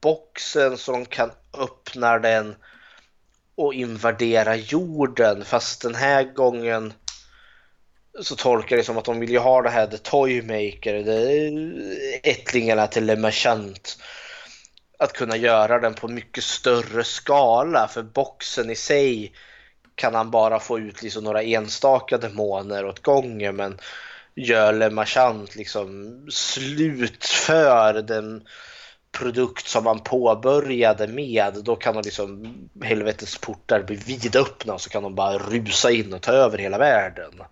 boxen 0.00 0.78
så 0.78 0.92
de 0.92 1.06
kan 1.06 1.30
öppna 1.58 2.18
den 2.18 2.54
och 3.54 3.74
invadera 3.74 4.56
jorden. 4.56 5.44
Fast 5.44 5.82
den 5.82 5.94
här 5.94 6.24
gången 6.24 6.92
så 8.22 8.36
tolkar 8.36 8.76
jag 8.76 8.80
det 8.80 8.86
som 8.86 8.98
att 8.98 9.04
de 9.04 9.20
vill 9.20 9.30
ju 9.30 9.38
ha 9.38 9.62
det 9.62 9.70
här 9.70 9.86
The 9.86 9.98
Toymaker, 9.98 10.94
ättlingarna 12.22 12.86
till 12.86 13.04
Le 13.04 13.16
Marchant 13.16 13.98
att 14.98 15.12
kunna 15.12 15.36
göra 15.36 15.78
den 15.78 15.94
på 15.94 16.08
mycket 16.08 16.44
större 16.44 17.04
skala 17.04 17.88
för 17.88 18.02
boxen 18.02 18.70
i 18.70 18.74
sig 18.74 19.32
kan 19.94 20.14
han 20.14 20.30
bara 20.30 20.60
få 20.60 20.78
ut 20.78 21.02
liksom 21.02 21.24
några 21.24 21.42
enstaka 21.42 22.18
demoner 22.18 22.86
åt 22.86 23.02
gången 23.02 23.56
men 23.56 23.78
gör 24.34 24.72
Le 24.72 24.90
Marchant 24.90 25.56
liksom 25.56 26.26
slutför 26.30 28.02
den 28.02 28.42
produkt 29.12 29.68
som 29.68 29.84
man 29.84 30.00
påbörjade 30.00 31.06
med 31.06 31.54
då 31.64 31.76
kan 31.76 31.94
de 31.94 32.02
liksom 32.02 32.54
helvetets 32.82 33.38
portar 33.38 33.82
bli 33.82 33.96
vidöppna 33.96 34.74
och 34.74 34.80
så 34.80 34.90
kan 34.90 35.02
de 35.02 35.14
bara 35.14 35.38
rusa 35.38 35.90
in 35.90 36.14
och 36.14 36.22
ta 36.22 36.32
över 36.32 36.58
hela 36.58 36.78
världen. 36.78 37.42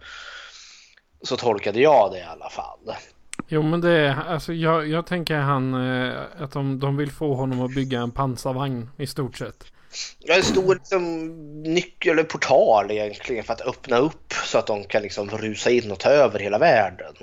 Så 1.23 1.37
tolkade 1.37 1.81
jag 1.81 2.13
det 2.13 2.19
i 2.19 2.23
alla 2.23 2.51
fall. 2.51 2.95
Jo 3.49 3.63
men 3.63 3.81
det 3.81 3.91
är, 3.91 4.25
alltså 4.29 4.53
jag, 4.53 4.89
jag 4.89 5.07
tänker 5.07 5.37
han, 5.37 5.75
eh, 5.75 6.15
att 6.39 6.53
de, 6.53 6.81
de 6.81 6.97
vill 6.97 7.11
få 7.11 7.35
honom 7.35 7.61
att 7.61 7.75
bygga 7.75 8.01
en 8.01 8.11
pansarvagn 8.11 8.91
i 8.97 9.07
stort 9.07 9.37
sett. 9.37 9.65
Ja, 10.19 10.35
en 10.35 10.43
stor 10.43 10.75
liksom, 10.75 11.27
nyckel 11.63 12.13
eller 12.13 12.23
portal 12.23 12.91
egentligen 12.91 13.45
för 13.45 13.53
att 13.53 13.61
öppna 13.61 13.99
upp 13.99 14.33
så 14.45 14.59
att 14.59 14.67
de 14.67 14.85
kan 14.85 15.03
liksom 15.03 15.31
rusa 15.31 15.71
in 15.71 15.93
och 15.93 15.99
ta 15.99 16.09
över 16.09 16.39
hela 16.39 16.59
världen. 16.59 17.15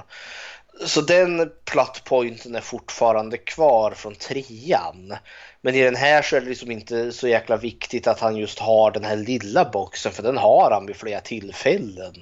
Så 0.86 1.02
den 1.02 1.52
plattpointen 1.66 2.56
är 2.56 2.62
fortfarande 2.62 3.38
kvar 3.38 3.92
från 3.92 4.16
trean. 4.16 5.16
Men 5.62 5.76
i 5.76 5.84
den 5.84 5.96
här 5.96 6.22
så 6.22 6.36
är 6.36 6.42
det 6.42 6.50
liksom 6.50 6.72
inte 6.72 7.12
så 7.12 7.28
jäkla 7.28 7.58
viktigt 7.58 8.08
att 8.08 8.20
han 8.20 8.38
just 8.38 8.60
har 8.60 8.92
den 8.92 9.04
här 9.04 9.16
lilla 9.16 9.66
boxen 9.66 10.12
för 10.12 10.24
den 10.24 10.38
har 10.38 10.72
han 10.72 10.86
vid 10.86 10.96
flera 10.96 11.20
tillfällen 11.20 12.14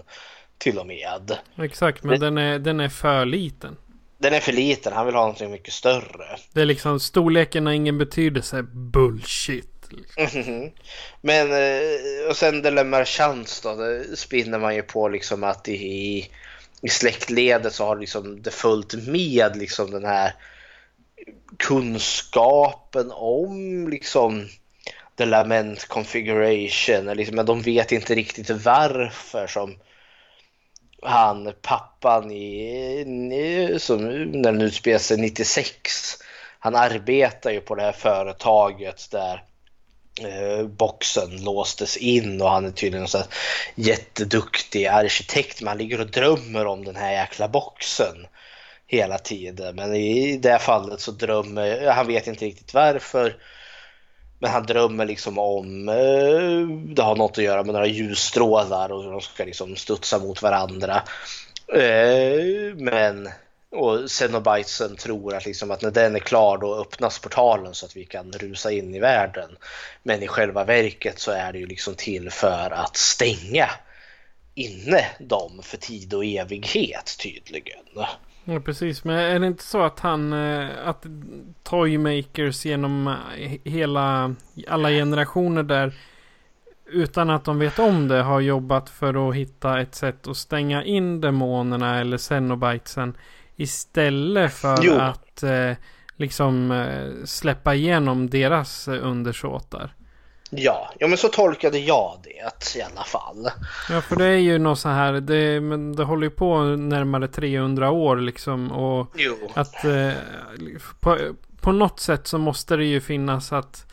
till 0.61 0.79
och 0.79 0.87
med. 0.87 1.37
Exakt, 1.57 2.03
men 2.03 2.19
den 2.19 2.37
är, 2.37 2.59
den 2.59 2.79
är 2.79 2.89
för 2.89 3.25
liten. 3.25 3.77
Den 4.17 4.33
är 4.33 4.39
för 4.39 4.51
liten, 4.51 4.93
han 4.93 5.05
vill 5.05 5.15
ha 5.15 5.21
någonting 5.21 5.51
mycket 5.51 5.73
större. 5.73 6.37
Det 6.53 6.61
är 6.61 6.65
liksom 6.65 6.99
storleken 6.99 7.65
har 7.65 7.73
ingen 7.73 7.97
betydelse. 7.97 8.63
Bullshit. 8.63 9.67
Liksom. 9.89 10.41
Mhm. 10.41 10.71
Men 11.21 11.51
eh, 11.51 12.29
och 12.29 12.35
sen 12.35 12.61
det 12.61 12.71
Lemarchans 12.71 13.61
då, 13.61 13.75
det 13.75 14.17
spinner 14.17 14.59
man 14.59 14.75
ju 14.75 14.81
på 14.81 15.07
liksom 15.07 15.43
att 15.43 15.67
i, 15.67 16.27
i 16.81 16.89
släktledet 16.89 17.73
så 17.73 17.85
har 17.85 17.97
liksom 17.97 18.41
det 18.41 18.51
följt 18.51 18.93
med 18.93 19.57
liksom 19.57 19.91
den 19.91 20.05
här 20.05 20.33
kunskapen 21.57 23.11
om 23.11 23.87
liksom 23.89 24.47
the 25.17 25.25
lament 25.25 25.87
configuration. 25.87 27.05
Liksom, 27.05 27.35
men 27.35 27.45
de 27.45 27.61
vet 27.61 27.91
inte 27.91 28.15
riktigt 28.15 28.49
varför 28.49 29.47
som 29.47 29.75
han, 31.01 31.53
pappan 31.61 32.31
i, 32.31 33.77
som, 33.79 33.97
när 34.31 34.51
den 34.51 34.61
utspelar 34.61 34.99
sig 34.99 35.17
96. 35.17 36.17
Han 36.59 36.75
arbetar 36.75 37.51
ju 37.51 37.61
på 37.61 37.75
det 37.75 37.81
här 37.81 37.91
företaget 37.91 39.11
där 39.11 39.43
eh, 40.21 40.67
boxen 40.67 41.43
låstes 41.43 41.97
in 41.97 42.41
och 42.41 42.49
han 42.49 42.65
är 42.65 42.71
tydligen 42.71 43.07
en 43.15 43.23
jätteduktig 43.75 44.85
arkitekt 44.85 45.61
men 45.61 45.67
han 45.67 45.77
ligger 45.77 46.01
och 46.01 46.11
drömmer 46.11 46.65
om 46.65 46.85
den 46.85 46.95
här 46.95 47.11
jäkla 47.11 47.47
boxen 47.47 48.27
hela 48.87 49.17
tiden. 49.17 49.75
Men 49.75 49.95
i 49.95 50.37
det 50.37 50.59
fallet 50.59 51.01
så 51.01 51.11
drömmer, 51.11 51.87
han 51.87 52.07
vet 52.07 52.27
inte 52.27 52.45
riktigt 52.45 52.73
varför. 52.73 53.35
Men 54.41 54.51
han 54.51 54.65
drömmer 54.65 55.05
liksom 55.05 55.39
om, 55.39 55.89
eh, 55.89 56.93
det 56.93 57.01
har 57.01 57.15
något 57.15 57.37
att 57.37 57.43
göra 57.43 57.63
med 57.63 57.73
några 57.73 57.87
ljusstrålar 57.87 58.91
och 58.91 59.03
de 59.03 59.21
ska 59.21 59.45
liksom 59.45 59.75
studsa 59.75 60.19
mot 60.19 60.41
varandra. 60.41 61.03
Eh, 61.73 62.75
men 62.75 63.29
och 63.71 64.09
Xenobitesen 64.09 64.95
tror 64.95 65.35
att, 65.35 65.45
liksom 65.45 65.71
att 65.71 65.81
när 65.81 65.91
den 65.91 66.15
är 66.15 66.19
klar 66.19 66.57
då 66.57 66.75
öppnas 66.75 67.19
portalen 67.19 67.73
så 67.73 67.85
att 67.85 67.95
vi 67.95 68.05
kan 68.05 68.31
rusa 68.31 68.71
in 68.71 68.95
i 68.95 68.99
världen. 68.99 69.57
Men 70.03 70.23
i 70.23 70.27
själva 70.27 70.63
verket 70.63 71.19
så 71.19 71.31
är 71.31 71.53
det 71.53 71.59
ju 71.59 71.65
liksom 71.65 71.95
till 71.95 72.29
för 72.29 72.71
att 72.73 72.97
stänga 72.97 73.69
inne 74.55 75.05
dem 75.19 75.59
för 75.63 75.77
tid 75.77 76.13
och 76.13 76.25
evighet 76.25 77.17
tydligen. 77.19 78.05
Ja, 78.45 78.59
precis. 78.59 79.03
Men 79.03 79.15
är 79.15 79.39
det 79.39 79.47
inte 79.47 79.63
så 79.63 79.81
att 79.81 79.99
han, 79.99 80.33
eh, 80.33 80.69
att 80.85 81.05
Toymakers 81.63 82.65
genom 82.65 83.07
eh, 83.07 83.51
hela, 83.63 84.35
alla 84.67 84.89
generationer 84.89 85.63
där 85.63 85.93
utan 86.85 87.29
att 87.29 87.45
de 87.45 87.59
vet 87.59 87.79
om 87.79 88.07
det 88.07 88.21
har 88.21 88.39
jobbat 88.39 88.89
för 88.89 89.29
att 89.29 89.35
hitta 89.35 89.81
ett 89.81 89.95
sätt 89.95 90.27
att 90.27 90.37
stänga 90.37 90.83
in 90.83 91.21
demonerna 91.21 91.99
eller 91.99 92.17
Xenobitesen 92.17 93.17
istället 93.55 94.53
för 94.53 94.77
Jo. 94.81 94.93
att 94.93 95.43
eh, 95.43 95.71
liksom 96.15 96.85
släppa 97.25 97.75
igenom 97.75 98.29
deras 98.29 98.87
undersåtar. 98.87 99.93
Ja, 100.53 100.93
ja 100.99 101.07
men 101.07 101.17
så 101.17 101.27
tolkade 101.27 101.79
jag 101.79 102.19
det 102.23 102.79
i 102.79 102.81
alla 102.81 103.03
fall. 103.03 103.49
Ja, 103.89 104.01
för 104.01 104.15
det 104.15 104.25
är 104.25 104.37
ju 104.37 104.57
något 104.57 104.79
så 104.79 104.89
här, 104.89 105.13
det, 105.13 105.61
men 105.61 105.95
det 105.95 106.03
håller 106.03 106.23
ju 106.23 106.29
på 106.29 106.61
närmare 106.63 107.27
300 107.27 107.91
år 107.91 108.17
liksom 108.17 108.71
och 108.71 109.07
Jo. 109.15 109.35
att 109.53 109.85
eh, 109.85 110.11
på, 110.99 111.17
på 111.61 111.71
något 111.71 111.99
sätt 111.99 112.27
så 112.27 112.37
måste 112.37 112.75
det 112.75 112.85
ju 112.85 113.01
finnas 113.01 113.53
att 113.53 113.85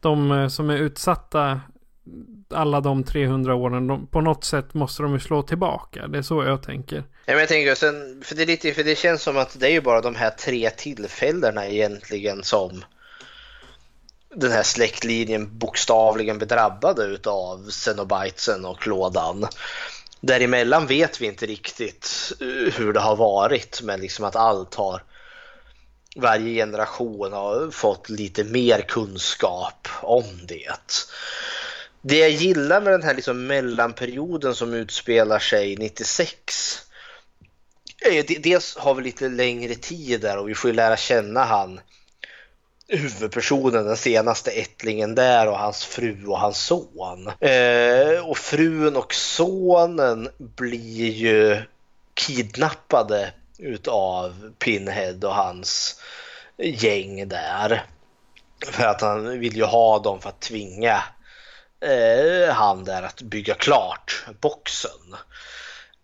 de 0.00 0.32
eh, 0.32 0.48
som 0.48 0.70
är 0.70 0.76
utsatta 0.76 1.60
alla 2.50 2.80
de 2.80 3.04
300 3.04 3.54
åren, 3.54 3.86
de, 3.86 4.06
på 4.06 4.20
något 4.20 4.44
sätt 4.44 4.74
måste 4.74 5.02
de 5.02 5.12
ju 5.12 5.20
slå 5.20 5.42
tillbaka. 5.42 6.08
Det 6.08 6.18
är 6.18 6.22
så 6.22 6.44
jag 6.44 6.62
tänker. 6.62 6.96
Ja, 6.96 7.32
men 7.32 7.38
jag 7.38 7.48
tänker 7.48 7.74
sen, 7.74 8.22
för 8.24 8.34
det, 8.34 8.42
är 8.42 8.46
lite, 8.46 8.72
för 8.72 8.84
det 8.84 8.98
känns 8.98 9.22
som 9.22 9.36
att 9.36 9.60
det 9.60 9.66
är 9.66 9.70
ju 9.70 9.80
bara 9.80 10.00
de 10.00 10.14
här 10.14 10.30
tre 10.30 10.70
tillfällena 10.70 11.66
egentligen 11.66 12.42
som 12.42 12.84
den 14.36 14.52
här 14.52 14.62
släktlinjen 14.62 15.58
bokstavligen 15.58 16.38
bedrabbade 16.38 17.04
utav 17.04 17.70
Xenobitesen 17.70 18.64
och 18.64 18.86
lådan. 18.86 19.46
Däremellan 20.20 20.86
vet 20.86 21.20
vi 21.20 21.26
inte 21.26 21.46
riktigt 21.46 22.32
eh, 22.40 22.74
hur 22.74 22.92
det 22.92 23.00
har 23.00 23.16
varit 23.16 23.82
men 23.82 24.00
liksom 24.00 24.24
att 24.24 24.36
allt 24.36 24.74
har 24.74 25.02
varje 26.16 26.54
generation 26.54 27.32
har 27.32 27.70
fått 27.70 28.08
lite 28.08 28.44
mer 28.44 28.80
kunskap 28.80 29.88
om 30.02 30.24
det. 30.48 31.06
Det 32.02 32.18
jag 32.18 32.30
gillar 32.30 32.80
med 32.80 32.92
den 32.92 33.02
här 33.02 33.14
liksom 33.14 33.46
mellanperioden 33.46 34.54
som 34.54 34.74
utspelar 34.74 35.38
sig 35.38 35.76
96 35.76 36.82
är 38.00 38.10
ju 38.10 38.22
dels 38.22 38.76
har 38.76 38.94
vi 38.94 39.02
lite 39.02 39.28
längre 39.28 39.74
tid 39.74 40.20
där 40.20 40.38
och 40.38 40.48
vi 40.48 40.54
får 40.54 40.70
ju 40.70 40.76
lära 40.76 40.96
känna 40.96 41.44
han 41.44 41.80
huvudpersonen, 42.88 43.86
den 43.86 43.96
senaste 43.96 44.50
ättlingen 44.50 45.14
där 45.14 45.48
och 45.48 45.58
hans 45.58 45.84
fru 45.84 46.26
och 46.26 46.38
hans 46.38 46.58
son. 46.58 47.30
Eh, 47.40 48.28
och 48.28 48.38
frun 48.38 48.96
och 48.96 49.14
sonen 49.14 50.28
blir 50.38 51.10
ju 51.10 51.62
kidnappade 52.14 53.32
utav 53.58 54.52
Pinhead 54.58 55.18
och 55.22 55.34
hans 55.34 56.00
gäng 56.58 57.28
där. 57.28 57.84
För 58.66 58.84
att 58.84 59.00
han 59.00 59.40
vill 59.40 59.56
ju 59.56 59.64
ha 59.64 59.98
dem 59.98 60.20
för 60.20 60.28
att 60.28 60.40
tvinga 60.40 61.02
eh, 61.80 62.54
han 62.54 62.84
där 62.84 63.02
att 63.02 63.22
bygga 63.22 63.54
klart 63.54 64.26
boxen. 64.40 65.16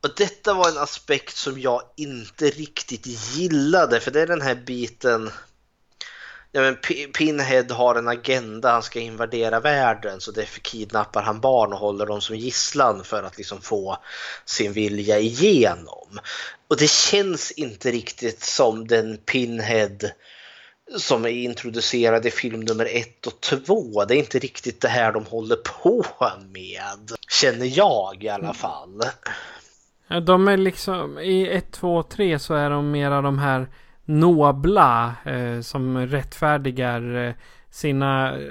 Och 0.03 0.11
detta 0.17 0.55
var 0.55 0.69
en 0.69 0.79
aspekt 0.79 1.37
som 1.37 1.61
jag 1.61 1.83
inte 1.97 2.45
riktigt 2.45 3.07
gillade 3.07 4.01
för 4.01 4.11
det 4.11 4.21
är 4.21 4.27
den 4.27 4.43
här 4.43 4.55
biten 4.55 5.31
Ja, 6.55 6.61
men 6.61 6.77
Pinhead 7.19 7.71
har 7.71 7.95
en 7.95 8.09
agenda, 8.09 8.73
han 8.73 8.83
ska 8.83 9.01
invadera 9.01 9.61
världen 9.61 10.21
så 10.21 10.31
därför 10.31 10.61
kidnappar 10.61 11.23
han 11.23 11.41
barn 11.41 11.73
och 11.73 11.79
håller 11.79 12.07
dem 12.07 12.21
som 12.21 12.37
gisslan 12.37 13.05
för 13.05 13.23
att 13.23 13.39
liksom 13.39 13.61
få 13.61 13.99
sin 14.45 14.73
vilja 14.73 15.19
igenom. 15.19 16.21
Och 16.69 16.77
det 16.77 16.91
känns 16.91 17.51
inte 17.51 17.91
riktigt 17.91 18.43
som 18.43 18.87
den 18.87 19.17
Pinhead 19.17 19.99
som 20.97 21.25
är 21.25 21.29
introducerad 21.29 22.27
i 22.27 22.31
film 22.31 22.61
nummer 22.61 22.89
ett 22.93 23.27
och 23.27 23.41
två. 23.41 24.05
Det 24.05 24.15
är 24.15 24.19
inte 24.19 24.39
riktigt 24.39 24.81
det 24.81 24.89
här 24.89 25.13
de 25.13 25.27
håller 25.27 25.57
på 25.57 26.05
med. 26.53 27.13
Känner 27.31 27.79
jag 27.79 28.25
i 28.25 28.29
alla 28.29 28.55
fall. 28.55 29.03
De 30.27 30.49
är 30.49 30.57
liksom, 30.57 31.19
i 31.19 31.49
1, 31.49 31.73
2, 31.73 32.03
3 32.03 32.39
så 32.39 32.55
är 32.55 32.71
de 32.71 32.91
mera 32.91 33.23
de 33.23 33.39
här 33.39 33.69
nobla 34.05 35.15
eh, 35.25 35.61
som 35.61 35.99
rättfärdigar 36.07 37.15
eh, 37.17 37.35
sina, 37.71 38.37
eh, 38.39 38.51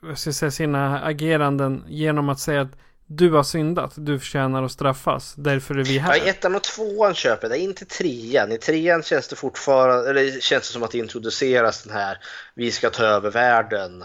vad 0.00 0.18
ska 0.18 0.28
jag 0.28 0.34
säga, 0.34 0.50
sina 0.50 1.00
ageranden 1.04 1.84
genom 1.88 2.28
att 2.28 2.40
säga 2.40 2.60
att 2.60 2.76
du 3.06 3.30
har 3.30 3.42
syndat, 3.42 3.92
du 3.96 4.18
förtjänar 4.18 4.62
att 4.62 4.72
straffas, 4.72 5.34
därför 5.36 5.74
är 5.74 5.84
vi 5.84 5.96
Ja, 5.96 6.02
här. 6.02 6.26
i 6.26 6.28
ettan 6.28 6.54
och 6.54 6.62
tvåan 6.62 7.14
köper 7.14 7.48
det, 7.48 7.58
inte 7.58 7.84
trean. 7.84 8.52
I 8.52 8.58
trean 8.58 9.02
känns 9.02 9.28
det 9.28 9.36
fortfarande, 9.36 10.10
eller 10.10 10.40
känns 10.40 10.62
det 10.68 10.72
som 10.72 10.82
att 10.82 10.90
det 10.90 10.98
introduceras 10.98 11.82
den 11.82 11.92
här, 11.92 12.18
vi 12.54 12.70
ska 12.70 12.90
ta 12.90 13.04
över 13.04 13.30
världen. 13.30 14.02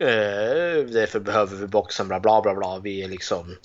Eh, 0.00 0.84
därför 0.92 1.20
behöver 1.20 1.56
vi 1.56 1.66
boxen, 1.66 2.08
bla 2.08 2.20
bla 2.20 2.42
bla 2.42 2.54
bla. 2.54 2.78
Vi 2.78 3.02
är 3.02 3.08
liksom 3.08 3.56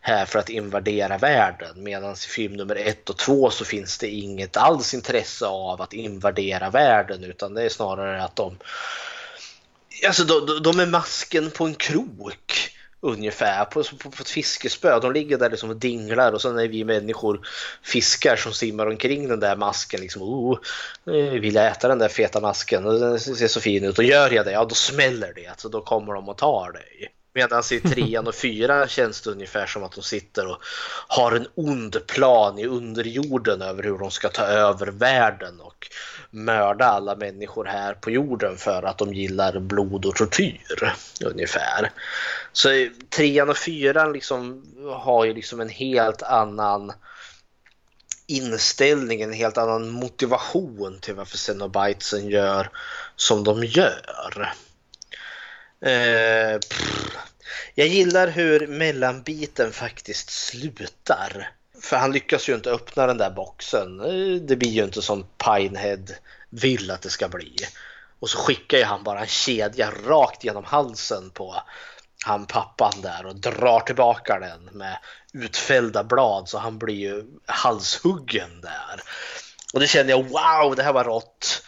här 0.00 0.26
för 0.26 0.38
att 0.38 0.48
invadera 0.48 1.18
världen. 1.18 1.82
Medan 1.82 2.12
i 2.12 2.16
film 2.16 2.52
nummer 2.52 2.76
ett 2.76 3.10
och 3.10 3.16
två 3.16 3.50
så 3.50 3.64
finns 3.64 3.98
det 3.98 4.08
inget 4.08 4.56
alls 4.56 4.94
intresse 4.94 5.46
av 5.46 5.82
att 5.82 5.92
invadera 5.92 6.70
världen 6.70 7.24
utan 7.24 7.54
det 7.54 7.62
är 7.62 7.68
snarare 7.68 8.24
att 8.24 8.36
de 8.36 8.56
Alltså 10.06 10.24
de, 10.24 10.62
de- 10.62 10.80
är 10.80 10.86
masken 10.86 11.50
på 11.50 11.64
en 11.64 11.74
krok 11.74 12.76
ungefär 13.00 13.64
på, 13.64 13.82
på, 13.82 14.10
på 14.10 14.22
ett 14.22 14.28
fiskespö. 14.28 15.00
De 15.00 15.12
ligger 15.12 15.38
där 15.38 15.50
liksom 15.50 15.70
och 15.70 15.76
dinglar 15.76 16.32
och 16.32 16.42
sen 16.42 16.58
är 16.58 16.68
vi 16.68 16.84
människor 16.84 17.40
fiskar 17.82 18.36
som 18.36 18.52
simmar 18.52 18.86
omkring 18.86 19.28
den 19.28 19.40
där 19.40 19.56
masken. 19.56 20.00
Liksom, 20.00 20.22
oh, 20.22 20.58
eh, 21.06 21.32
vill 21.40 21.54
jag 21.54 21.66
äta 21.66 21.88
den 21.88 21.98
där 21.98 22.08
feta 22.08 22.40
masken? 22.40 22.84
Den 22.84 23.20
ser 23.20 23.48
så 23.48 23.60
fin 23.60 23.84
ut 23.84 23.98
och 23.98 24.04
gör 24.04 24.30
jag 24.30 24.46
det, 24.46 24.52
ja 24.52 24.64
då 24.64 24.74
smäller 24.74 25.32
det. 25.34 25.46
Alltså, 25.46 25.68
då 25.68 25.80
kommer 25.80 26.12
de 26.12 26.28
och 26.28 26.38
tar 26.38 26.72
dig. 26.72 27.12
Medan 27.34 27.62
i 27.70 27.80
trean 27.80 28.26
och 28.26 28.34
fyran 28.34 28.88
känns 28.88 29.20
det 29.20 29.30
ungefär 29.30 29.66
som 29.66 29.84
att 29.84 29.92
de 29.92 30.02
sitter 30.02 30.46
och 30.46 30.58
har 31.08 31.32
en 31.32 31.46
ond 31.54 32.06
plan 32.06 32.58
i 32.58 32.66
underjorden 32.66 33.62
över 33.62 33.82
hur 33.82 33.98
de 33.98 34.10
ska 34.10 34.28
ta 34.28 34.42
över 34.42 34.86
världen 34.86 35.60
och 35.60 35.88
mörda 36.30 36.84
alla 36.84 37.16
människor 37.16 37.64
här 37.64 37.94
på 37.94 38.10
jorden 38.10 38.56
för 38.56 38.82
att 38.82 38.98
de 38.98 39.14
gillar 39.14 39.58
blod 39.58 40.06
och 40.06 40.14
tortyr. 40.14 40.94
Ungefär. 41.24 41.92
Så 42.52 42.88
trean 43.08 43.50
och 43.50 43.56
fyran 43.56 44.12
liksom 44.12 44.64
har 44.90 45.24
ju 45.24 45.34
liksom 45.34 45.60
en 45.60 45.68
helt 45.68 46.22
annan 46.22 46.92
inställning, 48.26 49.22
en 49.22 49.32
helt 49.32 49.58
annan 49.58 49.90
motivation 49.90 50.98
till 51.00 51.14
varför 51.14 51.36
Xenobitesen 51.36 52.28
gör 52.28 52.70
som 53.16 53.44
de 53.44 53.64
gör. 53.64 54.52
Eh, 55.80 56.58
pff 56.58 57.19
jag 57.74 57.86
gillar 57.86 58.28
hur 58.28 58.66
mellanbiten 58.66 59.72
faktiskt 59.72 60.30
slutar. 60.30 61.50
För 61.82 61.96
han 61.96 62.12
lyckas 62.12 62.48
ju 62.48 62.54
inte 62.54 62.70
öppna 62.70 63.06
den 63.06 63.18
där 63.18 63.30
boxen. 63.30 63.98
Det 64.46 64.56
blir 64.56 64.70
ju 64.70 64.84
inte 64.84 65.02
som 65.02 65.26
Pinehead 65.44 66.04
vill 66.50 66.90
att 66.90 67.02
det 67.02 67.10
ska 67.10 67.28
bli. 67.28 67.56
Och 68.20 68.30
så 68.30 68.38
skickar 68.38 68.78
ju 68.78 68.84
han 68.84 69.02
bara 69.02 69.20
en 69.20 69.26
kedja 69.26 69.90
rakt 70.06 70.44
genom 70.44 70.64
halsen 70.64 71.30
på 71.30 71.62
han 72.24 72.46
pappan 72.46 72.92
där 73.02 73.26
och 73.26 73.36
drar 73.36 73.80
tillbaka 73.80 74.38
den 74.38 74.64
med 74.72 74.98
utfällda 75.32 76.04
blad 76.04 76.48
så 76.48 76.58
han 76.58 76.78
blir 76.78 76.94
ju 76.94 77.24
halshuggen 77.46 78.60
där. 78.60 79.02
Och 79.72 79.80
det 79.80 79.86
kände 79.86 80.12
jag, 80.12 80.22
wow, 80.28 80.76
det 80.76 80.82
här 80.82 80.92
var 80.92 81.04
rått. 81.04 81.62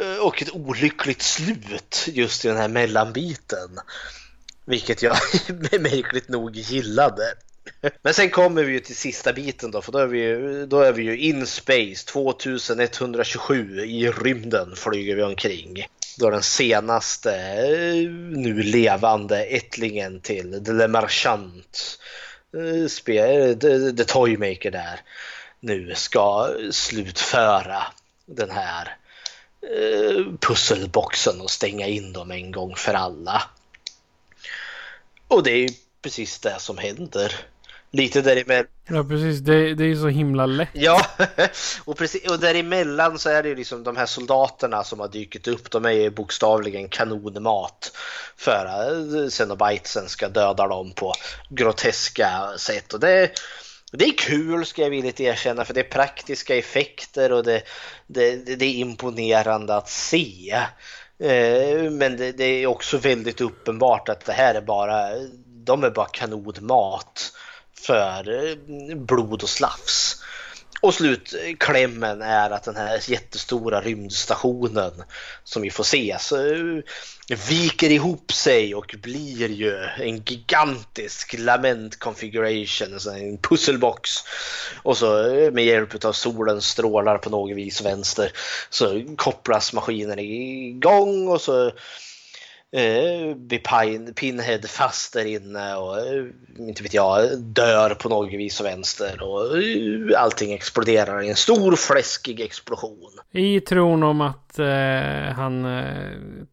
Eh, 0.00 0.16
och 0.16 0.42
ett 0.42 0.52
olyckligt 0.52 1.22
slut 1.22 2.04
just 2.06 2.44
i 2.44 2.48
den 2.48 2.56
här 2.56 2.68
mellanbiten. 2.68 3.80
Vilket 4.64 5.02
jag 5.02 5.12
märkligt 5.80 6.28
nog 6.28 6.56
gillade. 6.56 7.34
Men 8.02 8.14
sen 8.14 8.30
kommer 8.30 8.64
vi 8.64 8.72
ju 8.72 8.80
till 8.80 8.96
sista 8.96 9.32
biten 9.32 9.70
då, 9.70 9.82
för 9.82 9.92
då 9.92 9.98
är 9.98 10.06
vi 10.06 10.18
ju, 10.18 10.66
då 10.66 10.80
är 10.80 10.92
vi 10.92 11.02
ju 11.02 11.18
in 11.18 11.46
space 11.46 12.06
2127 12.06 13.80
i 13.80 14.10
rymden 14.10 14.76
flyger 14.76 15.16
vi 15.16 15.22
omkring. 15.22 15.86
Då 16.18 16.30
den 16.30 16.42
senaste 16.42 17.36
eh, 17.36 18.10
nu 18.30 18.62
levande 18.62 19.44
ättlingen 19.44 20.20
till 20.20 20.64
The 20.64 20.72
Le 20.72 20.88
Marchant, 20.88 21.98
eh, 22.56 22.86
spe- 22.88 23.50
eh, 23.50 23.58
The, 23.58 23.92
The 23.92 24.04
Toymaker 24.04 24.70
där, 24.70 25.00
nu 25.60 25.94
ska 25.94 26.54
slutföra 26.70 27.82
den 28.26 28.50
här 28.50 28.96
pusselboxen 30.40 31.40
och 31.40 31.50
stänga 31.50 31.86
in 31.86 32.12
dem 32.12 32.30
en 32.30 32.52
gång 32.52 32.76
för 32.76 32.94
alla. 32.94 33.42
Och 35.32 35.42
det 35.42 35.50
är 35.50 35.58
ju 35.58 35.68
precis 36.02 36.38
det 36.38 36.56
som 36.58 36.78
händer. 36.78 37.34
Lite 37.90 38.22
däremellan. 38.22 38.66
Ja, 38.88 39.04
precis. 39.04 39.40
Det, 39.40 39.74
det 39.74 39.84
är 39.84 39.88
ju 39.88 39.96
så 39.96 40.08
himla 40.08 40.46
lätt. 40.46 40.68
Ja, 40.72 41.06
och, 41.84 41.98
precis, 41.98 42.30
och 42.30 42.38
däremellan 42.38 43.18
så 43.18 43.28
är 43.28 43.42
det 43.42 43.48
ju 43.48 43.54
liksom 43.54 43.84
de 43.84 43.96
här 43.96 44.06
soldaterna 44.06 44.84
som 44.84 45.00
har 45.00 45.08
dykt 45.08 45.48
upp. 45.48 45.70
De 45.70 45.84
är 45.84 45.90
ju 45.90 46.10
bokstavligen 46.10 46.88
kanonmat 46.88 47.92
för 48.36 48.66
att 48.66 49.32
Cenobitesen 49.32 50.08
ska 50.08 50.28
döda 50.28 50.68
dem 50.68 50.92
på 50.92 51.12
groteska 51.48 52.52
sätt. 52.58 52.94
Och 52.94 53.00
det, 53.00 53.30
det 53.92 54.04
är 54.04 54.18
kul 54.18 54.66
ska 54.66 54.82
jag 54.82 54.90
villigt 54.90 55.20
erkänna 55.20 55.64
för 55.64 55.74
det 55.74 55.80
är 55.80 55.84
praktiska 55.84 56.56
effekter 56.56 57.32
och 57.32 57.44
det, 57.44 57.62
det, 58.06 58.36
det 58.36 58.64
är 58.64 58.74
imponerande 58.74 59.76
att 59.76 59.88
se. 59.88 60.62
Eh, 61.22 61.90
men 61.90 62.16
det, 62.16 62.32
det 62.32 62.44
är 62.44 62.66
också 62.66 62.98
väldigt 62.98 63.40
uppenbart 63.40 64.08
att 64.08 64.24
det 64.24 64.32
här 64.32 64.54
är 64.54 64.60
bara, 64.60 65.08
de 65.46 65.84
är 65.84 65.90
bara 65.90 66.06
kanonmat 66.06 67.32
för 67.86 68.48
eh, 68.48 68.56
blod 68.96 69.42
och 69.42 69.48
slafs. 69.48 70.22
Och 70.82 70.94
slutklämmen 70.94 72.22
är 72.22 72.50
att 72.50 72.64
den 72.64 72.76
här 72.76 73.10
jättestora 73.10 73.80
rymdstationen 73.80 74.92
som 75.44 75.62
vi 75.62 75.70
får 75.70 75.84
se 75.84 76.16
så 76.20 76.54
eh, 76.54 77.38
viker 77.48 77.90
ihop 77.90 78.32
sig 78.32 78.74
och 78.74 78.94
blir 79.02 79.48
ju 79.48 79.76
en 79.98 80.18
gigantisk 80.18 81.34
lament 81.38 81.98
configuration, 81.98 82.92
alltså 82.92 83.10
en 83.10 83.38
pusselbox. 83.38 84.10
Och 84.82 84.96
så 84.96 85.34
eh, 85.34 85.52
med 85.52 85.64
hjälp 85.64 86.04
av 86.04 86.12
solens 86.12 86.66
strålar 86.66 87.18
på 87.18 87.30
något 87.30 87.56
vis 87.56 87.82
vänster 87.82 88.32
så 88.70 89.04
kopplas 89.16 89.72
maskinen 89.72 90.18
igång 90.18 91.28
och 91.28 91.40
så 91.40 91.72
eh, 92.72 93.36
blir 93.36 93.58
Pine, 93.58 94.12
Pinhead 94.12 94.60
fast 94.68 95.12
där 95.12 95.24
inne 95.24 95.76
och 95.76 95.98
eh, 95.98 96.24
inte 96.58 96.82
vet 96.82 96.94
jag, 96.94 97.38
dör 97.38 97.94
på 97.94 98.08
något 98.08 98.32
vis 98.32 98.60
och 98.60 98.66
vänster 98.66 99.22
och 99.22 99.58
eh, 99.58 100.22
allting 100.22 100.52
exploderar 100.52 101.22
i 101.22 101.28
en 101.28 101.36
stor 101.36 101.76
fläskig 101.76 102.40
explosion. 102.40 103.10
I 103.30 103.60
tron 103.60 104.02
om 104.02 104.20
att 104.20 104.58
eh, 104.58 105.34
han, 105.36 105.66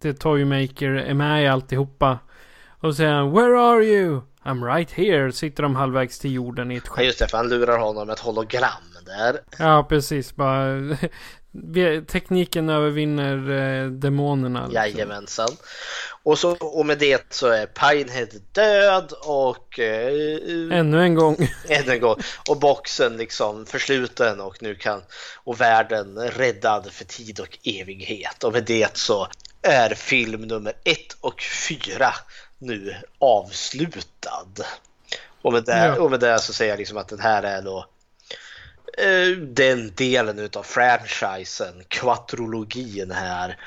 The 0.02 0.14
Toymaker, 0.14 0.90
är 0.90 1.14
med 1.14 1.44
i 1.44 1.48
alltihopa. 1.48 2.20
Och 2.82 2.96
säger 2.96 3.12
han 3.14 3.32
Where 3.32 3.60
are 3.60 3.84
you? 3.84 4.22
I'm 4.44 4.66
right 4.74 4.92
here. 4.92 5.32
Sitter 5.32 5.64
de 5.64 5.76
halvvägs 5.76 6.20
till 6.20 6.34
jorden 6.34 6.72
i 6.72 6.76
ett 6.76 6.84
Ja 6.86 6.92
skepp. 6.92 7.06
just 7.06 7.20
det, 7.20 7.28
för 7.28 7.38
han 7.38 7.50
lurar 7.50 7.78
honom 7.78 8.08
med 8.08 8.14
ett 8.14 8.20
hologram 8.20 8.72
där. 9.06 9.40
Ja, 9.60 9.86
precis. 9.90 10.36
Bara... 10.36 10.76
Tekniken 12.08 12.70
övervinner 12.70 13.50
eh, 13.50 13.90
demonerna. 13.90 14.60
liksom. 14.68 14.76
Jajamensan. 14.76 15.50
Och, 16.24 16.40
så, 16.40 16.52
och 16.52 16.86
med 16.86 16.98
det 17.00 17.34
så 17.34 17.48
är 17.48 17.66
Pinehead 17.66 18.28
död 18.52 19.14
och 19.26 19.80
eh, 19.80 20.78
Ännu 20.80 21.02
en 21.02 21.16
gång. 21.16 21.38
än 21.70 21.90
en 21.90 22.00
gång. 22.00 22.16
Och 22.50 22.58
boxen 22.60 23.18
liksom 23.18 23.66
försluten 23.66 24.40
och 24.42 24.62
nu 24.62 24.76
kan 24.76 25.02
och 25.44 25.62
världen 25.62 26.18
räddad 26.30 26.92
för 26.92 27.06
tid 27.06 27.40
och 27.40 27.58
evighet. 27.64 28.44
Och 28.44 28.54
med 28.54 28.64
det 28.64 28.98
så 28.98 29.28
är 29.62 29.90
film 29.94 30.42
nummer 30.42 30.74
ett 30.84 31.18
och 31.22 31.42
fyra 31.42 32.14
nu 32.58 32.96
avslutad. 33.20 34.48
Och 35.42 35.54
med 35.54 35.64
det, 35.64 35.78
Ja. 35.78 36.02
och 36.02 36.12
med 36.12 36.20
det 36.20 36.40
så 36.40 36.54
säger 36.54 36.72
jag 36.72 36.78
liksom 36.78 36.98
att 36.98 37.08
den 37.08 37.20
här 37.20 37.44
är 37.44 37.62
då 37.62 37.86
den 39.38 39.92
delen 39.96 40.40
utav 40.40 40.64
franchisen, 40.64 41.84
quattrologin 41.88 43.12
här, 43.12 43.58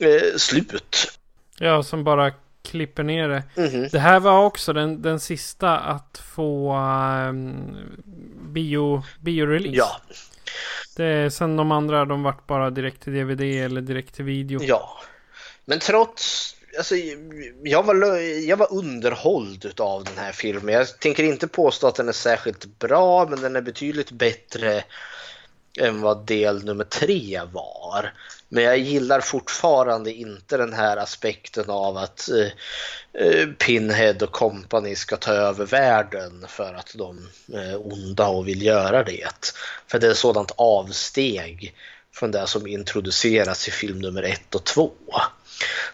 eh, 0.00 0.36
slut. 0.36 1.18
Ja, 1.58 1.82
som 1.82 2.04
bara 2.04 2.32
klipper 2.70 3.02
ner 3.02 3.28
det. 3.28 3.42
Mhm. 3.56 3.88
Det 3.92 3.98
här 3.98 4.20
var 4.20 4.44
också 4.44 4.72
den, 4.72 5.02
den 5.02 5.20
sista 5.20 5.78
att 5.78 6.22
få 6.34 6.76
um, 6.76 7.76
bio, 8.52 9.02
bio-release. 9.20 9.76
Ja, 9.76 10.00
Det, 10.96 11.30
sen 11.30 11.56
de 11.56 11.72
andra, 11.72 12.04
de 12.04 12.22
vart 12.22 12.46
bara 12.46 12.70
direkt 12.70 13.02
till 13.02 13.12
DVD 13.12 13.40
eller 13.40 13.80
direkt 13.80 14.14
till 14.14 14.24
video. 14.24 14.62
Ja, 14.62 15.00
men 15.64 15.78
trots... 15.78 16.56
Alltså, 16.78 16.96
jag, 17.62 17.82
var, 17.82 18.16
jag 18.18 18.56
var 18.56 18.72
underhålld 18.72 19.80
av 19.80 20.04
den 20.04 20.18
här 20.18 20.32
filmen. 20.32 20.74
Jag 20.74 20.98
tänker 20.98 21.22
inte 21.22 21.48
påstå 21.48 21.86
att 21.86 21.94
den 21.94 22.08
är 22.08 22.12
särskilt 22.12 22.78
bra, 22.78 23.26
men 23.28 23.40
den 23.40 23.56
är 23.56 23.60
betydligt 23.60 24.10
bättre 24.10 24.84
än 25.78 26.00
vad 26.00 26.26
del 26.26 26.64
nummer 26.64 26.84
tre 26.84 27.40
var. 27.52 28.12
Men 28.48 28.64
jag 28.64 28.78
gillar 28.78 29.20
fortfarande 29.20 30.12
inte 30.12 30.56
den 30.56 30.72
här 30.72 30.96
aspekten 30.96 31.70
av 31.70 31.96
att 31.96 32.28
eh, 32.28 32.46
eh 33.22 33.46
Pinhead 33.46 34.16
och 34.22 34.32
company 34.32 34.96
ska 34.96 35.16
ta 35.16 35.32
över 35.32 35.66
världen 35.66 36.44
för 36.48 36.74
att 36.74 36.94
de 36.94 37.28
är 37.52 37.92
onda 37.92 38.28
och 38.28 38.48
vill 38.48 38.62
göra 38.62 39.04
det. 39.04 39.54
För 39.86 39.98
det 39.98 40.06
är 40.06 40.10
ett 40.10 40.16
sådant 40.16 40.52
avsteg 40.56 41.74
från 42.12 42.30
det 42.30 42.46
som 42.46 42.66
introduceras 42.66 43.68
i 43.68 43.70
film 43.70 43.98
nummer 43.98 44.22
ett 44.22 44.54
och 44.54 44.64
två. 44.64 44.92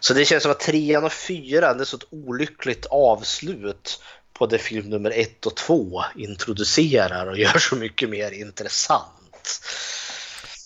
Så 0.01 0.15
det 0.15 0.25
känns 0.25 0.43
som 0.43 0.53
att 0.53 0.61
trean 0.61 1.05
och 1.05 1.13
fyran 1.13 1.81
är 1.81 1.85
så 1.85 1.97
ett 1.97 2.07
olyckligt 2.11 2.87
avslut 2.91 4.03
på 4.39 4.47
det 4.47 4.59
film 4.59 4.91
nummer 4.91 5.11
ett 5.17 5.47
och 5.47 5.57
två 5.57 6.03
introducerar 6.17 7.27
och 7.31 7.39
gör 7.39 7.59
så 7.59 7.77
mycket 7.77 8.09
mer 8.11 8.31
intressant. 8.31 9.61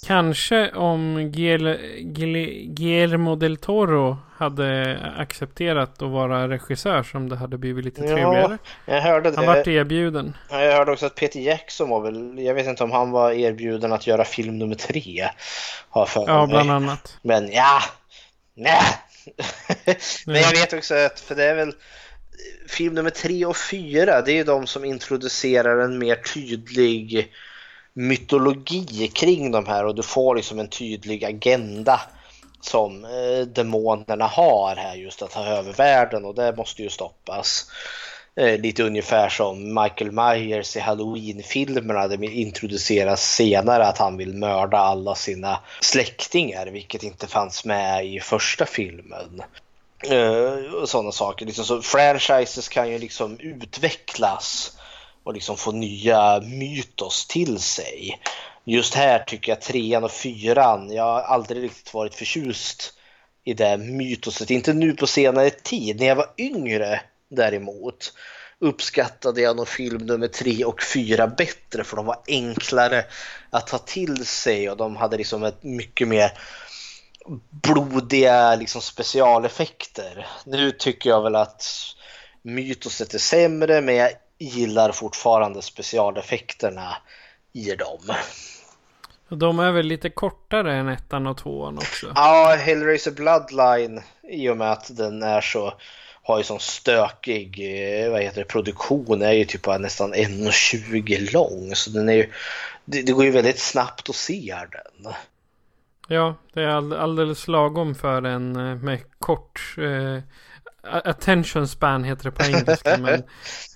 Kanske 0.06 0.70
om 0.72 1.18
Giel- 1.18 1.78
Giel- 2.16 2.74
Guillermo 2.74 3.36
del 3.36 3.56
Toro 3.56 4.18
hade 4.36 4.98
accepterat 5.16 6.02
att 6.02 6.10
vara 6.10 6.48
regissör 6.48 7.02
som 7.02 7.28
det 7.28 7.36
hade 7.36 7.58
blivit 7.58 7.84
lite 7.84 8.00
trevligare. 8.00 8.58
jag 8.86 9.00
hörde 9.00 9.32
Han 9.36 9.46
det. 9.46 9.54
vart 9.54 9.66
erbjuden. 9.66 10.36
Ja, 10.50 10.62
Jag 10.62 10.76
hörde 10.76 10.92
också 10.92 11.06
att 11.06 11.14
Peter 11.14 11.40
Jackson 11.40 11.88
var 11.88 12.00
väl, 12.00 12.38
jag 12.38 12.54
vet 12.54 12.66
inte 12.66 12.84
om 12.84 12.90
han 12.90 13.10
var 13.10 13.32
erbjuden 13.32 13.92
att 13.92 14.06
göra 14.06 14.24
film 14.24 14.58
nummer 14.58 14.74
tre. 14.74 15.28
Har 15.90 16.06
för 16.06 16.24
Ja, 16.26 16.46
bland 16.46 16.70
annat. 16.70 17.16
Men 17.22 17.52
ja, 17.52 17.80
nej. 18.60 18.82
Men 20.26 20.42
jag 20.42 20.50
vet 20.50 20.72
också 20.72 20.94
att, 20.94 21.20
för 21.20 21.34
det 21.34 21.44
är 21.44 21.54
väl 21.54 21.74
film 22.68 22.94
nummer 22.94 23.10
tre 23.10 23.46
och 23.46 23.56
fyra, 23.56 24.22
det 24.22 24.32
är 24.32 24.36
ju 24.36 24.44
de 24.44 24.66
som 24.66 24.84
introducerar 24.84 25.78
en 25.78 25.98
mer 25.98 26.16
tydlig 26.16 27.32
mytologi 27.92 29.08
kring 29.08 29.50
de 29.50 29.66
här 29.66 29.84
och 29.84 29.94
du 29.94 30.02
får 30.02 30.36
liksom 30.36 30.58
en 30.58 30.68
tydlig 30.68 31.24
agenda 31.24 32.00
som 32.60 33.04
eh, 33.04 33.46
demonerna 33.46 34.26
har 34.26 34.76
här 34.76 34.94
just 34.94 35.22
att 35.22 35.30
ta 35.30 35.44
över 35.44 35.72
världen 35.72 36.24
och 36.24 36.34
det 36.34 36.56
måste 36.56 36.82
ju 36.82 36.88
stoppas. 36.88 37.70
Eh, 38.36 38.60
lite 38.60 38.82
ungefär 38.82 39.28
som 39.28 39.74
Michael 39.74 40.12
Myers 40.12 40.76
i 40.76 40.80
Halloween-filmerna. 40.80 42.08
där 42.08 42.16
Det 42.16 42.26
introduceras 42.26 43.34
senare 43.34 43.86
att 43.86 43.98
han 43.98 44.16
vill 44.16 44.34
mörda 44.34 44.78
alla 44.78 45.14
sina 45.14 45.60
släktingar, 45.80 46.66
vilket 46.66 47.02
inte 47.02 47.26
fanns 47.26 47.64
med 47.64 48.06
i 48.06 48.20
första 48.20 48.66
filmen. 48.66 49.42
Eh, 50.04 50.84
sådana 50.84 51.12
saker. 51.12 51.46
Liksom, 51.46 51.64
så 51.64 51.82
franchises 51.82 52.68
kan 52.68 52.90
ju 52.90 52.98
liksom 52.98 53.38
utvecklas 53.40 54.76
och 55.24 55.34
liksom 55.34 55.56
få 55.56 55.72
nya 55.72 56.40
mytos 56.40 57.26
till 57.26 57.58
sig. 57.58 58.20
Just 58.64 58.94
här 58.94 59.18
tycker 59.18 59.52
jag 59.52 59.60
trean 59.60 60.04
och 60.04 60.10
fyran, 60.10 60.92
jag 60.92 61.04
har 61.04 61.20
aldrig 61.20 61.62
riktigt 61.62 61.94
varit 61.94 62.14
förtjust 62.14 62.92
i 63.44 63.54
det 63.54 63.76
mytoset. 63.78 64.50
Inte 64.50 64.72
nu 64.72 64.92
på 64.92 65.06
senare 65.06 65.50
tid. 65.50 66.00
När 66.00 66.06
jag 66.06 66.16
var 66.16 66.30
yngre 66.38 67.00
däremot 67.30 68.12
uppskattade 68.58 69.40
jag 69.40 69.56
nog 69.56 69.68
film 69.68 70.06
nummer 70.06 70.28
tre 70.28 70.64
och 70.64 70.82
fyra 70.82 71.26
bättre 71.26 71.84
för 71.84 71.96
de 71.96 72.06
var 72.06 72.18
enklare 72.26 73.04
att 73.50 73.66
ta 73.66 73.78
till 73.78 74.26
sig 74.26 74.70
och 74.70 74.76
de 74.76 74.96
hade 74.96 75.16
liksom 75.16 75.44
ett 75.44 75.62
mycket 75.62 76.08
mer 76.08 76.32
blodiga 77.50 78.54
liksom 78.54 78.80
specialeffekter. 78.80 80.26
Nu 80.44 80.70
tycker 80.70 81.10
jag 81.10 81.22
väl 81.22 81.36
att 81.36 81.64
mytoset 82.42 83.14
är 83.14 83.18
sämre 83.18 83.80
men 83.80 83.96
jag 83.96 84.10
gillar 84.38 84.92
fortfarande 84.92 85.62
specialeffekterna 85.62 86.96
i 87.52 87.74
dem. 87.74 88.14
De 89.28 89.58
är 89.58 89.72
väl 89.72 89.86
lite 89.86 90.10
kortare 90.10 90.74
än 90.74 90.88
ettan 90.88 91.26
och 91.26 91.38
tvåan 91.38 91.78
också? 91.78 92.12
Ja, 92.14 92.56
Hellraiser 92.58 93.10
Bloodline 93.10 94.02
i 94.22 94.48
och 94.48 94.56
med 94.56 94.72
att 94.72 94.96
den 94.96 95.22
är 95.22 95.40
så 95.40 95.74
har 96.30 96.38
ju 96.38 96.44
sån 96.44 96.60
stökig 96.60 97.60
eh, 98.04 98.10
vad 98.10 98.22
heter 98.22 98.40
det, 98.40 98.44
produktion 98.44 99.22
är 99.22 99.32
ju 99.32 99.44
typ 99.44 99.66
nästan 99.66 100.14
1,20 100.14 101.32
lång 101.32 101.74
så 101.74 101.90
den 101.90 102.08
är 102.08 102.12
ju, 102.12 102.30
det, 102.84 103.02
det, 103.02 103.12
går 103.12 103.24
ju 103.24 103.30
väldigt 103.30 103.58
snabbt 103.58 104.10
att 104.10 104.16
se 104.16 104.54
den. 104.72 105.12
Ja, 106.08 106.34
det 106.54 106.62
är 106.62 106.94
alldeles 106.94 107.48
lagom 107.48 107.94
för 107.94 108.22
en 108.22 108.56
eh, 108.56 108.76
med 108.76 109.00
kort 109.18 109.74
eh, 109.78 110.22
attention 110.82 111.68
span 111.68 112.04
heter 112.04 112.24
det 112.24 112.30
på 112.30 112.42
engelska 112.44 112.96
men 113.00 113.22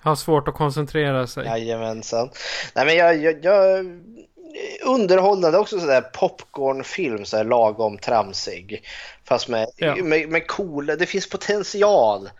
har 0.01 0.17
svårt 0.17 0.49
att 0.49 0.55
koncentrera 0.55 1.27
sig. 1.27 1.47
Jajamensan. 1.47 2.31
Nej 2.75 2.87
men 2.87 2.97
jag, 2.97 3.17
jag, 3.17 3.45
jag 3.45 3.87
underhållande 4.85 5.59
också 5.59 5.81
sådär 5.81 6.01
popcornfilm, 6.01 7.25
så 7.25 7.43
lagom 7.43 7.99
tramsig. 7.99 8.85
Fast 9.29 9.49
med, 9.49 9.69
ja. 9.77 9.97
med, 9.97 10.29
med 10.29 10.47
cool, 10.47 10.87
det 10.87 11.07
finns 11.07 11.29
potential 11.29 12.31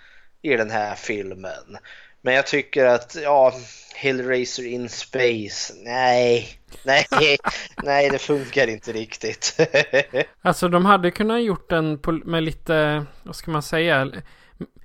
i 0.43 0.57
den 0.57 0.71
här 0.71 0.95
filmen. 0.95 1.79
Men 2.23 2.35
jag 2.35 2.47
tycker 2.47 2.87
att, 2.87 3.17
ja, 3.23 3.53
Hillraiser 3.95 4.67
in 4.67 4.89
Space, 4.89 5.75
nej, 5.83 6.49
nej, 6.83 7.07
nej 7.83 8.11
det 8.11 8.19
funkar 8.19 8.67
inte 8.67 8.93
riktigt. 8.93 9.61
alltså 10.43 10.69
de 10.69 10.85
hade 10.85 11.11
kunnat 11.11 11.43
gjort 11.43 11.71
den 11.71 12.01
med 12.25 12.43
lite, 12.43 13.07
vad 13.23 13.37
ska 13.37 13.51
man 13.51 13.63
säga, 13.63 14.13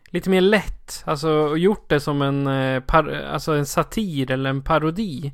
lite 0.10 0.30
mer 0.30 0.41
lätt. 0.41 1.04
Alltså 1.06 1.58
gjort 1.58 1.89
det 1.89 2.00
som 2.00 2.22
en, 2.22 2.47
eh, 2.47 2.84
par, 2.84 3.12
alltså 3.12 3.52
en 3.52 3.66
satir 3.66 4.32
eller 4.32 4.50
en 4.50 4.64
parodi. 4.64 5.34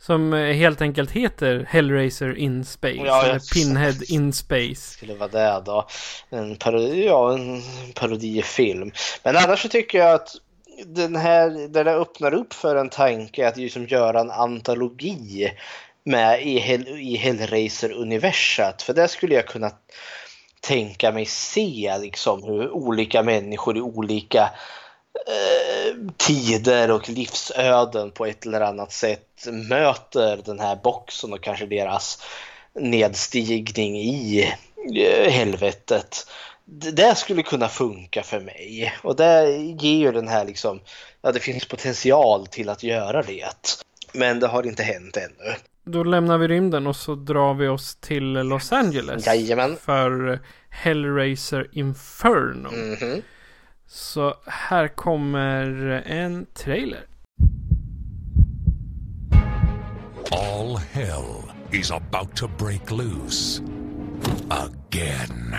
Som 0.00 0.32
eh, 0.32 0.52
helt 0.52 0.80
enkelt 0.80 1.10
heter 1.10 1.66
Hellraiser 1.68 2.38
in 2.38 2.64
Space. 2.64 3.02
Ja, 3.04 3.24
eller 3.24 3.54
Pinhead 3.54 3.94
in 4.08 4.32
Space. 4.32 4.74
Skulle 4.74 5.14
vara 5.14 5.28
det 5.28 5.62
då. 5.64 5.86
En 6.30 6.56
parodi, 6.56 7.06
ja, 7.06 7.32
en 7.32 7.62
parodifilm. 7.94 8.92
Men 9.22 9.36
annars 9.36 9.62
så 9.62 9.68
tycker 9.68 9.98
jag 9.98 10.14
att 10.14 10.28
den 10.86 11.16
här, 11.16 11.68
där 11.68 11.84
det 11.84 11.94
öppnar 11.94 12.34
upp 12.34 12.54
för 12.54 12.76
en 12.76 12.88
tanke 12.88 13.48
att 13.48 13.56
liksom 13.56 13.86
göra 13.86 14.20
en 14.20 14.30
antologi 14.30 15.52
med 16.04 16.42
i, 16.42 16.58
Hell, 16.58 16.88
i 16.88 17.16
Hellraiser-universat. 17.16 18.82
För 18.82 18.94
där 18.94 19.06
skulle 19.06 19.34
jag 19.34 19.46
kunna 19.46 19.70
tänka 20.60 21.12
mig 21.12 21.24
se 21.24 21.98
liksom 22.00 22.42
hur 22.42 22.70
olika 22.70 23.22
människor 23.22 23.76
i 23.76 23.80
olika 23.80 24.50
Eh, 25.26 25.94
tider 26.16 26.90
och 26.90 27.08
livsöden 27.08 28.10
på 28.10 28.26
ett 28.26 28.46
eller 28.46 28.60
annat 28.60 28.92
sätt 28.92 29.46
möter 29.52 30.40
den 30.44 30.60
här 30.60 30.76
boxen 30.76 31.32
och 31.32 31.42
kanske 31.42 31.66
deras 31.66 32.22
nedstigning 32.74 33.96
i 33.96 34.52
eh, 34.96 35.30
helvetet. 35.30 36.26
Det 36.94 37.18
skulle 37.18 37.42
kunna 37.42 37.68
funka 37.68 38.22
för 38.22 38.40
mig 38.40 38.94
och 39.02 39.16
det 39.16 39.56
ger 39.56 39.98
ju 39.98 40.12
den 40.12 40.28
här 40.28 40.44
liksom, 40.44 40.80
ja 41.22 41.32
det 41.32 41.40
finns 41.40 41.68
potential 41.68 42.46
till 42.46 42.68
att 42.68 42.82
göra 42.82 43.22
det. 43.22 43.82
Men 44.12 44.40
det 44.40 44.46
har 44.46 44.66
inte 44.66 44.82
hänt 44.82 45.16
ännu. 45.16 45.54
Då 45.84 46.04
lämnar 46.04 46.38
vi 46.38 46.48
rymden 46.48 46.86
och 46.86 46.96
så 46.96 47.14
drar 47.14 47.54
vi 47.54 47.68
oss 47.68 47.96
till 47.96 48.32
Los 48.32 48.72
Angeles. 48.72 49.26
Jajamän. 49.26 49.76
För 49.76 50.40
Hellraiser 50.70 51.68
Inferno. 51.72 52.68
Mm 52.68 52.96
-hmm. 52.96 53.22
Så 53.90 54.34
här 54.46 54.88
kommer 54.88 55.66
en 56.06 56.46
trailer. 56.54 57.06
All 60.30 60.76
hell 60.76 61.52
is 61.70 61.90
about 61.90 62.36
to 62.36 62.48
break 62.58 62.90
loose. 62.90 63.62
Again. 64.50 65.56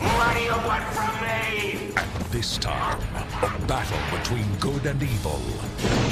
What 0.00 0.34
do 0.34 0.42
you 0.42 0.56
want 0.66 0.84
from 0.94 1.20
me? 1.20 1.92
And 1.96 2.32
this 2.32 2.58
time, 2.58 3.00
a 3.42 3.66
battle 3.66 4.18
between 4.18 4.46
good 4.60 4.86
and 4.86 5.02
evil 5.02 5.40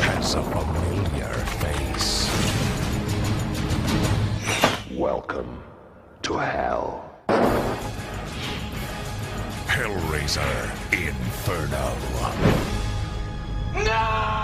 has 0.00 0.34
a 0.34 0.42
familiar 0.42 1.34
face. 1.60 2.28
Welcome 4.98 5.73
to 6.24 6.38
hell. 6.38 7.00
Hellraiser 9.66 10.72
Inferno. 10.92 11.86
No! 13.74 14.34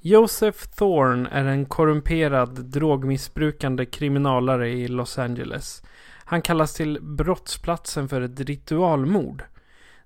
Joseph 0.00 0.58
Thorne 0.76 1.28
är 1.32 1.44
en 1.44 1.66
korrumperad 1.66 2.64
drogmissbrukande 2.64 3.86
kriminalare 3.86 4.68
i 4.68 4.88
Los 4.88 5.18
Angeles. 5.18 5.82
Han 6.24 6.42
kallas 6.42 6.74
till 6.74 6.98
brottsplatsen 7.02 8.08
för 8.08 8.20
ett 8.20 8.40
ritualmord. 8.40 9.44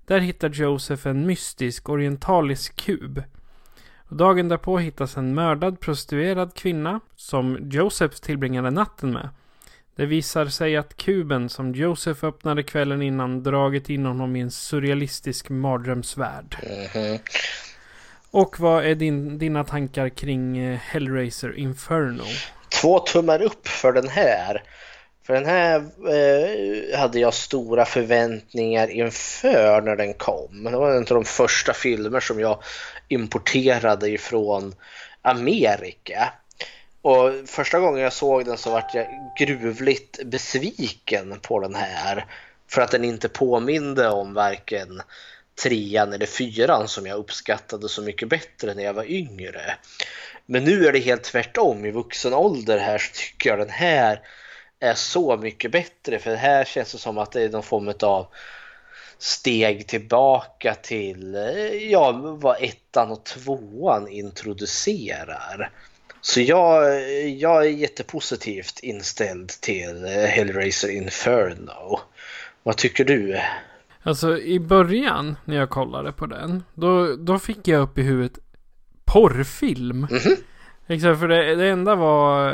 Där 0.05 0.19
hittar 0.19 0.49
Joseph 0.49 1.07
en 1.07 1.25
mystisk 1.25 1.89
orientalisk 1.89 2.75
kub 2.75 3.23
Dagen 4.13 4.49
därpå 4.49 4.77
hittas 4.77 5.17
en 5.17 5.33
mördad 5.33 5.79
prostituerad 5.79 6.53
kvinna 6.53 6.99
som 7.15 7.57
Joseph 7.71 8.15
tillbringade 8.15 8.71
natten 8.71 9.11
med. 9.11 9.29
Det 9.95 10.05
visar 10.05 10.45
sig 10.45 10.77
att 10.77 10.97
kuben 10.97 11.49
som 11.49 11.75
Joseph 11.75 12.25
öppnade 12.25 12.63
kvällen 12.63 13.01
innan 13.01 13.43
dragit 13.43 13.89
in 13.89 14.05
honom 14.05 14.35
i 14.35 14.39
en 14.39 14.51
surrealistisk 14.51 15.49
mardrömsvärld. 15.49 16.57
Mm 16.63 16.87
-hmm. 16.87 17.19
Och 18.31 18.59
vad 18.59 18.85
är 18.85 18.95
din, 18.95 19.37
dina 19.37 19.63
tankar 19.63 20.09
kring 20.09 20.57
eh, 20.57 20.79
Hellraiser 20.79 21.57
Inferno? 21.57 22.23
Två 22.81 22.99
tummar 22.99 23.41
upp 23.41 23.67
för 23.67 23.93
den 23.93 24.07
här. 24.07 24.63
För 25.23 25.33
den 25.33 25.45
här 25.45 25.75
eh, 26.09 26.99
hade 26.99 27.19
jag 27.19 27.33
stora 27.33 27.85
förväntningar 27.85 28.87
inför 28.87 29.81
när 29.81 29.95
den 29.95 30.13
kom. 30.13 30.63
Det 30.63 30.77
var 30.77 30.91
en 30.91 30.97
av 30.97 31.05
de 31.05 31.25
första 31.25 31.73
filmer 31.73 32.19
som 32.19 32.39
jag 32.39 32.63
importerade 33.07 34.09
ifrån 34.09 34.75
Amerika. 35.21 36.33
Och 37.01 37.31
första 37.45 37.79
gången 37.79 38.01
jag 38.01 38.13
såg 38.13 38.45
den 38.45 38.57
så 38.57 38.71
vart 38.71 38.93
jag 38.93 39.07
gruvligt 39.39 40.23
besviken 40.23 41.39
på 41.41 41.59
den 41.59 41.75
här. 41.75 42.25
För 42.67 42.81
att 42.81 42.91
den 42.91 43.03
inte 43.03 43.29
påminde 43.29 44.09
om 44.09 44.33
varken 44.33 45.01
trean 45.63 46.13
eller 46.13 46.25
fyran 46.25 46.87
som 46.87 47.05
jag 47.05 47.17
uppskattade 47.17 47.89
så 47.89 48.01
mycket 48.01 48.29
bättre 48.29 48.73
när 48.73 48.83
jag 48.83 48.93
var 48.93 49.11
yngre. 49.11 49.75
Men 50.45 50.63
nu 50.63 50.87
är 50.87 50.91
det 50.91 50.99
helt 50.99 51.23
tvärtom. 51.23 51.85
I 51.85 51.91
vuxen 51.91 52.33
ålder 52.33 52.77
här 52.77 52.97
så 52.97 53.13
tycker 53.13 53.49
jag 53.49 53.59
den 53.59 53.69
här 53.69 54.19
är 54.83 54.93
så 54.93 55.37
mycket 55.37 55.71
bättre. 55.71 56.19
För 56.19 56.35
här 56.35 56.65
känns 56.65 56.91
det 56.91 56.97
som 56.97 57.17
att 57.17 57.31
det 57.31 57.41
är 57.41 57.49
någon 57.49 57.63
form 57.63 57.93
av 58.03 58.27
steg 59.17 59.87
tillbaka 59.87 60.75
till 60.75 61.37
ja, 61.89 62.11
vad 62.41 62.63
ettan 62.63 63.11
och 63.11 63.23
tvåan 63.23 64.07
introducerar. 64.07 65.71
Så 66.21 66.41
jag, 66.41 67.01
jag 67.29 67.65
är 67.65 67.69
jättepositivt 67.69 68.79
inställd 68.79 69.49
till 69.49 70.05
Hellraiser 70.05 70.89
Inferno. 70.89 71.99
Vad 72.63 72.77
tycker 72.77 73.05
du? 73.05 73.39
Alltså 74.03 74.37
i 74.37 74.59
början 74.59 75.35
när 75.45 75.55
jag 75.55 75.69
kollade 75.69 76.11
på 76.11 76.25
den. 76.25 76.63
Då, 76.73 77.15
då 77.15 77.39
fick 77.39 77.67
jag 77.67 77.81
upp 77.81 77.97
i 77.97 78.01
huvudet 78.01 78.39
porrfilm. 79.05 80.07
Mm 80.11 80.19
-hmm. 80.19 80.37
Exakt, 80.87 81.19
för 81.19 81.27
det, 81.27 81.55
det 81.55 81.67
enda 81.67 81.95
var 81.95 82.53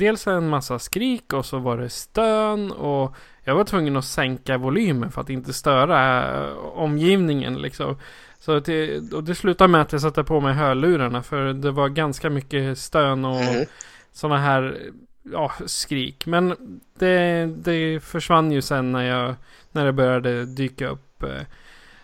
dels 0.00 0.26
en 0.26 0.48
massa 0.48 0.78
skrik 0.78 1.32
och 1.32 1.46
så 1.46 1.58
var 1.58 1.76
det 1.76 1.88
stön 1.88 2.72
och 2.72 3.14
jag 3.44 3.54
var 3.54 3.64
tvungen 3.64 3.96
att 3.96 4.04
sänka 4.04 4.58
volymen 4.58 5.10
för 5.10 5.20
att 5.20 5.30
inte 5.30 5.52
störa 5.52 6.24
äh, 6.48 6.56
omgivningen 6.58 7.62
liksom. 7.62 7.96
Så 8.38 8.60
det, 8.60 8.98
och 9.12 9.24
det 9.24 9.34
slutade 9.34 9.68
med 9.68 9.80
att 9.80 9.92
jag 9.92 10.00
satte 10.00 10.24
på 10.24 10.40
mig 10.40 10.54
hörlurarna 10.54 11.22
för 11.22 11.52
det 11.52 11.70
var 11.70 11.88
ganska 11.88 12.30
mycket 12.30 12.78
stön 12.78 13.24
och 13.24 13.40
mm. 13.40 13.66
sådana 14.12 14.40
här 14.40 14.78
ja, 15.22 15.52
skrik. 15.66 16.26
Men 16.26 16.56
det, 16.98 17.46
det 17.46 18.00
försvann 18.00 18.52
ju 18.52 18.62
sen 18.62 18.92
när, 18.92 19.02
jag, 19.02 19.34
när 19.72 19.84
det 19.84 19.92
började 19.92 20.46
dyka 20.46 20.88
upp 20.88 21.22
eh, 21.22 21.42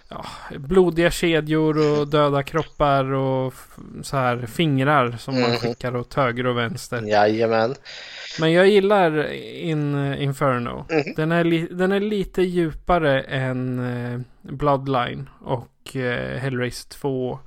ja, 0.09 0.25
blodiga 0.59 1.11
kedjor 1.11 1.99
och 2.01 2.09
döda 2.09 2.43
kroppar 2.43 3.05
och 3.13 3.55
så 4.03 4.17
här 4.17 4.47
fingrar 4.47 5.11
som 5.19 5.35
man 5.41 5.51
Mhm. 5.51 5.59
skickar 5.59 5.97
åt 5.97 6.15
höger 6.15 6.47
och 6.47 6.57
vänster. 6.59 7.03
Jajamän. 7.03 7.75
Men 8.41 8.53
jag 8.53 8.69
gillar 8.69 9.33
In, 9.33 10.15
Inferno. 10.15 10.85
Mhm. 10.91 11.15
Den, 11.17 11.33
är 11.33 11.75
den 11.75 11.93
är 11.93 12.01
lite 12.01 12.43
djupare 12.43 13.21
än 13.21 13.79
eh, 13.79 14.21
Bloodline 14.43 15.29
och 15.41 15.97
eh, 15.97 16.39
Hellraiser 16.39 16.89
2. 16.91 17.39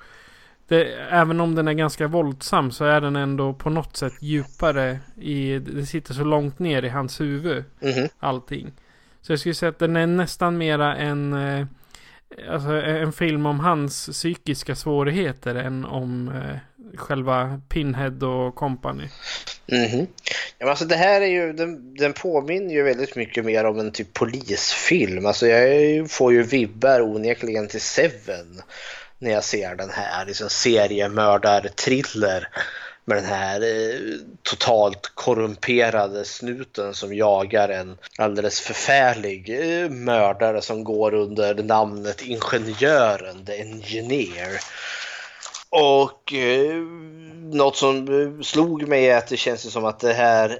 Det, 0.68 0.84
även 1.10 1.39
om 1.39 1.55
den 1.55 1.68
är 1.68 1.74
ganska 1.74 2.07
våldsam 2.07 2.72
så 2.72 2.86
är 2.86 3.01
den 3.01 3.16
ändå 3.16 3.53
på 3.53 3.70
något 3.70 3.97
sätt 3.97 4.14
djupare. 4.22 4.99
I, 5.22 5.60
det 5.60 5.86
sitter 5.86 6.14
så 6.14 6.24
långt 6.24 6.60
ner 6.60 6.84
i 6.86 6.89
hans 6.89 7.22
huvud. 7.22 7.64
Mhm. 7.80 8.07
Allting. 8.20 8.72
Så 9.22 9.32
jag 9.32 9.39
skulle 9.39 9.55
säga 9.55 9.70
att 9.70 9.80
den 9.80 9.95
är 9.95 10.07
nästan 10.07 10.57
mera 10.57 10.95
en, 10.95 11.34
eh, 11.34 11.66
alltså 12.49 12.69
e- 12.71 12.99
en 13.01 13.13
film 13.13 13.45
om 13.45 13.59
hans 13.59 14.09
psykiska 14.09 14.75
svårigheter 14.75 15.55
än 15.55 15.86
om 15.86 16.27
eh, 16.36 16.57
själva 16.97 17.61
Pinhead 17.69 18.25
och 18.27 18.55
company. 18.55 19.09
Mhm. 19.71 20.07
Ja, 20.57 20.65
men 20.65 20.69
alltså 20.69 20.86
det 20.86 20.95
här 20.95 21.21
är 21.21 21.25
ju, 21.25 21.53
den, 21.53 21.93
den 21.95 22.13
påminner 22.13 22.73
ju 22.73 22.84
väldigt 22.84 23.15
mycket 23.15 23.45
mer 23.45 23.65
om 23.65 23.80
en 23.80 23.91
typ 23.91 24.13
polisfilm. 24.13 25.25
Alltså 25.25 25.47
jag 25.47 26.11
får 26.11 26.34
ju 26.34 26.43
vibbar 26.43 27.01
onekligen 27.01 27.67
till 27.67 27.82
Seven 27.82 28.61
när 29.19 29.32
jag 29.32 29.43
ser 29.43 29.75
den 29.75 29.89
här 29.89 30.25
liksom 30.25 30.49
seriemördar-thriller 30.49 32.47
med 33.10 33.18
den 33.18 33.26
här 33.26 33.62
eh, 33.62 33.99
totalt 34.43 35.12
korrumperade 35.16 36.26
snuten 36.26 36.93
som 36.93 37.14
jagar 37.14 37.70
en 37.70 37.97
alldeles 38.18 38.60
förfärlig 38.62 39.49
eh, 39.49 39.89
mördare 39.89 40.62
som 40.62 40.84
går 40.84 41.14
under 41.14 41.55
namnet 41.55 42.22
Ingenjören, 42.22 43.45
The 43.45 43.62
Engineer. 43.62 44.60
Och 45.70 46.34
eh, 46.34 46.76
något 47.53 47.78
som 47.78 48.22
eh, 48.22 48.41
slog 48.41 48.88
mig 48.88 49.10
är 49.10 49.18
att 49.18 49.28
det 49.28 49.38
känns 49.38 49.72
som 49.72 49.86
att 49.86 49.99
det 49.99 50.14
här 50.14 50.60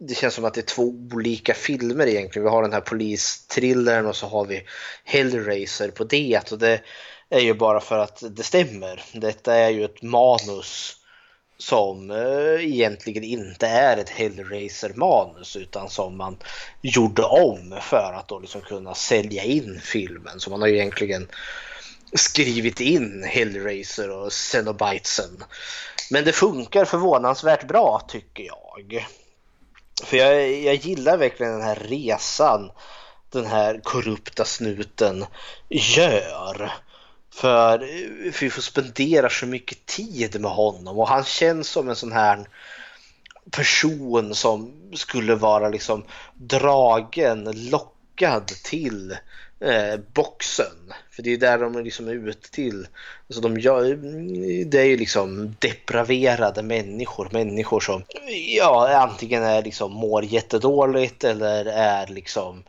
det 0.00 0.14
känns 0.14 0.34
som 0.34 0.44
att 0.44 0.54
det 0.54 0.60
är 0.60 0.74
två 0.74 0.82
olika 1.12 1.54
filmer 1.54 2.06
egentligen. 2.06 2.44
Vi 2.44 2.50
har 2.50 2.62
den 2.62 2.72
här 2.72 2.80
polistrillern 2.80 4.06
och 4.06 4.16
så 4.16 4.26
har 4.26 4.44
vi 4.44 4.62
Hellraiser 5.04 5.90
på 5.90 6.04
det. 6.04 6.52
Och 6.52 6.58
det 6.58 6.80
är 7.30 7.40
ju 7.40 7.54
bara 7.54 7.80
för 7.80 7.98
att 7.98 8.22
det 8.30 8.42
stämmer. 8.42 9.02
Detta 9.12 9.54
är 9.54 9.68
ju 9.68 9.84
ett 9.84 10.02
manus 10.02 10.97
som 11.58 12.10
eh, 12.10 12.64
egentligen 12.64 13.24
inte 13.24 13.66
är 13.66 13.96
ett 13.96 14.10
Hellraiser-manus 14.10 15.56
utan 15.56 15.90
som 15.90 16.16
man 16.16 16.36
gjorde 16.82 17.22
om 17.22 17.78
för 17.82 18.12
att 18.12 18.28
då 18.28 18.38
liksom 18.38 18.60
kunna 18.60 18.94
sälja 18.94 19.44
in 19.44 19.80
filmen. 19.82 20.40
Så 20.40 20.50
man 20.50 20.60
har 20.60 20.68
ju 20.68 20.74
egentligen 20.74 21.28
skrivit 22.12 22.80
in 22.80 23.24
Hellraiser 23.24 24.10
och 24.10 24.32
Xenobitesen. 24.32 25.44
Men 26.10 26.24
det 26.24 26.32
funkar 26.32 26.84
förvånansvärt 26.84 27.68
bra 27.68 28.02
tycker 28.08 28.44
jag. 28.44 29.06
För 30.04 30.16
jag, 30.16 30.52
jag 30.52 30.74
gillar 30.74 31.16
verkligen 31.16 31.52
den 31.52 31.62
här 31.62 31.82
resan 31.88 32.70
den 33.30 33.46
här 33.46 33.80
korrupta 33.84 34.44
snuten 34.44 35.24
gör. 35.68 36.72
För 37.40 37.78
vi 38.40 38.50
får 38.50 38.62
spendera 38.62 39.28
så 39.28 39.46
mycket 39.46 39.86
tid 39.86 40.40
med 40.40 40.50
honom 40.50 40.98
och 40.98 41.08
han 41.08 41.24
känns 41.24 41.68
som 41.68 41.88
en 41.88 41.96
sån 41.96 42.12
här 42.12 42.48
person 43.50 44.34
som 44.34 44.72
skulle 44.94 45.34
vara 45.34 45.68
liksom 45.68 46.04
dragen, 46.34 47.68
lockad 47.70 48.46
till 48.46 49.16
eh, 49.60 50.00
boxen. 50.14 50.92
För 51.10 51.22
det 51.22 51.32
är 51.32 51.36
där 51.36 51.58
de 51.58 51.84
liksom 51.84 52.08
är 52.08 52.28
ute 52.28 52.50
till. 52.50 52.86
Alltså 53.28 53.40
de 53.40 53.58
gör, 53.60 53.84
det 54.64 54.80
är 54.80 54.84
ju 54.84 54.96
liksom 54.96 55.56
depraverade 55.58 56.62
människor. 56.62 57.28
Människor 57.32 57.80
som 57.80 58.02
ja, 58.56 58.96
antingen 58.96 59.42
är 59.42 59.62
liksom 59.62 59.92
mår 59.92 60.24
jättedåligt 60.24 61.24
eller 61.24 61.64
är 61.64 62.06
liksom 62.06 62.58
eh, 62.58 62.62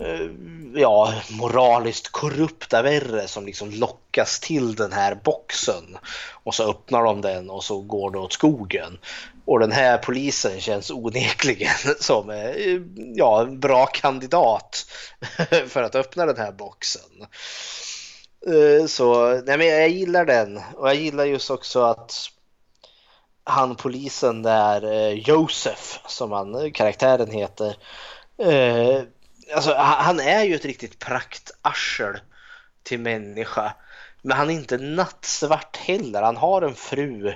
Eh, 0.00 0.30
ja, 0.74 1.14
moraliskt 1.30 2.08
korrupta 2.08 2.82
värre 2.82 3.28
som 3.28 3.46
liksom 3.46 3.70
lockas 3.70 4.40
till 4.40 4.74
den 4.74 4.92
här 4.92 5.14
boxen. 5.14 5.98
Och 6.44 6.54
så 6.54 6.70
öppnar 6.70 7.04
de 7.04 7.20
den 7.20 7.50
och 7.50 7.64
så 7.64 7.80
går 7.80 8.10
det 8.10 8.18
åt 8.18 8.32
skogen. 8.32 8.98
Och 9.44 9.60
den 9.60 9.72
här 9.72 9.98
polisen 9.98 10.60
känns 10.60 10.90
onekligen 10.90 11.74
som 12.00 12.30
eh, 12.30 12.80
ja, 13.14 13.42
en 13.42 13.60
bra 13.60 13.86
kandidat 13.86 14.86
för 15.68 15.82
att 15.82 15.94
öppna 15.94 16.26
den 16.26 16.36
här 16.36 16.52
boxen. 16.52 17.26
Eh, 18.46 18.86
så 18.86 19.28
nej 19.46 19.58
men 19.58 19.66
jag 19.66 19.88
gillar 19.88 20.24
den 20.24 20.60
och 20.76 20.88
jag 20.88 20.94
gillar 20.94 21.24
just 21.24 21.50
också 21.50 21.82
att 21.82 22.14
han 23.44 23.76
polisen 23.76 24.42
där, 24.42 25.10
Josef 25.10 26.00
som 26.06 26.32
han, 26.32 26.72
karaktären 26.72 27.30
heter. 27.30 27.76
Alltså 29.54 29.74
han 29.76 30.20
är 30.20 30.44
ju 30.44 30.54
ett 30.54 30.64
riktigt 30.64 30.98
praktarsel 30.98 32.20
till 32.82 33.00
människa. 33.00 33.74
Men 34.22 34.36
han 34.36 34.50
är 34.50 34.54
inte 34.54 34.78
nattsvart 34.78 35.76
heller. 35.76 36.22
Han 36.22 36.36
har 36.36 36.62
en 36.62 36.74
fru 36.74 37.34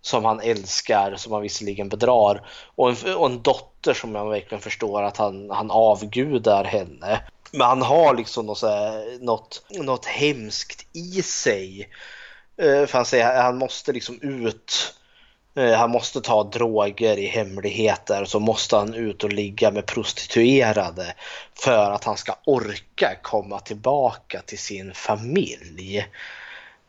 som 0.00 0.24
han 0.24 0.40
älskar, 0.40 1.16
som 1.16 1.32
han 1.32 1.42
visserligen 1.42 1.88
bedrar. 1.88 2.48
Och 2.74 2.90
en, 2.90 3.14
och 3.14 3.26
en 3.26 3.42
dotter 3.42 3.94
som 3.94 4.12
man 4.12 4.28
verkligen 4.28 4.62
förstår 4.62 5.02
att 5.02 5.16
han, 5.16 5.50
han 5.50 5.70
avgudar 5.70 6.64
henne. 6.64 7.22
Men 7.52 7.66
han 7.66 7.82
har 7.82 8.14
liksom 8.14 8.46
något, 8.46 8.62
här, 8.62 9.24
något, 9.24 9.62
något 9.70 10.06
hemskt 10.06 10.86
i 10.92 11.22
sig. 11.22 11.88
Eh, 12.56 12.86
för 12.86 12.92
han 12.92 13.06
säger 13.06 13.36
att 13.36 13.42
han 13.42 13.58
måste 13.58 13.92
liksom 13.92 14.18
ut. 14.22 14.94
Eh, 15.54 15.72
han 15.72 15.90
måste 15.90 16.20
ta 16.20 16.44
droger 16.44 17.16
i 17.16 17.26
hemligheter 17.26 18.24
så 18.24 18.40
måste 18.40 18.76
han 18.76 18.94
ut 18.94 19.24
och 19.24 19.32
ligga 19.32 19.70
med 19.70 19.86
prostituerade 19.86 21.14
för 21.54 21.90
att 21.90 22.04
han 22.04 22.16
ska 22.16 22.34
orka 22.44 23.16
komma 23.22 23.60
tillbaka 23.60 24.42
till 24.46 24.58
sin 24.58 24.94
familj. 24.94 26.08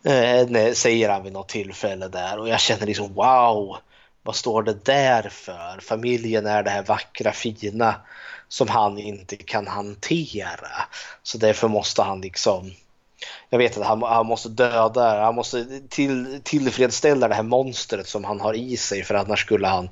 Eh, 0.04 0.74
säger 0.74 1.10
han 1.10 1.24
vid 1.24 1.34
något 1.34 1.50
tillfälle 1.50 2.08
där 2.08 2.40
och 2.40 2.50
jag 2.50 2.60
känner 2.60 2.86
liksom 2.86 3.14
wow, 3.14 3.78
vad 4.24 4.36
står 4.36 4.64
det 4.64 4.86
där 4.86 5.30
för? 5.30 5.80
Familjen 5.82 6.46
är 6.46 6.64
det 6.64 6.70
här 6.70 6.84
vackra 6.84 7.32
fina 7.32 7.96
som 8.48 8.68
han 8.68 8.98
inte 8.98 9.36
kan 9.36 9.68
hantera. 9.68 10.72
Så 11.24 11.38
därför 11.38 11.68
måste 11.68 12.02
han 12.02 12.22
liksom 12.22 12.74
jag 13.50 13.58
vet 13.58 13.78
att 13.78 13.86
han, 13.86 14.02
han 14.04 14.26
måste 14.26 14.50
döda, 14.50 15.24
han 15.24 15.36
måste 15.36 15.82
till, 15.90 16.42
tillfredsställa 16.44 17.28
det 17.28 17.36
här 17.36 17.44
monstret 17.44 18.08
som 18.08 18.24
han 18.24 18.42
har 18.42 18.54
i 18.54 18.78
sig 18.78 19.04
för 19.04 19.16
annars 19.16 19.40
skulle 19.40 19.68
han 19.68 19.90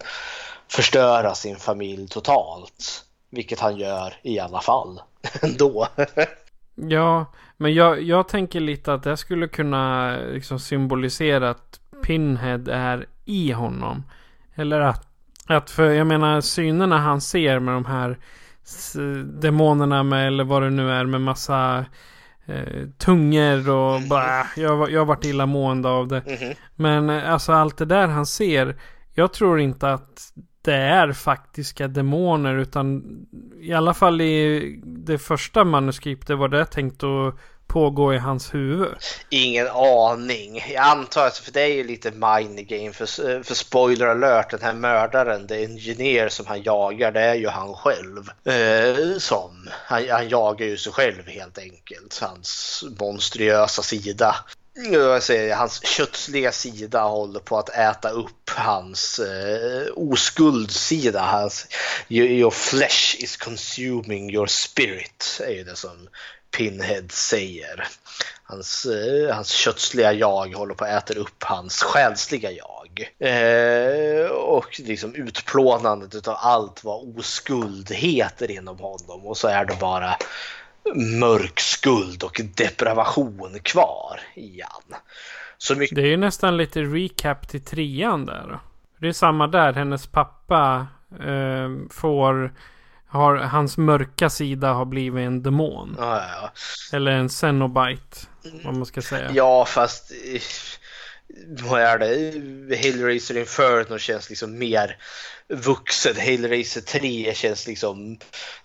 förstöra 0.67 1.35
sin 1.35 1.55
familj 1.55 2.07
totalt. 2.07 3.05
Vilket 3.31 3.59
han 3.59 3.77
gör 3.77 4.13
i 4.21 4.39
alla 4.39 4.61
fall 4.61 5.01
ändå. 5.41 5.87
Ja, 6.75 7.25
men 7.57 7.73
jag, 7.73 8.01
jag 8.01 8.27
tänker 8.27 8.59
lite 8.59 8.93
att 8.93 9.03
det 9.03 9.17
skulle 9.17 9.47
kunna 9.47 10.15
liksom 10.17 10.59
symbolisera 10.59 11.49
att 11.49 11.79
Pinhead 12.03 12.67
är 12.67 13.05
i 13.25 13.51
honom. 13.51 14.03
Eller 14.55 14.79
att, 14.79 15.07
att 15.47 15.69
för 15.69 15.91
jag 15.91 16.07
menar 16.07 16.41
synerna 16.41 16.97
han 16.97 17.21
ser 17.21 17.59
med 17.59 17.73
de 17.73 17.85
här 17.85 18.17
demonerna 19.41 20.03
med, 20.03 20.27
eller 20.27 20.43
vad 20.43 20.61
det 20.61 20.69
nu 20.69 20.91
är, 20.91 21.05
med 21.05 21.21
massa 21.21 21.85
eh, 22.49 22.87
tungor 22.97 23.69
och 23.69 24.01
bara, 24.09 24.45
jag, 24.55 24.91
jag 24.91 24.99
har 24.99 25.05
varit 25.05 25.25
illamående 25.25 25.89
av 25.89 26.07
det. 26.07 26.23
Mhm. 26.25 26.53
Men 26.75 27.09
eh, 27.09 27.33
alltså 27.33 27.51
allt 27.51 27.77
det 27.77 27.85
där 27.85 28.07
han 28.07 28.25
ser, 28.25 28.75
jag 29.13 29.33
tror 29.33 29.59
inte 29.59 29.89
att 29.91 30.33
det 30.61 30.75
är 30.75 31.11
faktiska 31.11 31.87
demoner 31.87 32.55
utan 32.55 33.03
i 33.61 33.73
alla 33.73 33.93
fall 33.93 34.21
i 34.21 34.75
det 34.83 35.17
första 35.17 35.63
manuskriptet 35.63 36.37
var 36.37 36.47
det 36.47 36.65
tänkt 36.65 37.03
att 37.03 37.35
pågå 37.69 38.13
i 38.13 38.17
hans 38.17 38.53
huvud. 38.53 38.95
Ingen 39.29 39.67
aning. 39.67 40.63
Jag 40.73 40.83
antar 40.83 41.27
att 41.27 41.37
för 41.37 41.51
det 41.51 41.61
är 41.61 41.73
ju 41.73 41.83
lite 41.83 42.11
mind 42.11 42.67
game 42.67 42.93
för, 42.93 43.43
för 43.43 43.55
spoiler 43.55 44.07
alert 44.07 44.51
den 44.51 44.61
här 44.61 44.73
mördaren, 44.73 45.47
the 45.47 45.63
ingenjör 45.63 46.29
som 46.29 46.45
han 46.45 46.63
jagar 46.63 47.11
det 47.11 47.21
är 47.21 47.35
ju 47.35 47.47
han 47.47 47.73
själv. 47.73 48.29
Eh, 48.45 49.17
som. 49.17 49.69
Han, 49.85 50.09
han 50.09 50.29
jagar 50.29 50.65
ju 50.65 50.77
sig 50.77 50.91
själv 50.91 51.27
helt 51.27 51.57
enkelt. 51.57 52.19
Hans 52.21 52.83
monstruösa 52.99 53.81
sida. 53.81 54.35
Jag 54.91 55.23
säger, 55.23 55.55
hans 55.55 55.85
köttsliga 55.85 56.51
sida 56.51 57.03
håller 57.03 57.39
på 57.39 57.57
att 57.57 57.69
äta 57.69 58.09
upp 58.09 58.49
hans 58.49 59.19
eh, 59.19 59.87
oskuldsida. 59.95 61.21
Hans, 61.21 61.67
your, 62.09 62.27
your 62.27 62.51
flesh 62.51 63.15
is 63.19 63.37
consuming 63.37 64.33
your 64.33 64.47
spirit 64.47 65.41
är 65.47 65.51
ju 65.51 65.63
det 65.63 65.75
som 65.75 66.09
Pinhead 66.57 67.11
säger. 67.11 67.87
Hans, 68.43 68.85
eh, 68.85 69.35
hans 69.35 69.49
kötsliga 69.49 70.13
jag 70.13 70.53
håller 70.53 70.73
på 70.73 70.85
att 70.85 71.09
äta 71.09 71.19
upp 71.19 71.43
hans 71.43 71.83
själsliga 71.83 72.51
jag. 72.51 73.11
Eh, 73.19 74.31
och 74.31 74.79
liksom 74.79 75.15
utplånandet 75.15 76.15
utav 76.15 76.35
allt 76.39 76.83
vad 76.83 77.17
oskuld 77.17 77.91
heter 77.91 78.51
inom 78.51 78.79
honom 78.79 79.25
och 79.25 79.37
så 79.37 79.47
är 79.47 79.65
det 79.65 79.79
bara 79.79 80.15
mörk 80.95 81.59
skuld 81.59 82.23
och 82.23 82.41
depravation 82.55 83.59
kvar 83.63 84.19
igen. 84.35 84.95
Så 85.57 85.75
mycket... 85.75 85.95
Det 85.95 86.01
är 86.01 86.07
ju 86.07 86.17
nästan 86.17 86.57
lite 86.57 86.81
recap 86.81 87.47
till 87.47 87.63
trean 87.63 88.25
där. 88.25 88.59
Det 88.97 89.07
är 89.07 89.11
samma 89.11 89.47
där. 89.47 89.73
Hennes 89.73 90.07
pappa 90.07 90.87
eh, 91.19 91.69
får... 91.91 92.53
Har, 93.09 93.35
hans 93.35 93.77
mörka 93.77 94.29
sida 94.29 94.73
har 94.73 94.85
blivit 94.85 95.27
en 95.27 95.43
demon. 95.43 95.95
Ja, 95.99 96.23
ja. 96.41 96.51
Eller 96.97 97.11
en 97.11 97.29
Cenobite. 97.29 98.17
Vad 98.63 98.73
man 98.73 98.85
ska 98.85 99.01
säga. 99.01 99.31
Ja, 99.33 99.65
fast 99.65 100.11
eh, 100.11 100.41
vad 101.61 101.81
är 101.81 101.97
det? 101.97 102.75
Hellraiser 102.75 103.37
Inferno 103.37 103.97
känns 103.97 104.29
liksom 104.29 104.57
mer 104.57 104.97
vuxen. 105.49 106.15
Hellraiser 106.15 106.81
3 106.81 107.33
känns 107.33 107.67
liksom 107.67 108.19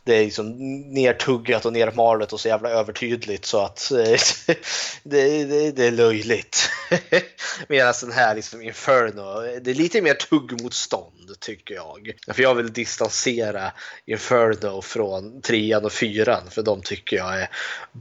det 0.05 0.14
är 0.14 0.24
liksom 0.24 0.53
nertuggat 0.95 1.64
och 1.64 1.72
nermalet 1.72 2.32
och 2.32 2.41
så 2.41 2.49
jävla 2.49 2.70
övertydligt 2.70 3.45
så 3.45 3.61
att 3.61 3.91
eh, 3.91 3.97
det, 5.03 5.45
det, 5.45 5.70
det 5.70 5.87
är 5.87 5.91
löjligt. 5.91 6.70
Medan 7.68 7.95
den 8.01 8.12
här 8.12 8.35
liksom 8.35 8.62
Inferno, 8.62 9.61
det 9.61 9.70
är 9.70 9.74
lite 9.74 10.03
mer 10.03 10.14
tuggmotstånd 10.14 11.41
tycker 11.41 11.74
jag. 11.74 12.12
För 12.32 12.43
jag 12.43 12.55
vill 12.55 12.72
distansera 12.72 13.72
Inferno 14.07 14.82
från 14.82 15.43
trean 15.43 15.85
och 15.85 15.93
fyran 15.93 16.51
för 16.51 16.62
de 16.62 16.82
tycker 16.82 17.16
jag 17.16 17.41
är 17.41 17.51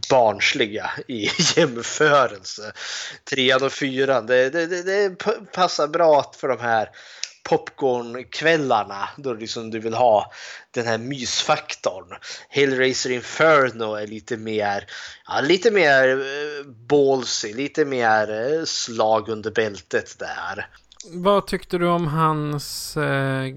barnsliga 0.09 0.91
i 1.07 1.29
jämförelse. 1.55 2.73
Trean 3.29 3.63
och 3.63 3.71
fyran, 3.71 4.25
det, 4.25 4.49
det, 4.49 4.67
det, 4.67 4.83
det 4.83 5.15
passar 5.53 5.87
bra 5.87 6.31
för 6.37 6.47
de 6.47 6.59
här 6.59 6.89
popcornkvällarna 7.43 9.09
då 9.17 9.33
liksom 9.33 9.71
du 9.71 9.79
vill 9.79 9.93
ha 9.93 10.31
den 10.71 10.85
här 10.85 10.97
mysfaktorn. 10.97 12.17
Hellraiser 12.49 13.09
Inferno 13.09 13.95
är 13.95 14.07
lite 14.07 14.37
mer, 14.37 14.85
ja, 15.27 15.41
lite 15.41 15.71
mer 15.71 16.09
eh, 16.09 16.65
ballsy, 16.89 17.53
lite 17.53 17.85
mer 17.85 18.31
eh, 18.31 18.65
slag 18.65 19.29
under 19.29 19.51
bältet 19.51 20.19
där. 20.19 20.67
Vad 21.05 21.47
tyckte 21.47 21.77
du 21.77 21.87
om 21.87 22.07
hans 22.07 22.97
eh, 22.97 23.55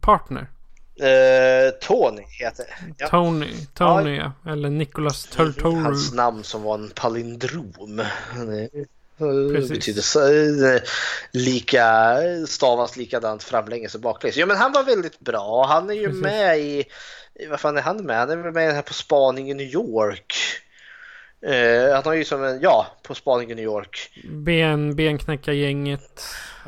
partner? 0.00 0.50
Eh, 1.00 1.70
Tony 1.80 2.22
heter 2.40 2.66
ja. 2.98 3.08
Tony. 3.08 3.52
Tony 3.74 4.16
ja. 4.16 4.32
Eller 4.46 4.70
Nicholas 4.70 5.24
Turturro. 5.24 5.74
Hans 5.74 6.12
namn 6.12 6.44
som 6.44 6.62
var 6.62 6.74
en 6.74 6.90
palindrom. 6.94 8.02
Precis. 9.18 9.70
betyder 9.70 10.02
så, 10.02 10.20
eh, 10.66 10.80
lika, 11.32 12.16
stavas 12.48 12.96
likadant 12.96 13.42
framlänges 13.42 13.94
och 13.94 14.00
baklänges. 14.00 14.36
Ja 14.36 14.46
men 14.46 14.56
han 14.56 14.72
var 14.72 14.82
väldigt 14.82 15.18
bra. 15.20 15.66
Han 15.66 15.90
är 15.90 15.94
ju 15.94 16.06
Precis. 16.06 16.22
med 16.22 16.58
i, 16.58 16.84
vad 17.50 17.60
fan 17.60 17.76
är 17.78 17.82
han 17.82 18.04
med? 18.06 18.18
Han 18.18 18.30
är 18.30 18.36
väl 18.36 18.52
med 18.52 18.74
här 18.74 18.82
på 18.82 18.94
spaning 18.94 19.50
i 19.50 19.54
New 19.54 19.66
York. 19.66 20.34
Eh, 21.46 21.94
han 21.94 22.02
har 22.04 22.12
ju 22.14 22.24
som 22.24 22.44
en, 22.44 22.60
ja, 22.60 22.86
på 23.02 23.14
spaning 23.14 23.50
i 23.50 23.54
New 23.54 23.64
York. 23.64 24.10
Ben, 24.30 24.96
benknäckargänget 24.96 26.22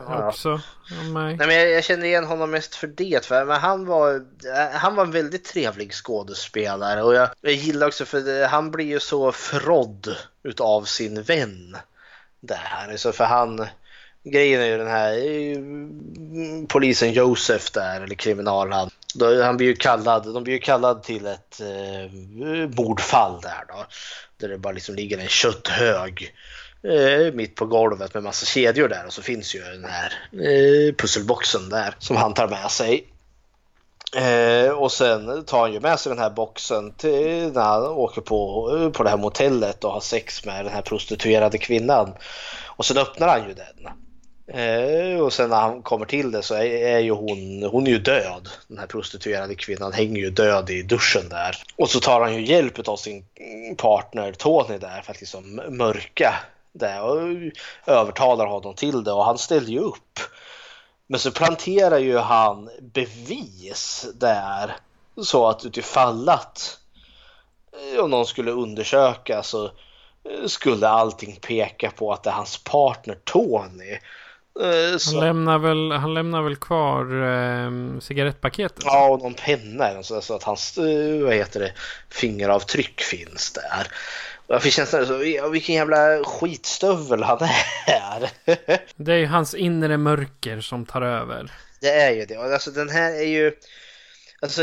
Ja. 0.07 0.29
också. 0.29 0.61
mig. 1.13 1.37
Nej, 1.37 1.47
men 1.47 1.57
jag, 1.57 1.71
jag 1.71 1.85
känner 1.85 2.05
igen 2.07 2.25
honom 2.25 2.51
mest 2.51 2.75
för 2.75 2.87
det. 2.87 3.25
För, 3.27 3.45
men 3.45 3.61
han, 3.61 3.87
var, 3.87 4.15
eh, 4.15 4.71
han 4.73 4.95
var 4.95 5.05
en 5.05 5.11
väldigt 5.11 5.45
trevlig 5.45 5.93
skådespelare 5.93 7.03
och 7.03 7.15
jag, 7.15 7.29
jag 7.41 7.53
gillar 7.53 7.87
också 7.87 8.05
för 8.05 8.21
det, 8.21 8.47
han 8.47 8.71
blir 8.71 8.87
ju 8.87 9.01
så 9.01 9.33
förrådd 9.33 10.17
utav 10.43 10.83
sin 10.85 11.23
vän 11.23 11.77
det 12.41 12.55
här. 12.55 12.97
Så 12.97 13.13
för 13.13 13.25
han, 13.25 13.67
grejen 14.25 14.61
är 14.61 14.67
ju 14.67 14.79
den 14.79 14.89
här 14.89 15.13
eh, 15.13 15.59
polisen 16.69 17.13
Josef 17.13 17.71
där, 17.71 18.01
eller 18.01 18.15
kriminalhan. 18.15 18.91
Han 19.43 19.57
blir 19.57 19.67
ju 19.67 19.77
kallad, 19.77 20.35
de 20.35 20.45
blir 20.45 20.55
ju 20.55 20.61
kallad 20.61 21.03
till 21.03 21.27
ett 21.27 21.61
eh, 21.61 22.13
mordfall 22.77 23.41
där 23.41 23.65
då. 23.69 23.87
Där 24.37 24.49
det 24.49 24.59
bara 24.59 24.73
liksom 24.73 24.95
ligger 24.95 25.19
en 25.19 25.29
kötthög 25.29 26.35
eh, 26.83 27.35
mitt 27.35 27.55
på 27.55 27.67
golvet 27.67 28.15
med 28.15 28.23
massa 28.23 28.47
kedjor 28.47 28.89
där 28.89 29.07
och 29.07 29.13
så 29.13 29.23
finns 29.23 29.55
ju 29.55 29.61
den 29.61 29.85
här 29.85 30.13
eh, 30.33 30.95
pusselboxen 30.95 31.69
där 31.69 31.95
som 31.99 32.17
han 32.17 32.35
tar 32.35 32.49
med 32.49 32.71
sig. 32.71 33.05
Eh, 34.17 34.71
och 34.71 34.93
sen 34.93 35.45
tar 35.45 35.61
han 35.61 35.73
ju 35.73 35.81
med 35.81 36.01
sig 36.01 36.11
den 36.11 36.23
här 36.23 36.31
boxen 36.31 36.93
till 36.93 37.53
när 37.53 37.63
han 37.63 37.83
åker 37.83 38.21
på, 38.21 38.91
på 38.95 39.03
det 39.03 39.11
här 39.11 39.17
motellet 39.17 39.85
och 39.85 39.93
har 39.93 40.01
sex 40.01 40.45
med 40.45 40.65
den 40.65 40.75
här 40.75 40.83
prostituerade 40.83 41.59
kvinnan. 41.59 42.15
Och 42.67 42.87
sen 42.87 42.99
öppnar 42.99 43.29
han 43.29 43.49
ju 43.49 43.55
den. 43.55 43.89
Eh, 44.51 45.21
och 45.21 45.33
sen 45.33 45.51
när 45.51 45.61
han 45.61 45.83
kommer 45.83 46.07
till 46.07 46.31
det 46.31 46.43
så 46.43 46.55
är, 46.55 46.65
är 46.65 46.99
ju 46.99 47.11
hon, 47.11 47.63
hon 47.63 47.87
är 47.87 47.91
ju 47.91 47.99
död. 47.99 48.49
Den 48.69 48.79
här 48.79 48.87
prostituerade 48.87 49.55
kvinnan 49.55 49.93
hänger 49.93 50.21
ju 50.21 50.31
död 50.31 50.71
i 50.71 50.83
duschen 50.83 51.29
där. 51.29 51.57
Och 51.77 51.91
så 51.91 52.01
tar 52.01 52.21
han 52.21 52.35
ju 52.35 52.47
hjälp 52.47 52.89
av 52.89 52.97
sin 52.97 53.25
partner 53.77 54.33
Tony 54.33 54.79
där 54.79 55.03
för 55.03 55.13
att 55.13 55.21
liksom 55.21 55.61
mörka 55.69 56.35
det 56.73 57.01
och 57.01 57.19
övertalar 57.87 58.47
honom 58.47 58.75
till 58.75 59.05
det 59.05 59.13
och 59.13 59.25
han 59.25 59.39
ställer 59.39 59.69
ju 59.69 59.79
upp. 59.79 60.21
Men 61.11 61.21
så 61.21 61.31
planterar 61.31 61.99
ju 61.99 62.19
han 62.19 62.71
bevis 62.81 64.07
där 64.15 64.77
så 65.23 65.49
att 65.49 65.67
utifall 65.67 66.29
att 66.29 66.79
eh, 67.95 68.05
om 68.05 68.11
någon 68.11 68.27
skulle 68.27 68.51
undersöka 68.51 69.43
så 69.43 69.65
eh, 69.65 70.47
skulle 70.47 70.89
allting 70.89 71.37
peka 71.41 71.91
på 71.91 72.13
att 72.13 72.23
det 72.23 72.31
är 72.31 72.35
hans 72.35 72.65
partner 72.65 73.19
Tony. 73.25 73.93
Eh, 74.61 74.91
Han 74.91 74.99
Så, 74.99 75.21
lämnar 75.21 75.59
väl, 75.59 75.93
han 75.93 76.15
lämnar 76.15 76.43
väl 76.43 76.57
kvar 76.57 77.05
eh, 77.05 78.01
cigarettpaketet? 78.01 78.85
ja, 78.85 79.09
och 79.09 79.23
någon 79.23 79.35
penna 79.35 80.03
så, 80.03 80.35
att 80.35 80.43
hans 80.43 80.79
vad 81.23 81.35
heter 81.35 81.61
det, 81.61 81.73
fingeravtryck 82.11 83.01
finns 83.01 83.53
där. 83.53 83.87
Jag 84.51 84.63
fick 84.63 84.73
känslan 84.73 85.07
så, 85.07 85.25
ja, 85.25 85.49
vilken 85.49 85.75
jävla 85.75 86.25
skitstövel 86.25 87.23
han 87.23 87.49
är. 87.87 88.31
Det 88.97 89.13
är 89.13 89.17
ju 89.17 89.27
hans 89.27 89.55
inre 89.55 89.97
mörker 89.97 90.61
som 90.61 90.87
tar 90.87 91.03
över. 91.03 91.53
Det 91.81 91.91
är 91.91 92.11
ju 92.11 92.25
det. 92.25 92.37
Alltså 92.37 92.71
den 92.71 92.89
här 92.89 93.13
är 93.13 93.27
ju... 93.27 93.53
Alltså 94.43 94.63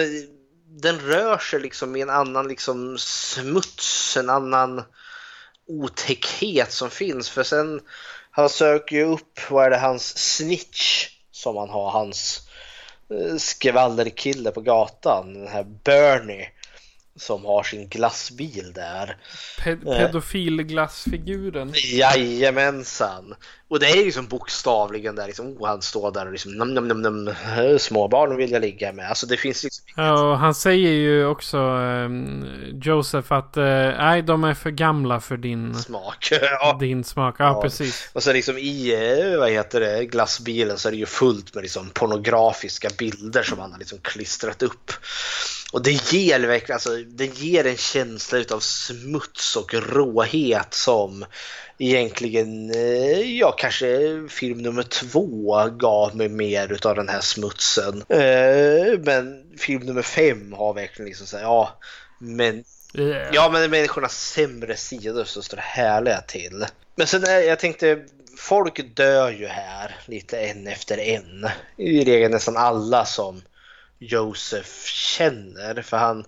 den 0.67 0.99
rör 0.99 1.37
sig 1.37 1.59
liksom 1.59 1.95
i 1.95 2.01
en 2.01 2.09
annan 2.09 2.47
liksom 2.47 2.97
smuts, 2.97 4.17
en 4.17 4.29
annan 4.29 4.83
otäckhet 5.67 6.71
som 6.71 6.89
finns. 6.89 7.29
För 7.29 7.43
sen, 7.43 7.81
han 8.31 8.49
söker 8.49 8.95
ju 8.95 9.03
upp, 9.03 9.39
vad 9.49 9.65
är 9.65 9.69
det, 9.69 9.77
hans 9.77 10.35
snitch 10.35 11.09
som 11.31 11.57
han 11.57 11.69
har, 11.69 11.89
hans 11.89 12.49
eh, 13.09 13.37
skvallerkille 13.37 14.51
på 14.51 14.61
gatan, 14.61 15.33
den 15.33 15.47
här 15.47 15.63
Bernie 15.63 16.49
som 17.19 17.45
har 17.45 17.63
sin 17.63 17.87
glassbil 17.89 18.71
där. 18.75 19.17
Pe- 19.59 19.97
pedofilglassfiguren. 19.97 21.73
Jajamensan. 21.75 23.35
Och 23.67 23.79
det 23.79 23.85
är 23.89 24.03
ju 24.05 24.11
som 24.11 24.27
bokstavligen 24.27 25.15
där 25.15 25.27
liksom, 25.27 25.45
oh, 25.57 25.67
han 25.67 25.81
står 25.81 26.11
där 26.11 26.25
och 26.25 26.31
liksom 26.31 26.51
nam, 26.51 26.73
nam, 26.73 26.87
nam, 26.87 27.01
nam, 27.01 27.27
eh, 27.27 27.77
småbarn 27.77 28.37
vill 28.37 28.51
jag 28.51 28.61
ligga 28.61 28.93
med. 28.93 29.09
Alltså 29.09 29.25
det 29.27 29.37
finns 29.37 29.63
liksom 29.63 29.85
Ja, 29.95 30.21
och 30.31 30.37
han 30.37 30.55
säger 30.55 30.91
ju 30.91 31.25
också 31.25 31.57
ehm, 31.57 32.45
Joseph 32.83 33.33
att 33.33 33.57
eh, 33.57 33.63
nej, 33.97 34.21
de 34.21 34.43
är 34.43 34.53
för 34.53 34.69
gamla 34.71 35.19
för 35.19 35.37
din, 35.37 35.75
smak. 35.75 36.27
ja. 36.41 36.77
din 36.79 37.03
smak. 37.03 37.35
Ja, 37.39 37.45
Ja. 37.45 37.61
precis. 37.61 38.09
Och 38.13 38.23
så 38.23 38.33
liksom 38.33 38.57
i, 38.57 38.93
eh, 39.33 39.39
vad 39.39 39.49
heter 39.51 39.79
det, 39.79 40.05
glassbilen 40.05 40.77
så 40.77 40.87
är 40.87 40.91
det 40.91 40.97
ju 40.97 41.05
fullt 41.05 41.53
med 41.55 41.61
liksom 41.61 41.89
pornografiska 41.89 42.89
bilder 42.97 43.43
som 43.43 43.59
han 43.59 43.71
har 43.71 43.79
liksom 43.79 43.99
klistrat 44.01 44.63
upp. 44.63 44.91
Och 45.75 45.83
det 45.83 46.13
ger 46.13 46.39
verkligen, 46.39 46.75
alltså 46.75 46.95
det 46.95 47.25
ger 47.25 47.65
en 47.65 47.77
känsla 47.77 48.37
utav 48.37 48.59
smuts 48.59 49.55
och 49.55 49.73
råhet 49.73 50.73
som 50.73 51.25
egentligen, 51.77 52.71
eh, 52.71 53.37
ja 53.39 53.51
kanske 53.51 53.87
film 54.29 54.57
nummer 54.57 54.83
två 54.83 55.65
gav 55.69 56.15
mig 56.15 56.29
mer 56.29 56.71
utav 56.71 56.95
den 56.95 57.09
här 57.09 57.21
smutsen. 57.21 58.03
Eh, 58.09 58.99
Men 58.99 59.43
film 59.57 59.85
nummer 59.85 60.01
fem 60.01 60.53
har 60.53 60.73
verkligen 60.73 61.07
liksom 61.07 61.27
så 61.27 61.37
här, 61.37 61.43
ja 61.43 61.79
men 62.19 62.63
Yeah. 62.97 63.29
Ja, 63.33 63.49
men 63.53 63.71
människornas 63.71 64.31
sämre 64.31 64.75
sidor 64.75 65.23
så 65.23 65.41
står 65.41 65.57
det 65.57 65.63
härliga 65.63 66.21
till. 66.21 66.65
Men 66.95 67.07
sen 67.07 67.23
är, 67.23 67.39
jag 67.39 67.59
tänkte, 67.59 67.99
folk 68.37 68.95
dör 68.95 69.31
ju 69.31 69.47
här 69.47 69.95
lite 70.05 70.39
en 70.39 70.67
efter 70.67 70.97
en. 70.97 71.49
I 71.77 72.05
regel 72.05 72.31
nästan 72.31 72.57
alla 72.57 73.05
som 73.05 73.41
Josef 73.99 74.85
känner. 74.87 75.81
För 75.81 75.97
han, 75.97 76.25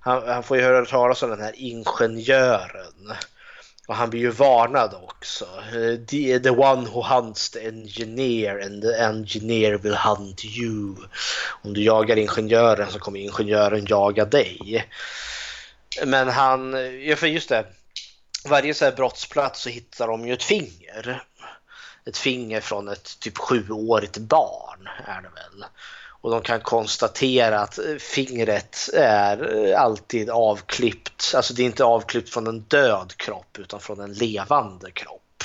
han, 0.00 0.28
han 0.28 0.42
får 0.42 0.56
ju 0.56 0.62
höra 0.62 0.84
talas 0.84 1.22
om 1.22 1.30
den 1.30 1.40
här 1.40 1.54
ingenjören. 1.56 3.12
Och 3.86 3.94
han 3.94 4.10
blir 4.10 4.20
ju 4.20 4.30
varnad 4.30 4.94
också. 4.94 5.44
Eh, 5.44 6.06
the, 6.06 6.40
the 6.40 6.50
one 6.50 6.88
who 6.88 7.02
hunts 7.02 7.50
the 7.50 7.68
engineer 7.68 8.66
and 8.66 8.82
the 8.82 8.94
engineer 8.94 9.78
will 9.78 9.94
hunt 9.94 10.44
you. 10.44 10.96
Om 11.62 11.74
du 11.74 11.82
jagar 11.82 12.16
ingenjören 12.16 12.90
så 12.90 12.98
kommer 12.98 13.20
ingenjören 13.20 13.86
jaga 13.88 14.24
dig. 14.24 14.86
Men 16.04 16.28
han, 16.28 16.72
ja 17.06 17.16
för 17.16 17.26
just 17.26 17.48
det, 17.48 17.66
varje 18.44 18.74
så 18.74 18.84
här 18.84 18.92
brottsplats 18.92 19.62
så 19.62 19.68
hittar 19.68 20.08
de 20.08 20.26
ju 20.26 20.32
ett 20.32 20.42
finger. 20.42 21.22
ett 22.04 22.18
finger 22.18 22.60
från 22.60 22.88
ett 22.88 23.18
typ 23.20 23.38
sjuårigt 23.38 24.18
barn 24.18 24.88
är 25.06 25.22
det 25.22 25.28
väl. 25.28 25.64
Och 26.22 26.30
de 26.30 26.42
kan 26.42 26.60
konstatera 26.60 27.60
att 27.60 27.78
eh, 27.78 27.96
fingret 27.96 28.88
är 28.94 29.68
eh, 29.68 29.80
alltid 29.80 30.30
avklippt. 30.30 31.32
Alltså 31.36 31.54
det 31.54 31.62
är 31.62 31.66
inte 31.66 31.84
avklippt 31.84 32.30
från 32.30 32.46
en 32.46 32.60
död 32.60 33.16
kropp 33.16 33.58
utan 33.58 33.80
från 33.80 34.00
en 34.00 34.12
levande 34.12 34.90
kropp. 34.90 35.44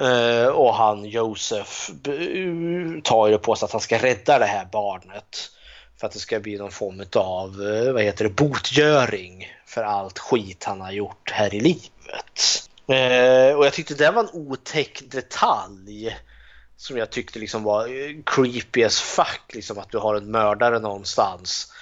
Eh, 0.00 0.46
och 0.46 0.74
han 0.74 1.04
Josef 1.04 1.90
tar 3.02 3.28
ju 3.28 3.38
på 3.38 3.56
sig 3.56 3.66
att 3.66 3.72
han 3.72 3.80
ska 3.80 3.98
rädda 3.98 4.38
det 4.38 4.44
här 4.44 4.68
barnet. 4.72 5.50
För 6.00 6.06
att 6.06 6.12
det 6.12 6.18
ska 6.18 6.40
bli 6.40 6.58
någon 6.58 6.70
form 6.70 7.04
av 7.14 7.56
vad 7.92 8.02
heter 8.02 8.24
det, 8.24 8.30
botgöring 8.30 9.46
för 9.66 9.82
allt 9.82 10.18
skit 10.18 10.64
han 10.64 10.80
har 10.80 10.92
gjort 10.92 11.30
här 11.30 11.54
i 11.54 11.60
livet. 11.60 12.68
Och 13.56 13.66
jag 13.66 13.72
tyckte 13.72 13.94
det 13.94 14.10
var 14.10 14.22
en 14.22 14.30
otäck 14.32 15.02
detalj 15.10 16.16
som 16.84 16.96
jag 16.96 17.10
tyckte 17.10 17.38
liksom 17.38 17.62
var 17.62 17.86
eh, 17.86 18.16
creepy 18.26 18.84
as 18.84 19.00
fuck. 19.00 19.54
Liksom 19.54 19.78
att 19.78 19.90
du 19.90 19.98
har 19.98 20.14
en 20.14 20.30
mördare 20.30 20.78
någonstans 20.78 21.72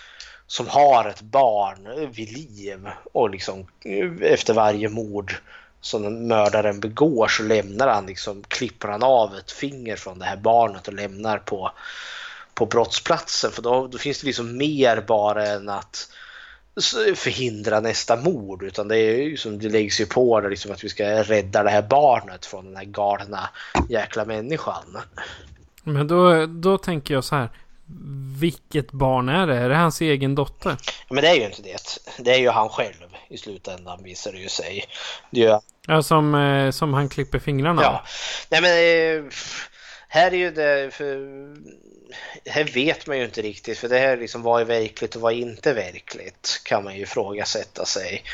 som 0.47 0.69
har 0.69 1.09
ett 1.09 1.21
barn 1.21 1.87
eh, 1.87 2.09
vid 2.09 2.33
liv 2.33 2.89
och 3.13 3.31
liksom 3.31 3.67
eh, 3.85 4.33
efter 4.33 4.55
varje 4.55 4.89
mord 4.89 5.35
som 5.81 6.27
mördaren 6.27 6.81
begår 6.81 7.29
så 7.29 7.43
lämnar 7.43 7.89
han 7.89 8.07
liksom, 8.07 8.43
klipper 8.49 8.89
han 8.89 9.03
av 9.03 9.37
ett 9.37 9.51
finger 9.51 9.97
från 9.97 10.19
det 10.19 10.25
här 10.25 10.37
barnet 10.37 10.89
och 10.89 10.95
lämnar 10.95 11.39
på, 11.39 11.71
på 12.55 12.67
brottsplatsen. 12.67 13.53
För 13.53 13.63
då, 13.63 13.87
då 13.87 13.99
finns 13.99 14.21
det 14.21 14.27
liksom 14.27 14.57
mer 14.57 15.01
bara 15.01 15.47
än 15.47 15.69
att 15.69 16.13
förhindra 17.15 17.81
nästa 17.81 18.17
mord 18.17 18.63
utan 18.63 18.89
det 18.89 18.99
är 18.99 19.17
ju 19.17 19.37
som 19.37 19.59
det 19.59 19.69
läggs 19.69 20.01
ju 20.01 20.07
på 20.07 20.41
det 20.41 20.49
liksom 20.49 20.73
att 20.73 20.85
vi 20.85 20.89
ska 20.89 21.23
rädda 21.23 21.63
det 21.63 21.71
här 21.71 21.83
barnet 21.83 22.47
från 22.47 22.65
den 22.65 22.77
här 22.77 22.85
galna 22.85 23.51
jäkla 23.89 24.25
människan. 24.25 24.99
Men 25.85 26.09
då, 26.09 26.47
då 26.47 26.79
tänker 26.79 27.15
jag 27.15 27.25
så 27.25 27.35
här. 27.35 27.51
Vilket 28.41 28.93
barn 28.93 29.29
är 29.29 29.47
det? 29.47 29.57
Är 29.57 29.69
det 29.69 29.75
hans 29.75 30.01
egen 30.01 30.35
dotter? 30.35 30.77
Men 31.11 31.23
det 31.23 31.29
är 31.29 31.35
ju 31.35 31.45
inte 31.45 31.63
det. 31.63 31.99
Det 32.19 32.31
är 32.31 32.39
ju 32.39 32.49
han 32.49 32.69
själv 32.69 32.95
i 33.29 33.39
slutändan 33.39 34.03
visar 34.03 34.33
det 34.33 34.39
ju 34.39 34.49
sig. 34.49 34.85
Det 35.31 35.41
ju... 35.41 35.59
Ja, 35.87 36.03
som, 36.03 36.35
eh, 36.35 36.71
som 36.71 36.95
han 36.95 37.09
klipper 37.09 37.39
fingrarna 37.39 37.83
Ja. 37.83 38.05
Nej 38.51 38.63
men 38.63 38.71
eh, 38.71 39.33
här 40.09 40.33
är 40.33 40.37
ju 40.37 40.51
det... 40.51 40.95
För, 40.95 41.17
här 42.47 42.65
vet 42.65 43.07
man 43.07 43.19
ju 43.19 43.25
inte 43.25 43.43
riktigt 43.43 43.79
för 43.79 43.89
det 43.89 43.99
här 43.99 44.17
liksom 44.17 44.43
vad 44.43 44.61
är 44.61 44.65
verkligt 44.65 45.17
och 45.17 45.23
vad 45.23 45.33
är 45.33 45.37
inte 45.37 45.73
verkligt 45.73 46.61
kan 46.65 46.85
man 46.85 46.97
ju 46.97 47.03
ifrågasätta 47.03 47.85
sig. 47.85 48.25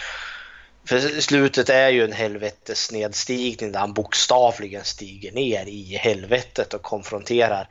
För 0.84 1.20
slutet 1.20 1.68
är 1.68 1.88
ju 1.88 2.04
en 2.04 2.12
helvetes 2.12 2.92
nedstigning 2.92 3.72
där 3.72 3.80
han 3.80 3.94
bokstavligen 3.94 4.84
stiger 4.84 5.32
ner 5.32 5.66
i 5.66 5.96
helvetet 5.96 6.74
och 6.74 6.82
konfronterar 6.82 7.68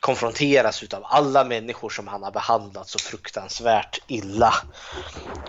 konfronteras 0.00 0.82
utav 0.82 1.02
alla 1.04 1.44
människor 1.44 1.90
som 1.90 2.08
han 2.08 2.22
har 2.22 2.30
behandlat 2.30 2.88
så 2.88 2.98
fruktansvärt 2.98 4.02
illa. 4.06 4.54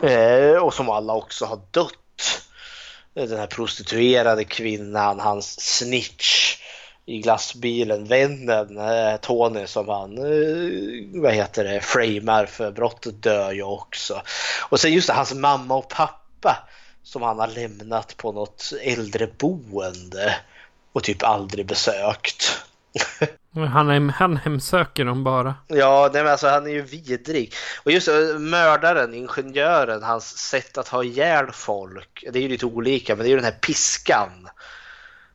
Eh, 0.03 0.55
och 0.55 0.73
som 0.73 0.89
alla 0.89 1.13
också 1.13 1.45
har 1.45 1.61
dött. 1.71 2.41
Den 3.13 3.39
här 3.39 3.47
prostituerade 3.47 4.43
kvinnan, 4.43 5.19
hans 5.19 5.77
snitch 5.77 6.50
i 7.05 7.19
glassbilen, 7.19 8.05
vännen 8.05 8.77
eh, 8.77 9.17
Tony 9.17 9.67
som 9.67 9.89
han, 9.89 10.17
eh, 10.17 11.21
vad 11.21 11.33
heter 11.33 11.63
det, 11.63 11.81
framar 11.81 12.45
för 12.45 12.71
brottet 12.71 13.23
dör 13.23 13.51
ju 13.51 13.63
också. 13.63 14.21
Och 14.69 14.79
sen 14.79 14.93
just 14.93 15.07
det, 15.07 15.13
hans 15.13 15.33
mamma 15.33 15.75
och 15.75 15.89
pappa 15.89 16.67
som 17.03 17.21
han 17.21 17.39
har 17.39 17.47
lämnat 17.47 18.17
på 18.17 18.31
något 18.31 18.73
äldreboende 18.81 20.35
och 20.93 21.03
typ 21.03 21.23
aldrig 21.23 21.65
besökt. 21.65 22.65
Han, 23.53 23.89
hem, 23.89 24.09
han 24.09 24.37
hemsöker 24.37 25.05
dem 25.05 25.23
bara. 25.23 25.55
Ja, 25.67 26.09
nej, 26.13 26.23
men 26.23 26.31
alltså, 26.31 26.47
han 26.47 26.67
är 26.67 26.71
ju 26.71 26.81
vidrig. 26.81 27.53
Och 27.83 27.91
just 27.91 28.07
mördaren, 28.39 29.13
ingenjören, 29.13 30.03
hans 30.03 30.37
sätt 30.37 30.77
att 30.77 30.87
ha 30.87 31.03
ihjäl 31.03 31.51
folk. 31.51 32.23
Det 32.31 32.39
är 32.39 32.43
ju 32.43 32.49
lite 32.49 32.65
olika, 32.65 33.15
men 33.15 33.23
det 33.23 33.27
är 33.27 33.29
ju 33.29 33.35
den 33.35 33.45
här 33.45 33.51
piskan. 33.51 34.49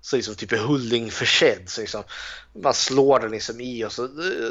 Så 0.07 0.17
liksom 0.17 0.35
typ 0.35 0.53
är 0.53 0.57
hullingförsedd. 0.57 1.69
Så 1.69 1.81
liksom, 1.81 2.05
man 2.63 2.75
slår 2.75 3.21
den 3.21 3.31
liksom 3.31 3.61
i 3.61 3.85
och 3.85 3.93
så 3.93 4.07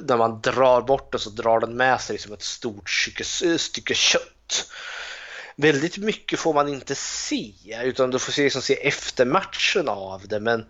när 0.07 0.17
man 0.17 0.41
drar 0.41 0.81
bort 0.81 1.11
den 1.11 1.19
så 1.19 1.29
drar 1.29 1.59
den 1.59 1.77
med 1.77 2.01
sig 2.01 2.13
liksom 2.13 2.33
ett 2.33 2.41
stort 2.41 2.89
stycke, 2.89 3.23
stycke 3.57 3.93
kött. 3.93 4.71
Väldigt 5.55 5.97
mycket 5.97 6.39
får 6.39 6.53
man 6.53 6.67
inte 6.67 6.95
se, 6.95 7.53
utan 7.83 8.11
du 8.11 8.19
får 8.19 8.31
se, 8.31 8.43
liksom, 8.43 8.61
se 8.61 8.87
eftermatchen 8.87 9.89
av 9.89 10.27
det. 10.27 10.39
Men 10.39 10.65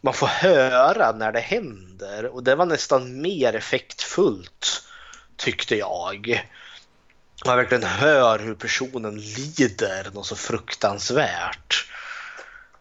man 0.00 0.14
får 0.14 0.26
höra 0.26 1.12
när 1.12 1.32
det 1.32 1.40
händer 1.40 2.26
och 2.26 2.42
det 2.42 2.54
var 2.54 2.66
nästan 2.66 3.20
mer 3.20 3.54
effektfullt 3.54 4.82
tyckte 5.36 5.76
jag. 5.76 6.48
Man 7.46 7.56
verkligen 7.56 7.84
hör 7.84 8.38
hur 8.38 8.54
personen 8.54 9.20
lider 9.20 10.10
något 10.14 10.26
så 10.26 10.36
fruktansvärt. 10.36 11.86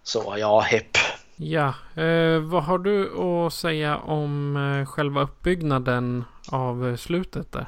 Så 0.03 0.35
ja, 0.37 0.59
hepp. 0.59 0.98
Ja, 1.41 1.73
eh, 1.95 2.39
vad 2.39 2.63
har 2.63 2.77
du 2.77 3.19
att 3.19 3.53
säga 3.53 3.97
om 3.97 4.55
eh, 4.55 4.85
själva 4.85 5.21
uppbyggnaden 5.21 6.23
av 6.47 6.97
slutet 6.97 7.51
där? 7.51 7.67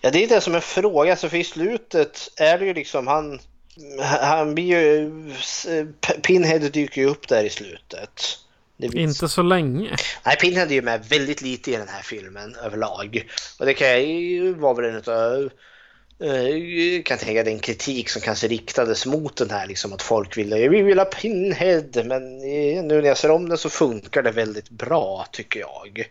Ja, 0.00 0.10
det 0.10 0.24
är 0.24 0.28
det 0.28 0.40
som 0.40 0.54
är 0.54 0.60
frågan. 0.60 1.16
Så 1.16 1.28
för 1.28 1.36
i 1.36 1.44
slutet 1.44 2.30
är 2.36 2.58
det 2.58 2.66
ju 2.66 2.74
liksom 2.74 3.06
han... 3.06 3.38
Han 4.20 4.54
blir 4.54 4.64
ju... 4.64 5.10
Pinhead 6.22 6.58
dyker 6.58 7.00
ju 7.00 7.08
upp 7.08 7.28
där 7.28 7.44
i 7.44 7.50
slutet. 7.50 8.38
Inte 8.78 9.28
så 9.28 9.42
länge. 9.42 9.96
Nej, 10.26 10.36
Pinhead 10.36 10.66
är 10.66 10.72
ju 10.72 10.82
med 10.82 11.04
väldigt 11.08 11.42
lite 11.42 11.70
i 11.70 11.76
den 11.76 11.88
här 11.88 12.02
filmen 12.02 12.54
överlag. 12.54 13.26
Och 13.58 13.66
det 13.66 13.74
kan 13.74 14.02
ju 14.02 14.54
vara 14.54 14.74
väl 14.74 14.84
en 14.84 14.96
utav 14.96 15.50
jag 16.18 17.04
kan 17.04 17.18
tänka 17.18 17.44
den 17.44 17.58
kritik 17.58 18.08
som 18.08 18.22
kanske 18.22 18.48
riktades 18.48 19.06
mot 19.06 19.36
den 19.36 19.50
här, 19.50 19.66
liksom 19.66 19.92
att 19.92 20.02
folk 20.02 20.36
ville, 20.36 20.68
vi 20.68 20.82
vill 20.82 20.98
ha 20.98 21.04
Pinhead, 21.04 22.04
men 22.04 22.38
nu 22.88 23.00
när 23.00 23.08
jag 23.08 23.18
ser 23.18 23.30
om 23.30 23.48
den 23.48 23.58
så 23.58 23.70
funkar 23.70 24.22
det 24.22 24.30
väldigt 24.30 24.70
bra 24.70 25.26
tycker 25.32 25.60
jag. 25.60 26.08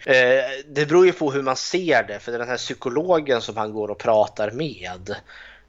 Det 0.68 0.86
beror 0.86 1.06
ju 1.06 1.12
på 1.12 1.32
hur 1.32 1.42
man 1.42 1.56
ser 1.56 2.04
det, 2.04 2.20
för 2.20 2.32
den 2.32 2.48
här 2.48 2.58
psykologen 2.58 3.42
som 3.42 3.58
han 3.58 3.74
går 3.74 3.92
och 3.92 3.98
pratar 3.98 4.52
med, 4.52 5.16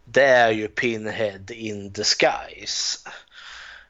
det 0.04 0.24
är 0.24 0.50
ju 0.50 0.68
Pinhead 0.68 1.50
in 1.50 1.92
disguise. 1.92 2.98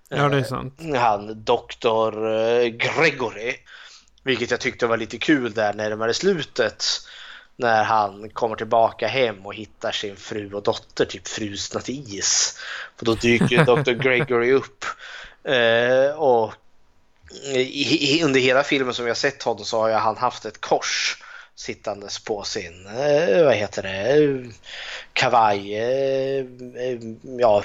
Ja, 0.08 0.28
det 0.28 0.38
är 0.38 0.42
sant. 0.42 0.80
Han 0.96 1.44
doktor 1.44 2.12
Gregory. 2.68 3.54
Vilket 4.22 4.50
jag 4.50 4.60
tyckte 4.60 4.86
var 4.86 4.96
lite 4.96 5.18
kul 5.18 5.52
där 5.52 5.74
närmare 5.74 6.14
slutet. 6.14 6.84
När 7.60 7.84
han 7.84 8.30
kommer 8.30 8.56
tillbaka 8.56 9.06
hem 9.06 9.46
och 9.46 9.54
hittar 9.54 9.92
sin 9.92 10.16
fru 10.16 10.54
och 10.54 10.62
dotter 10.62 11.04
typ 11.04 11.28
frusna 11.28 11.80
till 11.80 12.14
is. 12.18 12.58
För 12.96 13.06
då 13.06 13.14
dyker 13.14 13.64
Dr. 13.64 13.90
Gregory 14.02 14.52
upp. 14.52 14.84
och 16.16 16.54
under 18.22 18.40
hela 18.40 18.64
filmen 18.64 18.94
som 18.94 19.06
jag 19.06 19.16
sett 19.16 19.42
honom 19.42 19.64
så 19.64 19.82
har 19.82 19.90
han 19.90 20.16
haft 20.16 20.44
ett 20.44 20.60
kors 20.60 21.22
sittandes 21.54 22.18
på 22.18 22.42
sin, 22.42 22.84
vad 23.44 23.54
heter 23.54 23.82
det, 23.82 24.44
kavaj, 25.12 25.74
ja, 27.38 27.62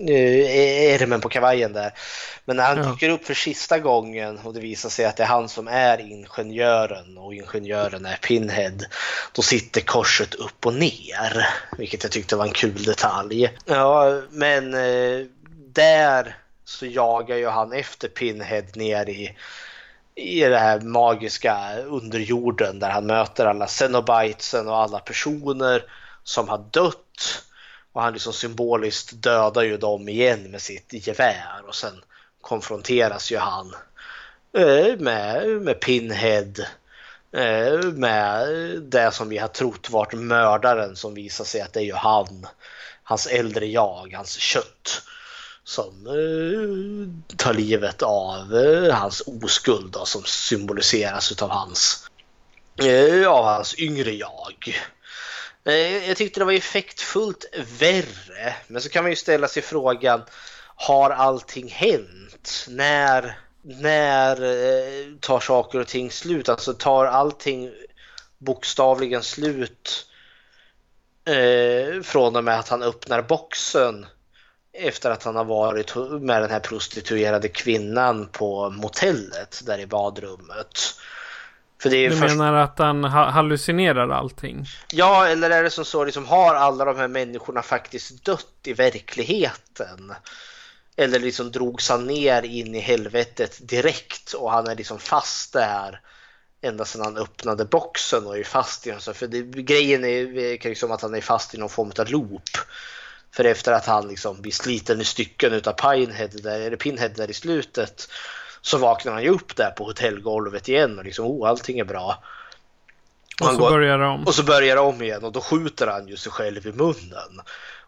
ärmen 0.00 1.20
på 1.20 1.28
kavajen 1.28 1.72
där. 1.72 1.92
Men 2.44 2.56
när 2.56 2.64
han 2.64 2.78
ja. 2.78 2.84
dyker 2.84 3.08
upp 3.08 3.24
för 3.24 3.34
sista 3.34 3.78
gången 3.78 4.38
och 4.38 4.54
det 4.54 4.60
visar 4.60 4.88
sig 4.88 5.04
att 5.04 5.16
det 5.16 5.22
är 5.22 5.26
han 5.26 5.48
som 5.48 5.68
är 5.68 6.00
ingenjören 6.00 7.18
och 7.18 7.34
ingenjören 7.34 8.06
är 8.06 8.16
Pinhead, 8.16 8.78
då 9.32 9.42
sitter 9.42 9.80
korset 9.80 10.34
upp 10.34 10.66
och 10.66 10.74
ner, 10.74 11.48
vilket 11.78 12.02
jag 12.02 12.12
tyckte 12.12 12.36
var 12.36 12.44
en 12.44 12.52
kul 12.52 12.82
detalj. 12.82 13.56
Ja, 13.64 14.20
men 14.30 14.74
eh, 14.74 15.26
där 15.72 16.36
så 16.64 16.86
jagar 16.86 17.36
ju 17.36 17.48
han 17.48 17.72
efter 17.72 18.08
Pinhead 18.08 18.64
ner 18.74 19.08
i 19.08 19.36
i 20.14 20.40
det 20.40 20.58
här 20.58 20.80
magiska 20.80 21.78
underjorden 21.86 22.78
där 22.78 22.90
han 22.90 23.06
möter 23.06 23.46
alla 23.46 23.66
Cenobitesen 23.66 24.68
och 24.68 24.76
alla 24.76 24.98
personer 24.98 25.84
som 26.24 26.48
har 26.48 26.64
dött 26.70 27.44
och 27.98 28.04
han 28.04 28.12
liksom 28.12 28.32
symboliskt 28.32 29.22
dödar 29.22 29.62
ju 29.62 29.76
dem 29.76 30.08
igen 30.08 30.50
med 30.50 30.62
sitt 30.62 31.06
gevär 31.06 31.62
och 31.66 31.74
sen 31.74 32.02
konfronteras 32.40 33.32
ju 33.32 33.38
han 33.38 33.74
eh, 34.56 34.98
med, 34.98 35.48
med 35.48 35.80
Pinhead. 35.80 36.52
Eh, 37.32 37.82
med 37.82 38.48
det 38.82 39.14
som 39.14 39.28
vi 39.28 39.38
har 39.38 39.48
trott 39.48 39.90
varit 39.90 40.12
mördaren 40.12 40.96
som 40.96 41.14
visar 41.14 41.44
sig 41.44 41.60
att 41.60 41.72
det 41.72 41.80
är 41.80 41.84
ju 41.84 41.94
han. 41.94 42.46
Hans 43.02 43.26
äldre 43.26 43.66
jag, 43.66 44.14
hans 44.16 44.38
kött. 44.38 45.02
Som 45.64 46.06
eh, 46.06 47.36
tar 47.36 47.54
livet 47.54 48.02
av 48.02 48.54
hans 48.92 49.22
oskuld 49.42 49.92
då, 49.92 50.04
som 50.04 50.22
symboliseras 50.24 51.42
av 51.42 51.50
hans, 51.50 52.10
av 53.26 53.44
hans 53.44 53.78
yngre 53.78 54.12
jag. 54.12 54.76
Eh, 55.68 56.08
jag 56.08 56.16
tyckte 56.16 56.40
det 56.40 56.44
var 56.44 56.52
effektfullt 56.52 57.44
värre. 57.80 58.54
Men 58.66 58.82
så 58.82 58.88
kan 58.88 59.04
man 59.04 59.10
ju 59.10 59.16
ställa 59.16 59.48
sig 59.48 59.62
frågan, 59.62 60.22
har 60.74 61.10
allting 61.10 61.68
hänt? 61.68 62.66
När 62.68 63.38
när 63.62 64.42
eh, 64.42 65.14
tar 65.20 65.40
saker 65.40 65.80
och 65.80 65.86
ting 65.86 66.10
slut? 66.10 66.48
Alltså 66.48 66.74
tar 66.74 67.06
allting 67.06 67.70
bokstavligen 68.38 69.22
slut 69.22 70.06
eh, 71.24 72.02
från 72.02 72.36
och 72.36 72.44
med 72.44 72.58
att 72.58 72.68
han 72.68 72.82
öppnar 72.82 73.22
boxen 73.22 74.06
efter 74.72 75.10
att 75.10 75.24
han 75.24 75.36
har 75.36 75.44
varit 75.44 75.94
med 76.20 76.42
den 76.42 76.50
här 76.50 76.60
prostituerade 76.60 77.48
kvinnan 77.48 78.28
på 78.28 78.70
motellet 78.70 79.62
där 79.66 79.78
i 79.78 79.86
badrummet. 79.86 80.94
För 81.82 81.90
du 81.90 82.10
först... 82.10 82.36
menar 82.36 82.52
att 82.52 82.78
han 82.78 83.04
hallucinerar 83.04 84.08
allting? 84.08 84.66
Ja, 84.92 85.26
eller 85.26 85.50
är 85.50 85.62
det 85.62 85.70
som 85.70 85.84
så 85.84 86.04
liksom 86.04 86.26
har 86.26 86.54
alla 86.54 86.84
de 86.84 86.96
här 86.96 87.08
människorna 87.08 87.62
faktiskt 87.62 88.24
dött 88.24 88.58
i 88.64 88.72
verkligheten? 88.72 90.14
Eller 90.96 91.18
liksom 91.18 91.50
drogs 91.50 91.88
han 91.88 92.06
ner 92.06 92.42
in 92.42 92.74
i 92.74 92.80
helvetet 92.80 93.68
direkt 93.68 94.32
och 94.32 94.50
han 94.50 94.66
är 94.66 94.76
liksom 94.76 94.98
fast 94.98 95.52
där 95.52 96.00
ända 96.60 96.84
sedan 96.84 97.04
han 97.04 97.16
öppnade 97.16 97.64
boxen 97.64 98.26
och 98.26 98.38
är 98.38 98.44
fast 98.44 98.86
i 98.86 98.90
den. 98.90 99.14
För 99.14 99.26
det, 99.26 99.42
grejen 99.42 100.04
är 100.04 100.68
liksom 100.68 100.92
att 100.92 101.02
han 101.02 101.14
är 101.14 101.20
fast 101.20 101.54
i 101.54 101.58
någon 101.58 101.68
form 101.68 101.92
av 101.98 102.10
loop. 102.10 102.50
För 103.30 103.44
efter 103.44 103.72
att 103.72 103.86
han 103.86 104.08
liksom 104.08 104.42
blir 104.42 104.52
sliten 104.52 105.00
i 105.00 105.04
stycken 105.04 105.52
utav 105.52 105.72
Pinehead 105.72 106.28
där, 106.28 106.60
eller 106.60 106.76
Pinhead 106.76 107.08
där 107.08 107.30
i 107.30 107.34
slutet 107.34 108.08
så 108.68 108.78
vaknar 108.78 109.12
han 109.12 109.22
ju 109.22 109.28
upp 109.28 109.56
där 109.56 109.70
på 109.70 109.84
hotellgolvet 109.84 110.68
igen 110.68 110.98
och 110.98 111.04
liksom 111.04 111.26
oh, 111.26 111.48
allting 111.48 111.78
är 111.78 111.84
bra. 111.84 112.22
Och, 113.40 113.46
och 113.46 113.52
så 113.52 113.60
går, 113.60 113.70
börjar 113.70 113.98
om. 113.98 114.24
Och 114.24 114.34
så 114.34 114.42
börjar 114.42 114.74
det 114.74 114.80
om 114.80 115.02
igen 115.02 115.24
och 115.24 115.32
då 115.32 115.40
skjuter 115.40 115.86
han 115.86 116.08
ju 116.08 116.16
sig 116.16 116.32
själv 116.32 116.66
i 116.66 116.72
munnen. 116.72 117.40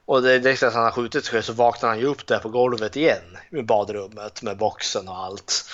Och 0.05 0.23
det, 0.23 0.39
direkt 0.39 0.63
att 0.63 0.75
han 0.75 0.85
har 0.85 0.91
skjutit 0.91 1.25
sig 1.25 1.33
själv 1.33 1.43
så 1.43 1.53
vaknar 1.53 1.89
han 1.89 1.99
ju 1.99 2.07
upp 2.07 2.27
där 2.27 2.39
på 2.39 2.49
golvet 2.49 2.97
igen 2.97 3.37
med 3.51 3.67
badrummet 3.67 4.43
med 4.43 4.57
boxen 4.57 5.09
och 5.09 5.17
allt. 5.17 5.65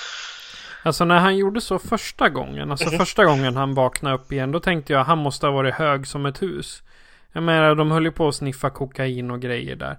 Alltså 0.83 1.05
när 1.05 1.19
han 1.19 1.37
gjorde 1.37 1.61
så 1.61 1.79
första 1.79 2.29
gången, 2.29 2.71
alltså 2.71 2.89
mhm. 2.89 2.99
första 2.99 3.25
gången 3.25 3.57
han 3.57 3.75
vaknade 3.75 4.17
upp 4.17 4.33
igen, 4.33 4.53
då 4.53 4.61
tänkte 4.61 4.93
jag 4.93 5.05
han 5.05 5.19
måste 5.19 5.47
ha 5.47 5.53
varit 5.53 5.75
hög 5.75 6.07
som 6.07 6.27
ett 6.27 6.43
hus. 6.43 6.83
Jag 7.33 7.43
menar, 7.43 7.75
de 7.75 7.91
höll 7.91 8.05
ju 8.05 8.13
på 8.13 8.29
att 8.29 8.35
sniffa 8.35 8.71
kokain 8.71 9.31
och 9.31 9.41
grejer 9.41 9.77
där. 9.77 9.99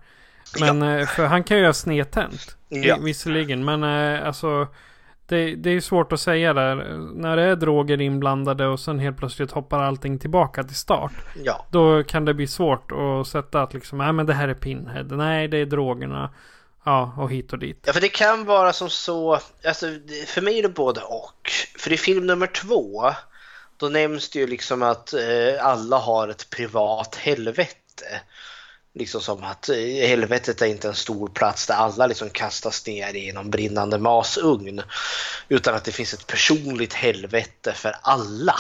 Men, 0.59 0.81
ja. 0.81 0.99
Eh, 0.99 1.07
för 1.07 1.25
han 1.25 1.43
kan 1.43 1.57
ju 1.57 1.65
ha 1.65 1.73
snedtänt. 1.73 2.57
Ja. 2.69 2.97
Visserligen, 3.01 3.65
men 3.65 3.83
eh, 3.83 4.27
alltså. 4.27 4.67
Det, 5.27 5.55
det 5.55 5.69
är 5.69 5.81
svårt 5.81 6.11
att 6.11 6.19
säga 6.19 6.53
där. 6.53 6.75
När 7.13 7.37
det 7.37 7.43
är 7.43 7.55
droger 7.55 8.01
inblandade 8.01 8.67
och 8.67 8.79
sen 8.79 8.99
helt 8.99 9.17
plötsligt 9.17 9.51
hoppar 9.51 9.79
allting 9.79 10.19
tillbaka 10.19 10.63
till 10.63 10.75
start. 10.75 11.11
Ja. 11.43 11.65
Då 11.71 12.03
kan 12.03 12.25
det 12.25 12.33
bli 12.33 12.47
svårt 12.47 12.91
att 12.91 13.27
sätta 13.27 13.61
att 13.61 13.73
liksom, 13.73 13.97
nej 13.97 14.13
men 14.13 14.25
det 14.25 14.33
här 14.33 14.47
är 14.47 14.53
Pinhead. 14.53 15.03
Nej, 15.03 15.47
det 15.47 15.57
är 15.57 15.65
drogerna. 15.65 16.29
Ja, 16.83 17.13
och 17.17 17.31
hit 17.31 17.53
och 17.53 17.59
dit. 17.59 17.83
Ja, 17.85 17.93
för 17.93 18.01
det 18.01 18.09
kan 18.09 18.45
vara 18.45 18.73
som 18.73 18.89
så. 18.89 19.39
Alltså, 19.65 19.85
för 20.27 20.41
mig 20.41 20.59
är 20.59 20.63
det 20.63 20.69
både 20.69 21.01
och. 21.01 21.49
För 21.77 21.93
i 21.93 21.97
film 21.97 22.27
nummer 22.27 22.47
två. 22.47 23.11
Då 23.77 23.89
nämns 23.89 24.29
det 24.29 24.39
ju 24.39 24.47
liksom 24.47 24.83
att 24.83 25.13
eh, 25.13 25.65
alla 25.65 25.97
har 25.97 26.27
ett 26.27 26.49
privat 26.49 27.15
helvete. 27.15 28.21
Liksom 28.97 29.21
som 29.21 29.43
att 29.43 29.69
eh, 29.69 29.75
helvetet 30.07 30.61
är 30.61 30.65
inte 30.65 30.87
en 30.87 30.95
stor 30.95 31.27
plats 31.27 31.67
där 31.67 31.75
alla 31.75 32.07
liksom 32.07 32.29
kastas 32.29 32.87
ner 32.87 33.15
i 33.15 33.31
någon 33.31 33.49
brinnande 33.49 33.97
masugn. 33.97 34.81
Utan 35.49 35.75
att 35.75 35.83
det 35.83 35.91
finns 35.91 36.13
ett 36.13 36.27
personligt 36.27 36.93
helvete 36.93 37.73
för 37.73 37.95
alla. 38.01 38.55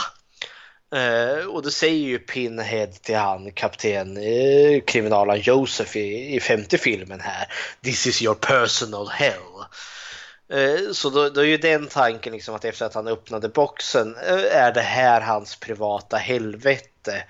Eh, 0.95 1.45
och 1.45 1.63
det 1.63 1.71
säger 1.71 2.07
ju 2.07 2.19
Pinhead 2.19 2.87
till 2.87 3.15
han 3.15 3.51
kapten 3.51 4.17
eh, 4.17 4.81
kriminalen 4.81 5.41
Joseph 5.41 5.97
i, 5.97 6.35
i 6.35 6.39
femte 6.39 6.77
filmen 6.77 7.19
här. 7.19 7.47
This 7.83 8.07
is 8.07 8.21
your 8.21 8.35
personal 8.35 9.07
hell. 9.07 9.65
Eh, 10.53 10.91
så 10.91 11.09
då, 11.09 11.29
då, 11.29 11.41
är 11.41 11.45
ju 11.45 11.57
den 11.57 11.87
tanken 11.87 12.33
liksom 12.33 12.55
att 12.55 12.65
efter 12.65 12.85
att 12.85 12.93
han 12.93 13.07
öppnade 13.07 13.49
boxen 13.49 14.15
eh, 14.15 14.57
är 14.57 14.73
det 14.73 14.81
här 14.81 15.21
hans 15.21 15.55
privata 15.55 16.17
helvete. 16.17 17.23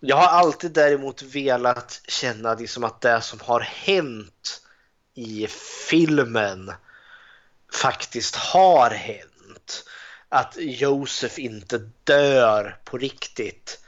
Jag 0.00 0.16
har 0.16 0.26
alltid 0.26 0.72
däremot 0.72 1.22
velat 1.22 2.00
känna 2.08 2.54
liksom 2.54 2.84
att 2.84 3.00
det 3.00 3.20
som 3.20 3.40
har 3.40 3.60
hänt 3.60 4.62
i 5.14 5.46
filmen 5.88 6.72
faktiskt 7.72 8.36
har 8.36 8.90
hänt. 8.90 9.84
Att 10.28 10.56
Josef 10.58 11.38
inte 11.38 11.90
dör 12.04 12.78
på 12.84 12.98
riktigt 12.98 13.80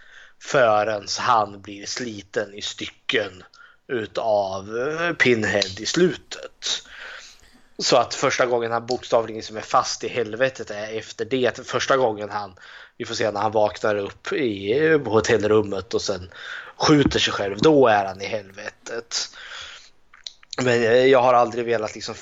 förrän 0.43 1.07
han 1.19 1.63
blir 1.63 1.87
sliten 1.87 2.55
i 2.55 2.63
stycken 2.63 3.43
utav 3.89 4.79
eh, 4.79 5.13
Pinhead 5.13 5.81
i 5.81 5.87
slutet. 5.87 6.83
Så 7.79 7.97
att 7.97 8.15
första 8.15 8.47
gången 8.47 8.73
han 8.73 8.87
bokstavligen 8.87 9.37
liksom 9.37 9.57
är 9.57 9.61
fast 9.61 10.05
i 10.05 10.09
helvetet 10.09 10.71
är 10.71 10.99
efter 10.99 11.25
det. 11.25 11.67
Första 11.67 11.97
gången 11.97 12.31
han 12.31 12.57
vi 13.01 13.07
får 13.07 13.15
se 13.15 13.31
när 13.31 13.41
han 13.41 13.53
vaknar 13.53 13.97
upp 13.97 14.33
i 14.33 14.99
hotellrummet 15.05 15.95
och 15.95 16.03
sen 16.03 16.31
skjuter 16.77 17.19
sig 17.19 17.33
själv. 17.33 17.57
Då 17.59 17.87
är 17.87 18.05
han 18.05 18.21
i 18.21 18.27
helvetet. 18.27 19.17
Men 20.63 21.11
jag 21.11 21.23
har 21.23 21.35
aldrig 21.35 21.65
velat 21.65 21.95
liksom, 21.95 22.15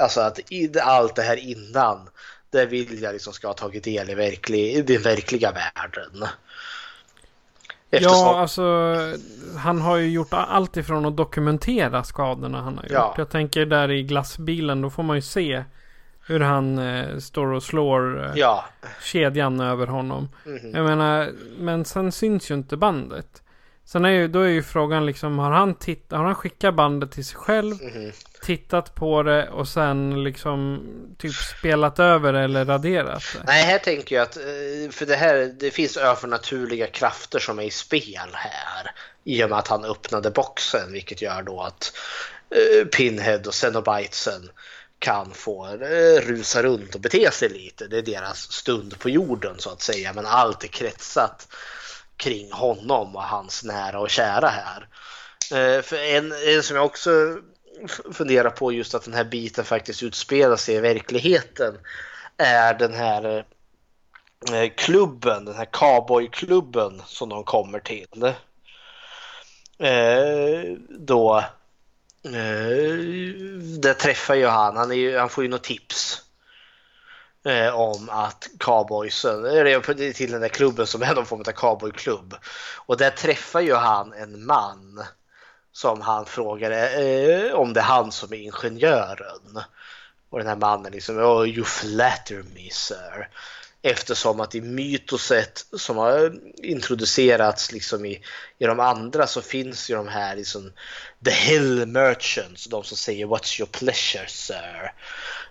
alltså 0.00 0.20
att 0.20 0.40
allt 0.82 1.16
det 1.16 1.22
här 1.22 1.36
innan, 1.36 2.08
det 2.50 2.66
vill 2.66 3.02
jag 3.02 3.12
liksom 3.12 3.32
ska 3.32 3.46
ha 3.46 3.54
tagit 3.54 3.84
del 3.84 4.10
i 4.10 4.14
verklig, 4.14 4.86
den 4.86 5.02
verkliga 5.02 5.52
världen. 5.52 6.28
Eftersom... 7.90 8.18
Ja, 8.18 8.40
alltså 8.40 8.96
han 9.56 9.80
har 9.80 9.96
ju 9.96 10.10
gjort 10.10 10.28
allt 10.30 10.76
ifrån 10.76 11.06
att 11.06 11.16
dokumentera 11.16 12.04
skadorna 12.04 12.62
han 12.62 12.76
har 12.76 12.84
gjort. 12.84 12.92
Ja. 12.92 13.14
Jag 13.16 13.30
tänker 13.30 13.66
där 13.66 13.90
i 13.90 14.02
glassbilen, 14.02 14.82
då 14.82 14.90
får 14.90 15.02
man 15.02 15.16
ju 15.16 15.22
se 15.22 15.64
hur 16.30 16.40
han 16.40 16.78
eh, 16.78 17.18
står 17.18 17.52
och 17.52 17.62
slår 17.62 18.24
eh, 18.24 18.32
ja. 18.34 18.64
kedjan 19.02 19.60
över 19.60 19.86
honom. 19.86 20.28
Mm. 20.46 20.74
Jag 20.74 20.84
menar, 20.84 21.32
men 21.58 21.84
sen 21.84 22.12
syns 22.12 22.50
ju 22.50 22.54
inte 22.54 22.76
bandet. 22.76 23.42
Sen 23.84 24.04
är 24.04 24.10
ju, 24.10 24.28
då 24.28 24.40
är 24.40 24.48
ju 24.48 24.62
frågan 24.62 25.06
liksom, 25.06 25.38
har 25.38 25.50
han, 25.50 25.74
titt, 25.74 26.12
har 26.12 26.24
han 26.24 26.34
skickat 26.34 26.74
bandet 26.74 27.12
till 27.12 27.24
sig 27.24 27.36
själv? 27.36 27.82
Mm. 27.82 28.12
Tittat 28.42 28.94
på 28.94 29.22
det 29.22 29.48
och 29.48 29.68
sen 29.68 30.24
liksom 30.24 30.82
typ 31.18 31.34
spelat 31.34 31.98
över 31.98 32.34
eller 32.34 32.64
raderat 32.64 33.22
det? 33.34 33.42
Nej, 33.46 33.64
här 33.64 33.78
tänker 33.78 34.16
jag 34.16 34.22
att, 34.22 34.36
eh, 34.36 34.90
för 34.90 35.06
det 35.06 35.16
här, 35.16 35.54
det 35.60 35.70
finns 35.70 35.96
övernaturliga 35.96 36.86
krafter 36.86 37.38
som 37.38 37.58
är 37.58 37.62
i 37.62 37.70
spel 37.70 38.30
här. 38.32 38.90
I 39.24 39.44
och 39.44 39.50
med 39.50 39.58
att 39.58 39.68
han 39.68 39.84
öppnade 39.84 40.30
boxen, 40.30 40.92
vilket 40.92 41.22
gör 41.22 41.42
då 41.42 41.60
att 41.60 41.92
uh, 42.56 42.88
Pinhead 42.88 43.40
och 43.46 43.54
Cenobitesen 43.54 44.50
kan 45.00 45.34
få 45.34 45.66
eh, 45.66 46.20
rusa 46.20 46.62
runt 46.62 46.94
och 46.94 47.00
bete 47.00 47.30
sig 47.30 47.48
lite. 47.48 47.86
Det 47.86 47.98
är 47.98 48.02
deras 48.02 48.52
stund 48.52 48.98
på 48.98 49.10
jorden 49.10 49.54
så 49.58 49.70
att 49.70 49.82
säga. 49.82 50.12
Men 50.12 50.26
allt 50.26 50.64
är 50.64 50.68
kretsat 50.68 51.48
kring 52.16 52.52
honom 52.52 53.16
och 53.16 53.22
hans 53.22 53.64
nära 53.64 54.00
och 54.00 54.10
kära 54.10 54.48
här. 54.48 54.88
Eh, 55.52 55.82
för 55.82 55.96
en, 55.96 56.32
en 56.32 56.62
som 56.62 56.76
jag 56.76 56.86
också 56.86 57.10
funderar 58.12 58.50
på 58.50 58.72
just 58.72 58.94
att 58.94 59.04
den 59.04 59.14
här 59.14 59.24
biten 59.24 59.64
faktiskt 59.64 60.02
utspelar 60.02 60.56
sig 60.56 60.74
i 60.74 60.80
verkligheten 60.80 61.78
är 62.36 62.74
den 62.74 62.94
här 62.94 63.44
eh, 64.52 64.72
klubben, 64.76 65.44
den 65.44 65.54
här 65.54 65.68
cowboyklubben 65.72 67.02
som 67.06 67.28
de 67.28 67.44
kommer 67.44 67.80
till. 67.80 68.34
Då 70.88 71.44
Eh, 72.24 72.98
där 73.78 73.94
träffar 73.94 74.34
ju 74.34 74.46
han. 74.46 74.76
Han, 74.76 74.90
är 74.90 74.96
ju, 74.96 75.18
han 75.18 75.28
får 75.28 75.44
ju 75.44 75.50
något 75.50 75.64
tips 75.64 76.22
eh, 77.44 77.74
om 77.74 78.08
att 78.10 78.48
cowboysen, 78.58 79.44
eller 79.44 80.12
till 80.12 80.32
den 80.32 80.40
där 80.40 80.48
klubben 80.48 80.86
som 80.86 81.02
är 81.02 81.14
någon 81.14 81.26
form 81.26 81.40
av 81.40 81.52
cowboyklubb. 81.52 82.34
Och 82.76 82.96
där 82.96 83.10
träffar 83.10 83.60
ju 83.60 83.74
han 83.74 84.12
en 84.12 84.46
man 84.46 85.04
som 85.72 86.00
han 86.00 86.26
frågar 86.26 86.70
eh, 86.70 87.52
om 87.52 87.72
det 87.72 87.80
är 87.80 87.84
han 87.84 88.12
som 88.12 88.32
är 88.32 88.36
ingenjören. 88.36 89.60
Och 90.30 90.38
den 90.38 90.48
här 90.48 90.56
mannen 90.56 90.92
liksom, 90.92 91.18
oh, 91.18 91.48
you 91.48 91.64
flatter 91.64 92.44
me 92.54 92.70
sir. 92.70 93.28
Eftersom 93.82 94.40
att 94.40 94.54
i 94.54 94.60
mytoset 94.60 95.66
som 95.76 95.96
har 95.96 96.40
introducerats 96.62 97.72
liksom 97.72 98.04
i, 98.04 98.22
i 98.58 98.64
de 98.64 98.80
andra 98.80 99.26
så 99.26 99.42
finns 99.42 99.90
ju 99.90 99.94
de 99.96 100.08
här 100.08 100.36
liksom 100.36 100.72
The 101.24 101.30
Hell 101.30 101.86
Merchants, 101.86 102.64
de 102.64 102.84
som 102.84 102.96
säger 102.96 103.26
What's 103.26 103.60
your 103.60 103.70
pleasure 103.70 104.28
sir? 104.28 104.92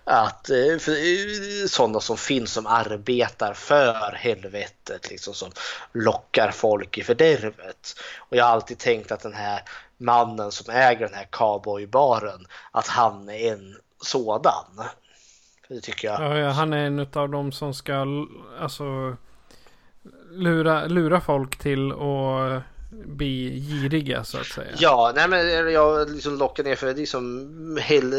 Att 0.04 0.50
eh, 0.50 0.78
för, 0.78 0.92
eh, 0.92 1.66
sådana 1.66 2.00
som 2.00 2.16
finns 2.16 2.52
som 2.52 2.66
arbetar 2.66 3.54
för 3.54 4.12
helvetet, 4.18 5.10
liksom 5.10 5.34
som 5.34 5.52
lockar 5.92 6.50
folk 6.50 6.98
i 6.98 7.02
fördärvet. 7.02 8.00
Och 8.18 8.36
jag 8.36 8.44
har 8.44 8.52
alltid 8.52 8.78
tänkt 8.78 9.12
att 9.12 9.20
den 9.20 9.34
här 9.34 9.62
mannen 9.98 10.52
som 10.52 10.74
äger 10.74 11.06
den 11.06 11.14
här 11.14 11.28
cowboybaren, 11.30 12.46
att 12.70 12.86
han 12.86 13.28
är 13.28 13.52
en 13.52 13.76
sådan. 14.02 14.84
Det 15.70 15.80
tycker 15.80 16.08
jag. 16.08 16.20
Ja, 16.22 16.38
ja, 16.38 16.48
han 16.48 16.72
är 16.72 16.86
en 16.86 17.06
av 17.12 17.28
dem 17.28 17.52
som 17.52 17.74
ska 17.74 18.06
alltså 18.60 19.16
lura, 20.30 20.86
lura 20.86 21.20
folk 21.20 21.58
till 21.58 21.92
att 21.92 22.62
bli 22.90 23.60
giriga 23.60 24.24
så 24.24 24.38
att 24.38 24.46
säga. 24.46 24.70
Ja, 24.78 25.12
nej 25.14 25.28
men 25.28 25.72
jag 25.72 26.10
liksom 26.10 26.38
lockar 26.38 26.64
ner 26.64 26.76
för 26.76 26.94
liksom 26.94 27.78
hell, 27.82 28.10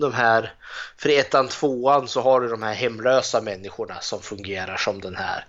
de 0.00 0.12
här, 0.12 0.52
för 0.96 1.08
ettan, 1.08 1.48
tvåan 1.48 2.08
så 2.08 2.20
har 2.20 2.40
du 2.40 2.48
de 2.48 2.62
här 2.62 2.74
hemlösa 2.74 3.40
människorna 3.40 4.00
som 4.00 4.22
fungerar 4.22 4.76
som 4.76 5.00
den 5.00 5.16
här, 5.16 5.46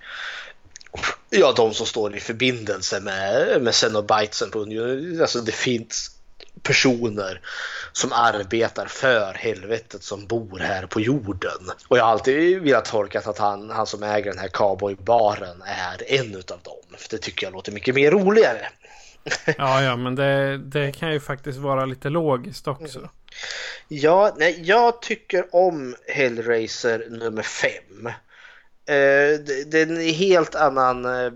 ja 1.29 1.53
de 1.55 1.73
som 1.73 1.85
står 1.85 2.15
i 2.15 2.19
förbindelse 2.19 2.99
med, 2.99 3.61
med 3.61 3.75
Cenobitesen 3.75 4.51
på 4.51 4.59
Union. 4.59 5.21
Alltså 5.21 5.41
det 5.41 5.55
finns 5.55 6.14
personer 6.65 7.41
som 7.91 8.11
arbetar 8.13 8.85
för 8.85 9.33
helvetet 9.33 10.03
som 10.03 10.27
bor 10.27 10.59
här 10.59 10.85
på 10.85 11.01
jorden. 11.01 11.71
Och 11.87 11.97
jag 11.97 12.03
har 12.03 12.11
alltid 12.11 12.61
velat 12.61 12.85
tolka 12.85 13.19
att 13.19 13.37
han, 13.37 13.69
han 13.69 13.87
som 13.87 14.03
äger 14.03 14.31
den 14.31 14.39
här 14.39 14.47
cowboybaren 14.47 15.61
är 15.65 16.19
en 16.19 16.35
utav 16.35 16.59
dem. 16.63 16.97
För 16.97 17.09
det 17.09 17.17
tycker 17.17 17.45
jag 17.45 17.53
låter 17.53 17.71
mycket 17.71 17.95
mer 17.95 18.11
roligare. 18.11 18.67
Ja, 19.57 19.83
ja, 19.83 19.95
men 19.95 20.15
det, 20.15 20.57
det 20.57 20.91
kan 20.91 21.13
ju 21.13 21.19
faktiskt 21.19 21.57
vara 21.57 21.85
lite 21.85 22.09
logiskt 22.09 22.67
också. 22.67 23.09
Ja, 23.87 24.35
nej, 24.37 24.61
jag 24.63 25.01
tycker 25.01 25.55
om 25.55 25.95
Hellraiser 26.07 27.07
nummer 27.09 27.41
5. 27.41 27.71
Eh, 28.07 28.13
det, 28.85 29.71
det 29.71 29.81
är 29.81 29.87
en 29.87 30.13
helt 30.13 30.55
annan 30.55 31.05
eh, 31.05 31.31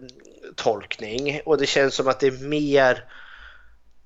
tolkning 0.56 1.42
och 1.46 1.58
det 1.58 1.66
känns 1.66 1.94
som 1.94 2.08
att 2.08 2.20
det 2.20 2.28
är 2.28 2.48
mer 2.48 3.04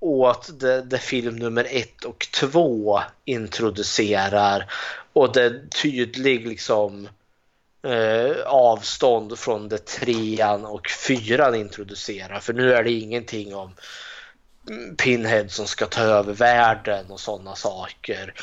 åt 0.04 0.60
det, 0.60 0.82
det 0.82 0.98
film 0.98 1.36
nummer 1.36 1.68
ett 1.70 2.04
och 2.04 2.28
två 2.34 3.02
introducerar 3.26 4.72
och 5.14 5.34
det 5.34 5.70
tydlig 5.70 6.48
liksom 6.48 7.08
eh, 7.88 8.46
avstånd 8.46 9.40
från 9.40 9.70
det 9.70 9.86
trean 9.86 10.66
och 10.66 10.90
fyran 10.90 11.56
introducerar. 11.56 12.40
För 12.40 12.54
nu 12.54 12.74
är 12.74 12.84
det 12.84 12.92
ingenting 12.92 13.56
om 13.56 13.76
mm, 14.70 14.96
Pinhead 14.96 15.50
som 15.50 15.68
ska 15.68 15.86
ta 15.86 16.02
över 16.02 16.34
världen 16.34 17.12
och 17.12 17.20
sådana 17.20 17.56
saker. 17.56 18.34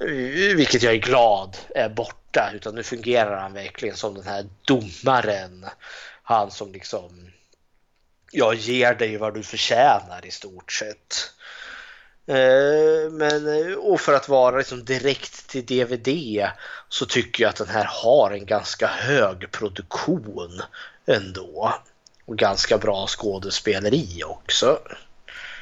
Eh, 0.00 0.56
vilket 0.56 0.82
jag 0.82 0.92
är 0.92 0.98
glad 0.98 1.56
är 1.74 1.88
borta. 1.88 2.50
Utan 2.54 2.74
nu 2.74 2.82
fungerar 2.82 3.40
han 3.40 3.52
verkligen 3.52 3.96
som 3.96 4.14
den 4.14 4.26
här 4.26 4.46
domaren. 4.64 5.66
Han 6.22 6.50
som 6.50 6.72
liksom 6.72 7.30
jag 8.30 8.54
ger 8.54 8.94
dig 8.94 9.16
vad 9.16 9.34
du 9.34 9.42
förtjänar 9.42 10.26
i 10.26 10.30
stort 10.30 10.72
sett. 10.72 11.30
Eh, 12.26 13.10
men, 13.10 13.70
eh, 13.70 13.74
och 13.74 14.00
för 14.00 14.12
att 14.12 14.28
vara 14.28 14.58
liksom 14.58 14.84
direkt 14.84 15.48
till 15.48 15.66
DVD 15.66 16.48
så 16.88 17.06
tycker 17.06 17.42
jag 17.42 17.50
att 17.50 17.56
den 17.56 17.68
här 17.68 17.88
har 18.02 18.30
en 18.30 18.46
ganska 18.46 18.86
hög 18.86 19.50
produktion 19.50 20.62
ändå. 21.06 21.74
Och 22.24 22.38
ganska 22.38 22.78
bra 22.78 23.06
skådespeleri 23.06 24.22
också. 24.24 24.78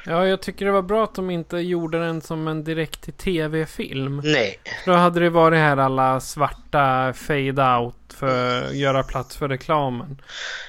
Ja, 0.09 0.27
jag 0.27 0.41
tycker 0.41 0.65
det 0.65 0.71
var 0.71 0.81
bra 0.81 1.03
att 1.03 1.15
de 1.15 1.29
inte 1.29 1.57
gjorde 1.57 1.99
den 1.99 2.21
som 2.21 2.47
en 2.47 2.63
direkt 2.63 3.17
tv-film. 3.17 4.21
Nej, 4.23 4.59
Då 4.85 4.91
hade 4.93 5.19
det 5.19 5.29
varit 5.29 5.59
här 5.59 5.77
alla 5.77 6.19
svarta 6.19 7.13
fade-out 7.13 8.13
för 8.13 8.63
att 8.63 8.75
göra 8.75 9.03
plats 9.03 9.37
för 9.37 9.47
reklamen. 9.49 10.21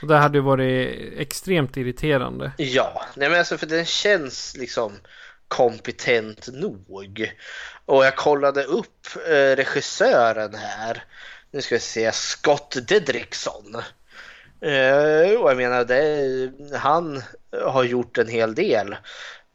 Och 0.02 0.08
det 0.08 0.16
hade 0.16 0.38
ju 0.38 0.42
varit 0.42 1.12
extremt 1.18 1.76
irriterande. 1.76 2.52
ja, 2.56 3.04
nej 3.16 3.28
men 3.28 3.38
alltså 3.38 3.58
för 3.58 3.66
den 3.66 3.84
känns 3.84 4.56
liksom 4.56 4.92
kompetent 5.48 6.48
nog. 6.52 7.32
Och 7.86 8.04
jag 8.04 8.16
kollade 8.16 8.64
upp 8.64 9.06
eh, 9.28 9.56
regissören 9.56 10.54
här. 10.54 11.04
Nu 11.50 11.62
ska 11.62 11.74
vi 11.74 11.80
se, 11.80 12.12
Scott 12.12 12.76
Dedrickson. 12.88 13.82
Eh, 14.60 15.40
och 15.40 15.50
jag 15.50 15.56
menar, 15.56 15.84
det, 15.84 16.78
han 16.78 17.22
har 17.64 17.84
gjort 17.84 18.18
en 18.18 18.28
hel 18.28 18.54
del 18.54 18.96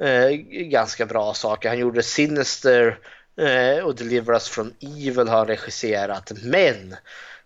eh, 0.04 0.30
ganska 0.48 1.06
bra 1.06 1.34
saker. 1.34 1.70
Han 1.70 1.80
gjorde 1.80 2.04
Sinister 2.04 3.00
eh, 3.38 3.86
och 3.86 3.96
Deliver 3.96 4.34
Us 4.34 4.50
from 4.50 4.74
Evil 4.82 5.28
har 5.28 5.38
han 5.38 5.48
regisserat. 5.48 6.32
Men 6.44 6.96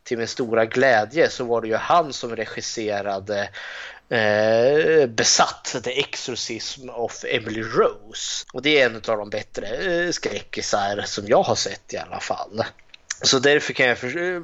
till 0.04 0.18
min 0.18 0.28
stora 0.28 0.66
glädje 0.66 1.30
så 1.30 1.44
var 1.44 1.62
det 1.62 1.68
ju 1.68 1.76
han 1.76 2.14
som 2.14 2.36
regisserade 2.36 3.50
eh, 4.10 5.08
Besatt, 5.08 5.76
The 5.84 6.00
Exorcism 6.00 6.90
of 6.90 7.26
Emily 7.28 7.62
Rose. 7.62 8.46
Och 8.54 8.62
det 8.62 8.82
är 8.82 8.86
en 8.86 8.96
av 8.96 9.18
de 9.18 9.30
bättre 9.30 9.68
eh, 9.68 10.12
skräckisar 10.12 11.02
som 11.06 11.28
jag 11.28 11.44
har 11.44 11.56
sett 11.56 11.94
i 11.94 11.98
alla 11.98 12.20
fall. 12.20 12.64
Så 13.22 13.40
därför 13.40 13.74
kan 13.74 13.86
jag 13.86 13.98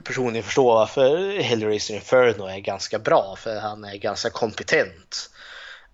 personligen 0.03 0.43
förstå 0.43 0.74
varför 0.74 1.39
Hellraiser 1.39 1.95
Inferno 1.95 2.45
är 2.45 2.59
ganska 2.59 2.99
bra, 2.99 3.36
för 3.39 3.59
han 3.59 3.84
är 3.86 3.95
ganska 3.95 4.30
kompetent. 4.30 5.30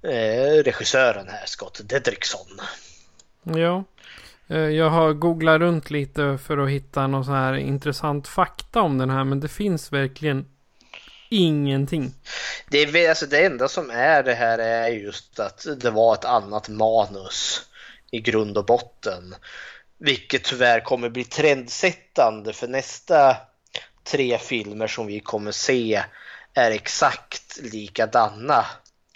Eh, 0.04 0.64
regissören 0.64 1.28
här, 1.30 1.46
Scott 1.46 1.82
Dedrickson. 1.84 2.62
Ja. 3.44 3.84
Eh, 4.48 4.58
Jag 4.58 4.90
har 4.90 5.14
googlat 5.14 5.60
runt 5.60 5.90
lite 5.90 6.38
för 6.48 6.58
att 6.58 6.70
hitta 6.70 7.08
någon 7.08 7.26
sån 7.26 7.36
här 7.36 7.54
intressant 7.54 8.28
fakta 8.28 8.82
om 8.82 8.98
den 8.98 9.10
här. 9.10 9.24
Men 9.24 9.40
det 9.40 9.48
finns 9.48 9.94
verkligen 9.94 10.46
ingenting. 11.30 12.14
Det, 12.70 12.78
är, 12.78 13.10
alltså, 13.10 13.26
det 13.26 13.46
enda 13.46 13.68
som 13.68 13.90
är 13.90 14.24
det 14.24 14.34
här 14.34 14.60
är 14.60 14.88
just 14.88 15.40
att 15.40 15.66
det 15.78 15.92
var 15.92 16.14
ett 16.14 16.26
annat 16.26 16.70
manus 16.70 17.62
i 18.12 18.20
grund 18.20 18.58
och 18.58 18.66
botten. 18.66 19.36
Vilket 20.00 20.44
tyvärr 20.44 20.80
kommer 20.80 21.10
bli 21.10 21.24
trendsättande 21.24 22.54
för 22.54 22.68
nästa 22.68 23.38
tre 24.04 24.38
filmer 24.38 24.88
som 24.88 25.08
vi 25.08 25.20
kommer 25.20 25.52
se 25.52 26.04
är 26.54 26.72
exakt 26.72 27.60
likadana. 27.62 28.66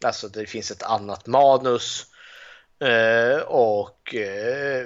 Alltså 0.06 0.28
det 0.28 0.46
finns 0.46 0.72
ett 0.72 0.84
annat 0.84 1.28
manus 1.28 2.06
eh, 2.80 3.42
och 3.42 4.16
eh, 4.16 4.86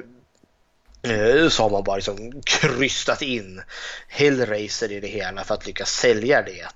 eh, 1.01 1.49
så 1.49 1.63
har 1.63 1.69
man 1.69 1.83
bara 1.83 1.95
liksom 1.95 2.41
krystat 2.45 3.21
in 3.21 3.61
Hellraiser 4.07 4.91
i 4.91 4.99
det 4.99 5.07
hela 5.07 5.43
för 5.43 5.53
att 5.53 5.67
lyckas 5.67 5.91
sälja 5.91 6.41
det. 6.41 6.67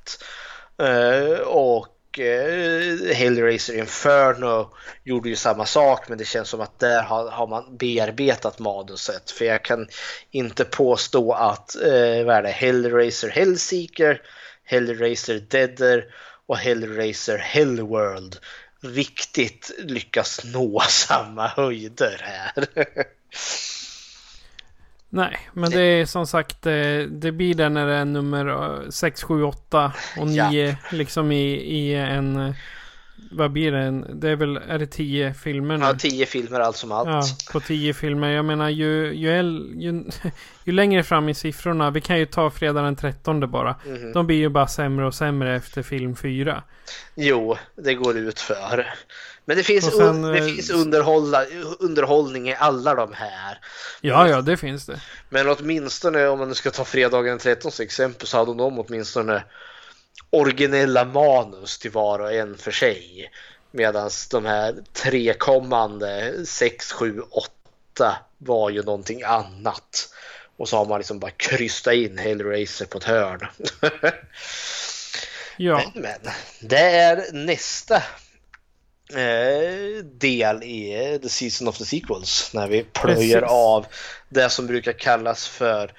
Och 1.45 1.87
och 2.11 2.19
eh, 2.19 3.15
Hellraiser 3.15 3.77
Inferno 3.77 4.69
gjorde 5.03 5.29
ju 5.29 5.35
samma 5.35 5.65
sak 5.65 6.09
men 6.09 6.17
det 6.17 6.25
känns 6.25 6.49
som 6.49 6.61
att 6.61 6.79
där 6.79 7.03
har, 7.03 7.29
har 7.29 7.47
man 7.47 7.77
bearbetat 7.77 8.59
manuset. 8.59 9.31
För 9.31 9.45
jag 9.45 9.63
kan 9.63 9.87
inte 10.31 10.65
påstå 10.65 11.33
att 11.33 11.75
eh, 11.75 12.23
vad 12.25 12.35
är 12.35 12.43
det, 12.43 12.49
Hellraiser 12.49 13.29
Hellseeker, 13.29 14.21
Hellraiser 14.63 15.39
Deader 15.39 16.05
och 16.45 16.57
Hellraiser 16.57 17.37
Hellworld 17.37 18.37
riktigt 18.81 19.71
lyckas 19.77 20.41
nå 20.43 20.79
samma 20.89 21.47
höjder 21.47 22.21
här. 22.23 22.65
Nej, 25.13 25.37
men 25.53 25.71
det 25.71 25.81
är 25.81 26.05
som 26.05 26.27
sagt 26.27 26.61
det, 26.61 27.07
det 27.07 27.31
blir 27.31 27.53
det 27.55 27.69
när 27.69 27.87
det 27.87 27.93
är 27.93 28.05
nummer 28.05 28.81
6, 28.91 29.23
7, 29.23 29.43
8 29.43 29.91
och 30.17 30.27
Ja. 30.27 30.49
9 30.49 30.77
liksom 30.91 31.31
i, 31.31 31.51
i 31.53 31.95
en... 31.95 32.35
eh, 32.35 32.53
Vad 33.31 33.51
blir 33.51 33.71
det? 33.71 33.79
En, 33.79 34.19
det 34.19 34.29
är 34.29 34.35
väl, 34.35 34.57
är 34.57 34.79
det 34.79 34.85
10 34.87 35.33
filmer 35.33 35.77
nu? 35.77 35.85
Ja, 35.85 35.93
tio 35.95 36.25
filmer 36.25 36.59
allt 36.59 36.75
som 36.77 36.91
allt. 36.91 37.09
Ja, 37.09 37.23
på 37.51 37.59
10 37.59 37.93
filmer. 37.93 38.29
Jag 38.29 38.45
menar 38.45 38.69
ju, 38.69 39.13
ju, 39.13 39.29
äl- 39.29 39.81
ju, 39.81 40.03
ju 40.65 40.73
längre 40.73 41.03
fram 41.03 41.29
i 41.29 41.33
siffrorna. 41.33 41.91
Vi 41.91 42.01
kan 42.01 42.19
ju 42.19 42.25
ta 42.25 42.49
fredag 42.49 42.81
den 42.81 42.95
13 42.95 43.51
bara. 43.51 43.75
Mhm. 43.87 44.11
De 44.13 44.27
blir 44.27 44.37
ju 44.37 44.49
bara 44.49 44.67
sämre 44.67 45.05
och 45.07 45.13
sämre 45.15 45.55
efter 45.55 45.83
film 45.83 46.15
4. 46.15 46.63
Jo, 47.15 47.57
det 47.75 47.93
går 47.93 48.17
ut 48.17 48.39
för. 48.39 48.87
Men 49.45 49.57
det 49.57 49.63
finns, 49.63 49.85
sen, 49.85 50.01
un, 50.01 50.21
det 50.21 50.37
eh, 50.37 50.45
finns 50.45 50.69
underhålla, 50.69 51.45
underhållning 51.79 52.49
i 52.49 52.55
alla 52.55 52.95
de 52.95 53.13
här. 53.13 53.59
Ja, 54.01 54.27
ja, 54.27 54.41
det 54.41 54.57
finns 54.57 54.85
det. 54.85 55.01
Men 55.29 55.49
åtminstone 55.49 56.27
om 56.27 56.39
man 56.39 56.47
nu 56.47 56.53
ska 56.53 56.71
ta 56.71 56.85
fredagen 56.85 57.29
den 57.29 57.39
13 57.39 57.71
som 57.71 57.83
exempel 57.83 58.27
så 58.27 58.37
hade 58.37 58.53
de 58.53 58.79
åtminstone 58.79 59.43
originella 60.29 61.05
manus 61.05 61.79
till 61.79 61.91
var 61.91 62.19
och 62.19 62.33
en 62.33 62.57
för 62.57 62.71
sig. 62.71 63.31
Medan 63.71 64.09
de 64.31 64.45
här 64.45 64.75
tre 64.93 65.33
kommande 65.33 66.33
6, 66.45 66.91
7, 66.91 67.21
8 67.31 68.17
var 68.37 68.69
ju 68.69 68.83
någonting 68.83 69.23
annat. 69.23 70.09
Och 70.57 70.69
så 70.69 70.77
har 70.77 70.85
man 70.85 70.99
liksom 70.99 71.19
bara 71.19 71.31
krystat 71.31 71.93
in 71.93 72.17
Hellraiser 72.17 72.85
på 72.85 72.97
ett 72.97 73.03
hörn. 73.03 73.47
Ja, 75.57 75.91
Men, 75.93 76.03
men 76.03 76.33
det 76.59 76.79
är 76.79 77.33
nästa 77.33 78.03
del 80.03 80.63
i 80.63 81.11
eh, 81.13 81.21
The 81.21 81.29
Season 81.29 81.67
of 81.67 81.77
the 81.77 81.85
Sequels 81.85 82.51
när 82.53 82.67
vi 82.67 82.83
plöjer 82.83 83.39
Precis. 83.39 83.51
av 83.51 83.85
det 84.29 84.49
som 84.49 84.67
brukar 84.67 84.93
kallas 84.93 85.47
för 85.47 85.91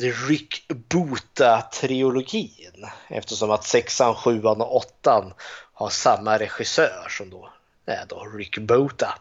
The 0.00 0.10
Rick 0.10 0.68
Bota-trilogin 0.68 2.86
eftersom 3.08 3.50
att 3.50 3.64
sexan, 3.64 4.14
sjuan 4.14 4.60
och 4.60 4.76
åttan 4.76 5.32
har 5.72 5.88
samma 5.88 6.38
regissör 6.38 7.06
som 7.08 7.30
då 7.30 7.52
är 7.86 8.04
då 8.08 8.24
Rick 8.36 8.58
Bota. 8.58 9.18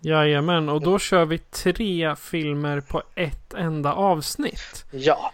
jajamän. 0.00 0.68
Och 0.68 0.82
då 0.82 0.98
kör 0.98 1.24
vi 1.24 1.38
tre 1.38 2.16
filmer 2.16 2.80
på 2.80 3.02
ett 3.14 3.54
enda 3.54 3.92
avsnitt. 3.92 4.84
Ja, 4.90 5.32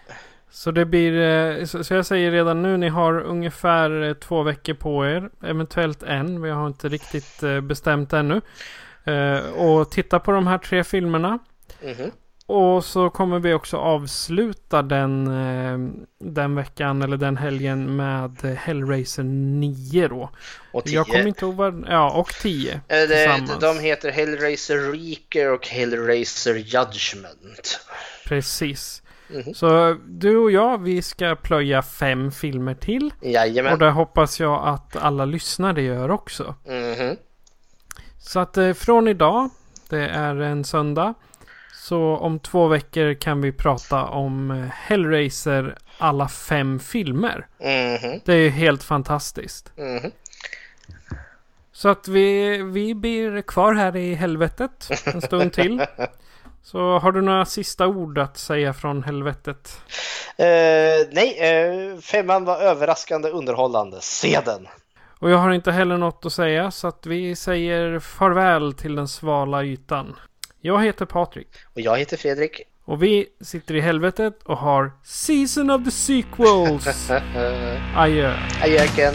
Så 0.50 0.70
det 0.70 0.84
blir, 0.84 1.20
eh, 1.20 1.64
så 1.64 1.94
jag 1.94 2.06
säger 2.06 2.30
redan 2.30 2.62
nu, 2.62 2.76
ni 2.76 2.88
har 2.88 3.20
ungefär 3.20 4.02
eh, 4.02 4.14
två 4.14 4.42
veckor 4.42 4.74
på 4.74 5.06
er. 5.06 5.30
Eventuellt 5.44 6.02
en, 6.02 6.42
vi 6.42 6.50
har 6.50 6.66
inte 6.66 6.88
riktigt 6.88 7.42
eh, 7.42 7.60
bestämt 7.60 8.12
ännu. 8.12 8.40
Och 9.56 9.90
titta 9.90 10.20
på 10.20 10.32
de 10.32 10.46
här 10.46 10.58
tre 10.58 10.84
filmerna. 10.84 11.38
Mhm. 11.82 12.10
Och 12.46 12.84
så 12.84 13.10
kommer 13.10 13.38
vi 13.38 13.54
också 13.54 13.76
avsluta 13.76 14.82
den, 14.82 15.24
den 16.18 16.54
veckan 16.54 17.02
eller 17.02 17.16
den 17.16 17.36
helgen 17.36 17.96
med 17.96 18.56
Hellraiser 18.58 19.22
9 19.22 20.08
då. 20.08 20.30
Och 20.72 20.82
Jag 20.86 21.06
kommer 21.06 21.26
inte 21.26 21.44
ihåg 21.44 21.54
vad, 21.54 21.84
ja 21.88 22.10
och 22.10 22.28
10 22.28 22.72
Eh, 22.72 22.80
det, 22.88 23.40
de 23.60 23.78
heter 23.78 24.10
Hellraiser 24.10 24.92
Reaker 24.92 25.52
och 25.52 25.66
Hellraiser 25.68 26.54
Judgment. 26.54 27.80
Precis. 28.26 28.99
Mhm. 29.34 29.54
Så 29.54 29.96
du 30.06 30.36
och 30.36 30.50
jag, 30.50 30.78
vi 30.82 31.02
ska 31.02 31.36
plöja 31.36 31.82
fem 31.82 32.32
filmer 32.32 32.74
till. 32.74 33.12
Och 33.20 33.26
Jajamän. 33.26 33.78
det 33.78 33.90
hoppas 33.90 34.40
jag 34.40 34.68
att 34.68 34.96
alla 34.96 35.24
lyssnare 35.24 35.82
gör 35.82 36.10
också. 36.10 36.54
Mhm. 36.66 37.16
Så 38.18 38.40
att 38.40 38.56
eh, 38.56 38.72
från 38.72 39.08
idag, 39.08 39.50
det 39.88 40.08
är 40.08 40.36
en 40.36 40.64
söndag. 40.64 41.14
Så 41.74 42.16
om 42.16 42.38
två 42.38 42.66
veckor 42.68 43.14
kan 43.14 43.40
vi 43.40 43.52
prata 43.52 44.04
om 44.04 44.50
eh, 44.50 44.56
Hellraiser 44.72 45.76
alla 45.98 46.28
fem 46.28 46.78
filmer. 46.78 47.46
Mhm. 47.58 48.20
Det 48.24 48.32
är 48.32 48.36
ju 48.38 48.48
helt 48.48 48.82
fantastiskt. 48.82 49.72
Mhm. 49.76 50.10
Så 51.72 51.88
att 51.88 52.08
vi, 52.08 52.58
vi 52.62 52.94
blir 52.94 53.42
kvar 53.42 53.74
här 53.74 53.96
i 53.96 54.14
helvetet 54.14 54.88
en 55.06 55.20
stund 55.22 55.52
till. 55.52 55.82
Så 56.62 56.98
har 56.98 57.12
du 57.12 57.22
några 57.22 57.44
sista 57.44 57.86
ord 57.86 58.18
att 58.18 58.36
säga 58.36 58.72
från 58.72 59.02
helvetet? 59.02 59.82
Eh, 60.36 60.46
nej, 61.10 61.38
eh, 61.38 61.98
femman 62.00 62.44
var 62.44 62.56
överraskande 62.56 63.28
underhållande. 63.28 63.98
Se 64.00 64.40
den! 64.44 64.68
Och 65.20 65.30
jag 65.30 65.38
har 65.38 65.50
inte 65.50 65.72
heller 65.72 65.96
något 65.96 66.26
att 66.26 66.32
säga 66.32 66.70
så 66.70 66.88
att 66.88 67.06
vi 67.06 67.36
säger 67.36 67.98
farväl 67.98 68.72
till 68.72 68.94
den 68.94 69.08
svala 69.08 69.64
ytan. 69.64 70.16
Jag 70.60 70.84
heter 70.84 71.04
Patrik. 71.04 71.48
Och 71.74 71.80
jag 71.80 71.98
heter 71.98 72.16
Fredrik. 72.16 72.62
Och 72.84 73.02
vi 73.02 73.26
sitter 73.40 73.74
i 73.74 73.80
helvetet 73.80 74.42
och 74.44 74.56
har 74.56 74.92
Season 75.04 75.70
of 75.70 75.84
the 75.84 75.90
Sequels. 75.90 77.10
Adjö. 77.96 78.36
Adjöken. 78.62 79.14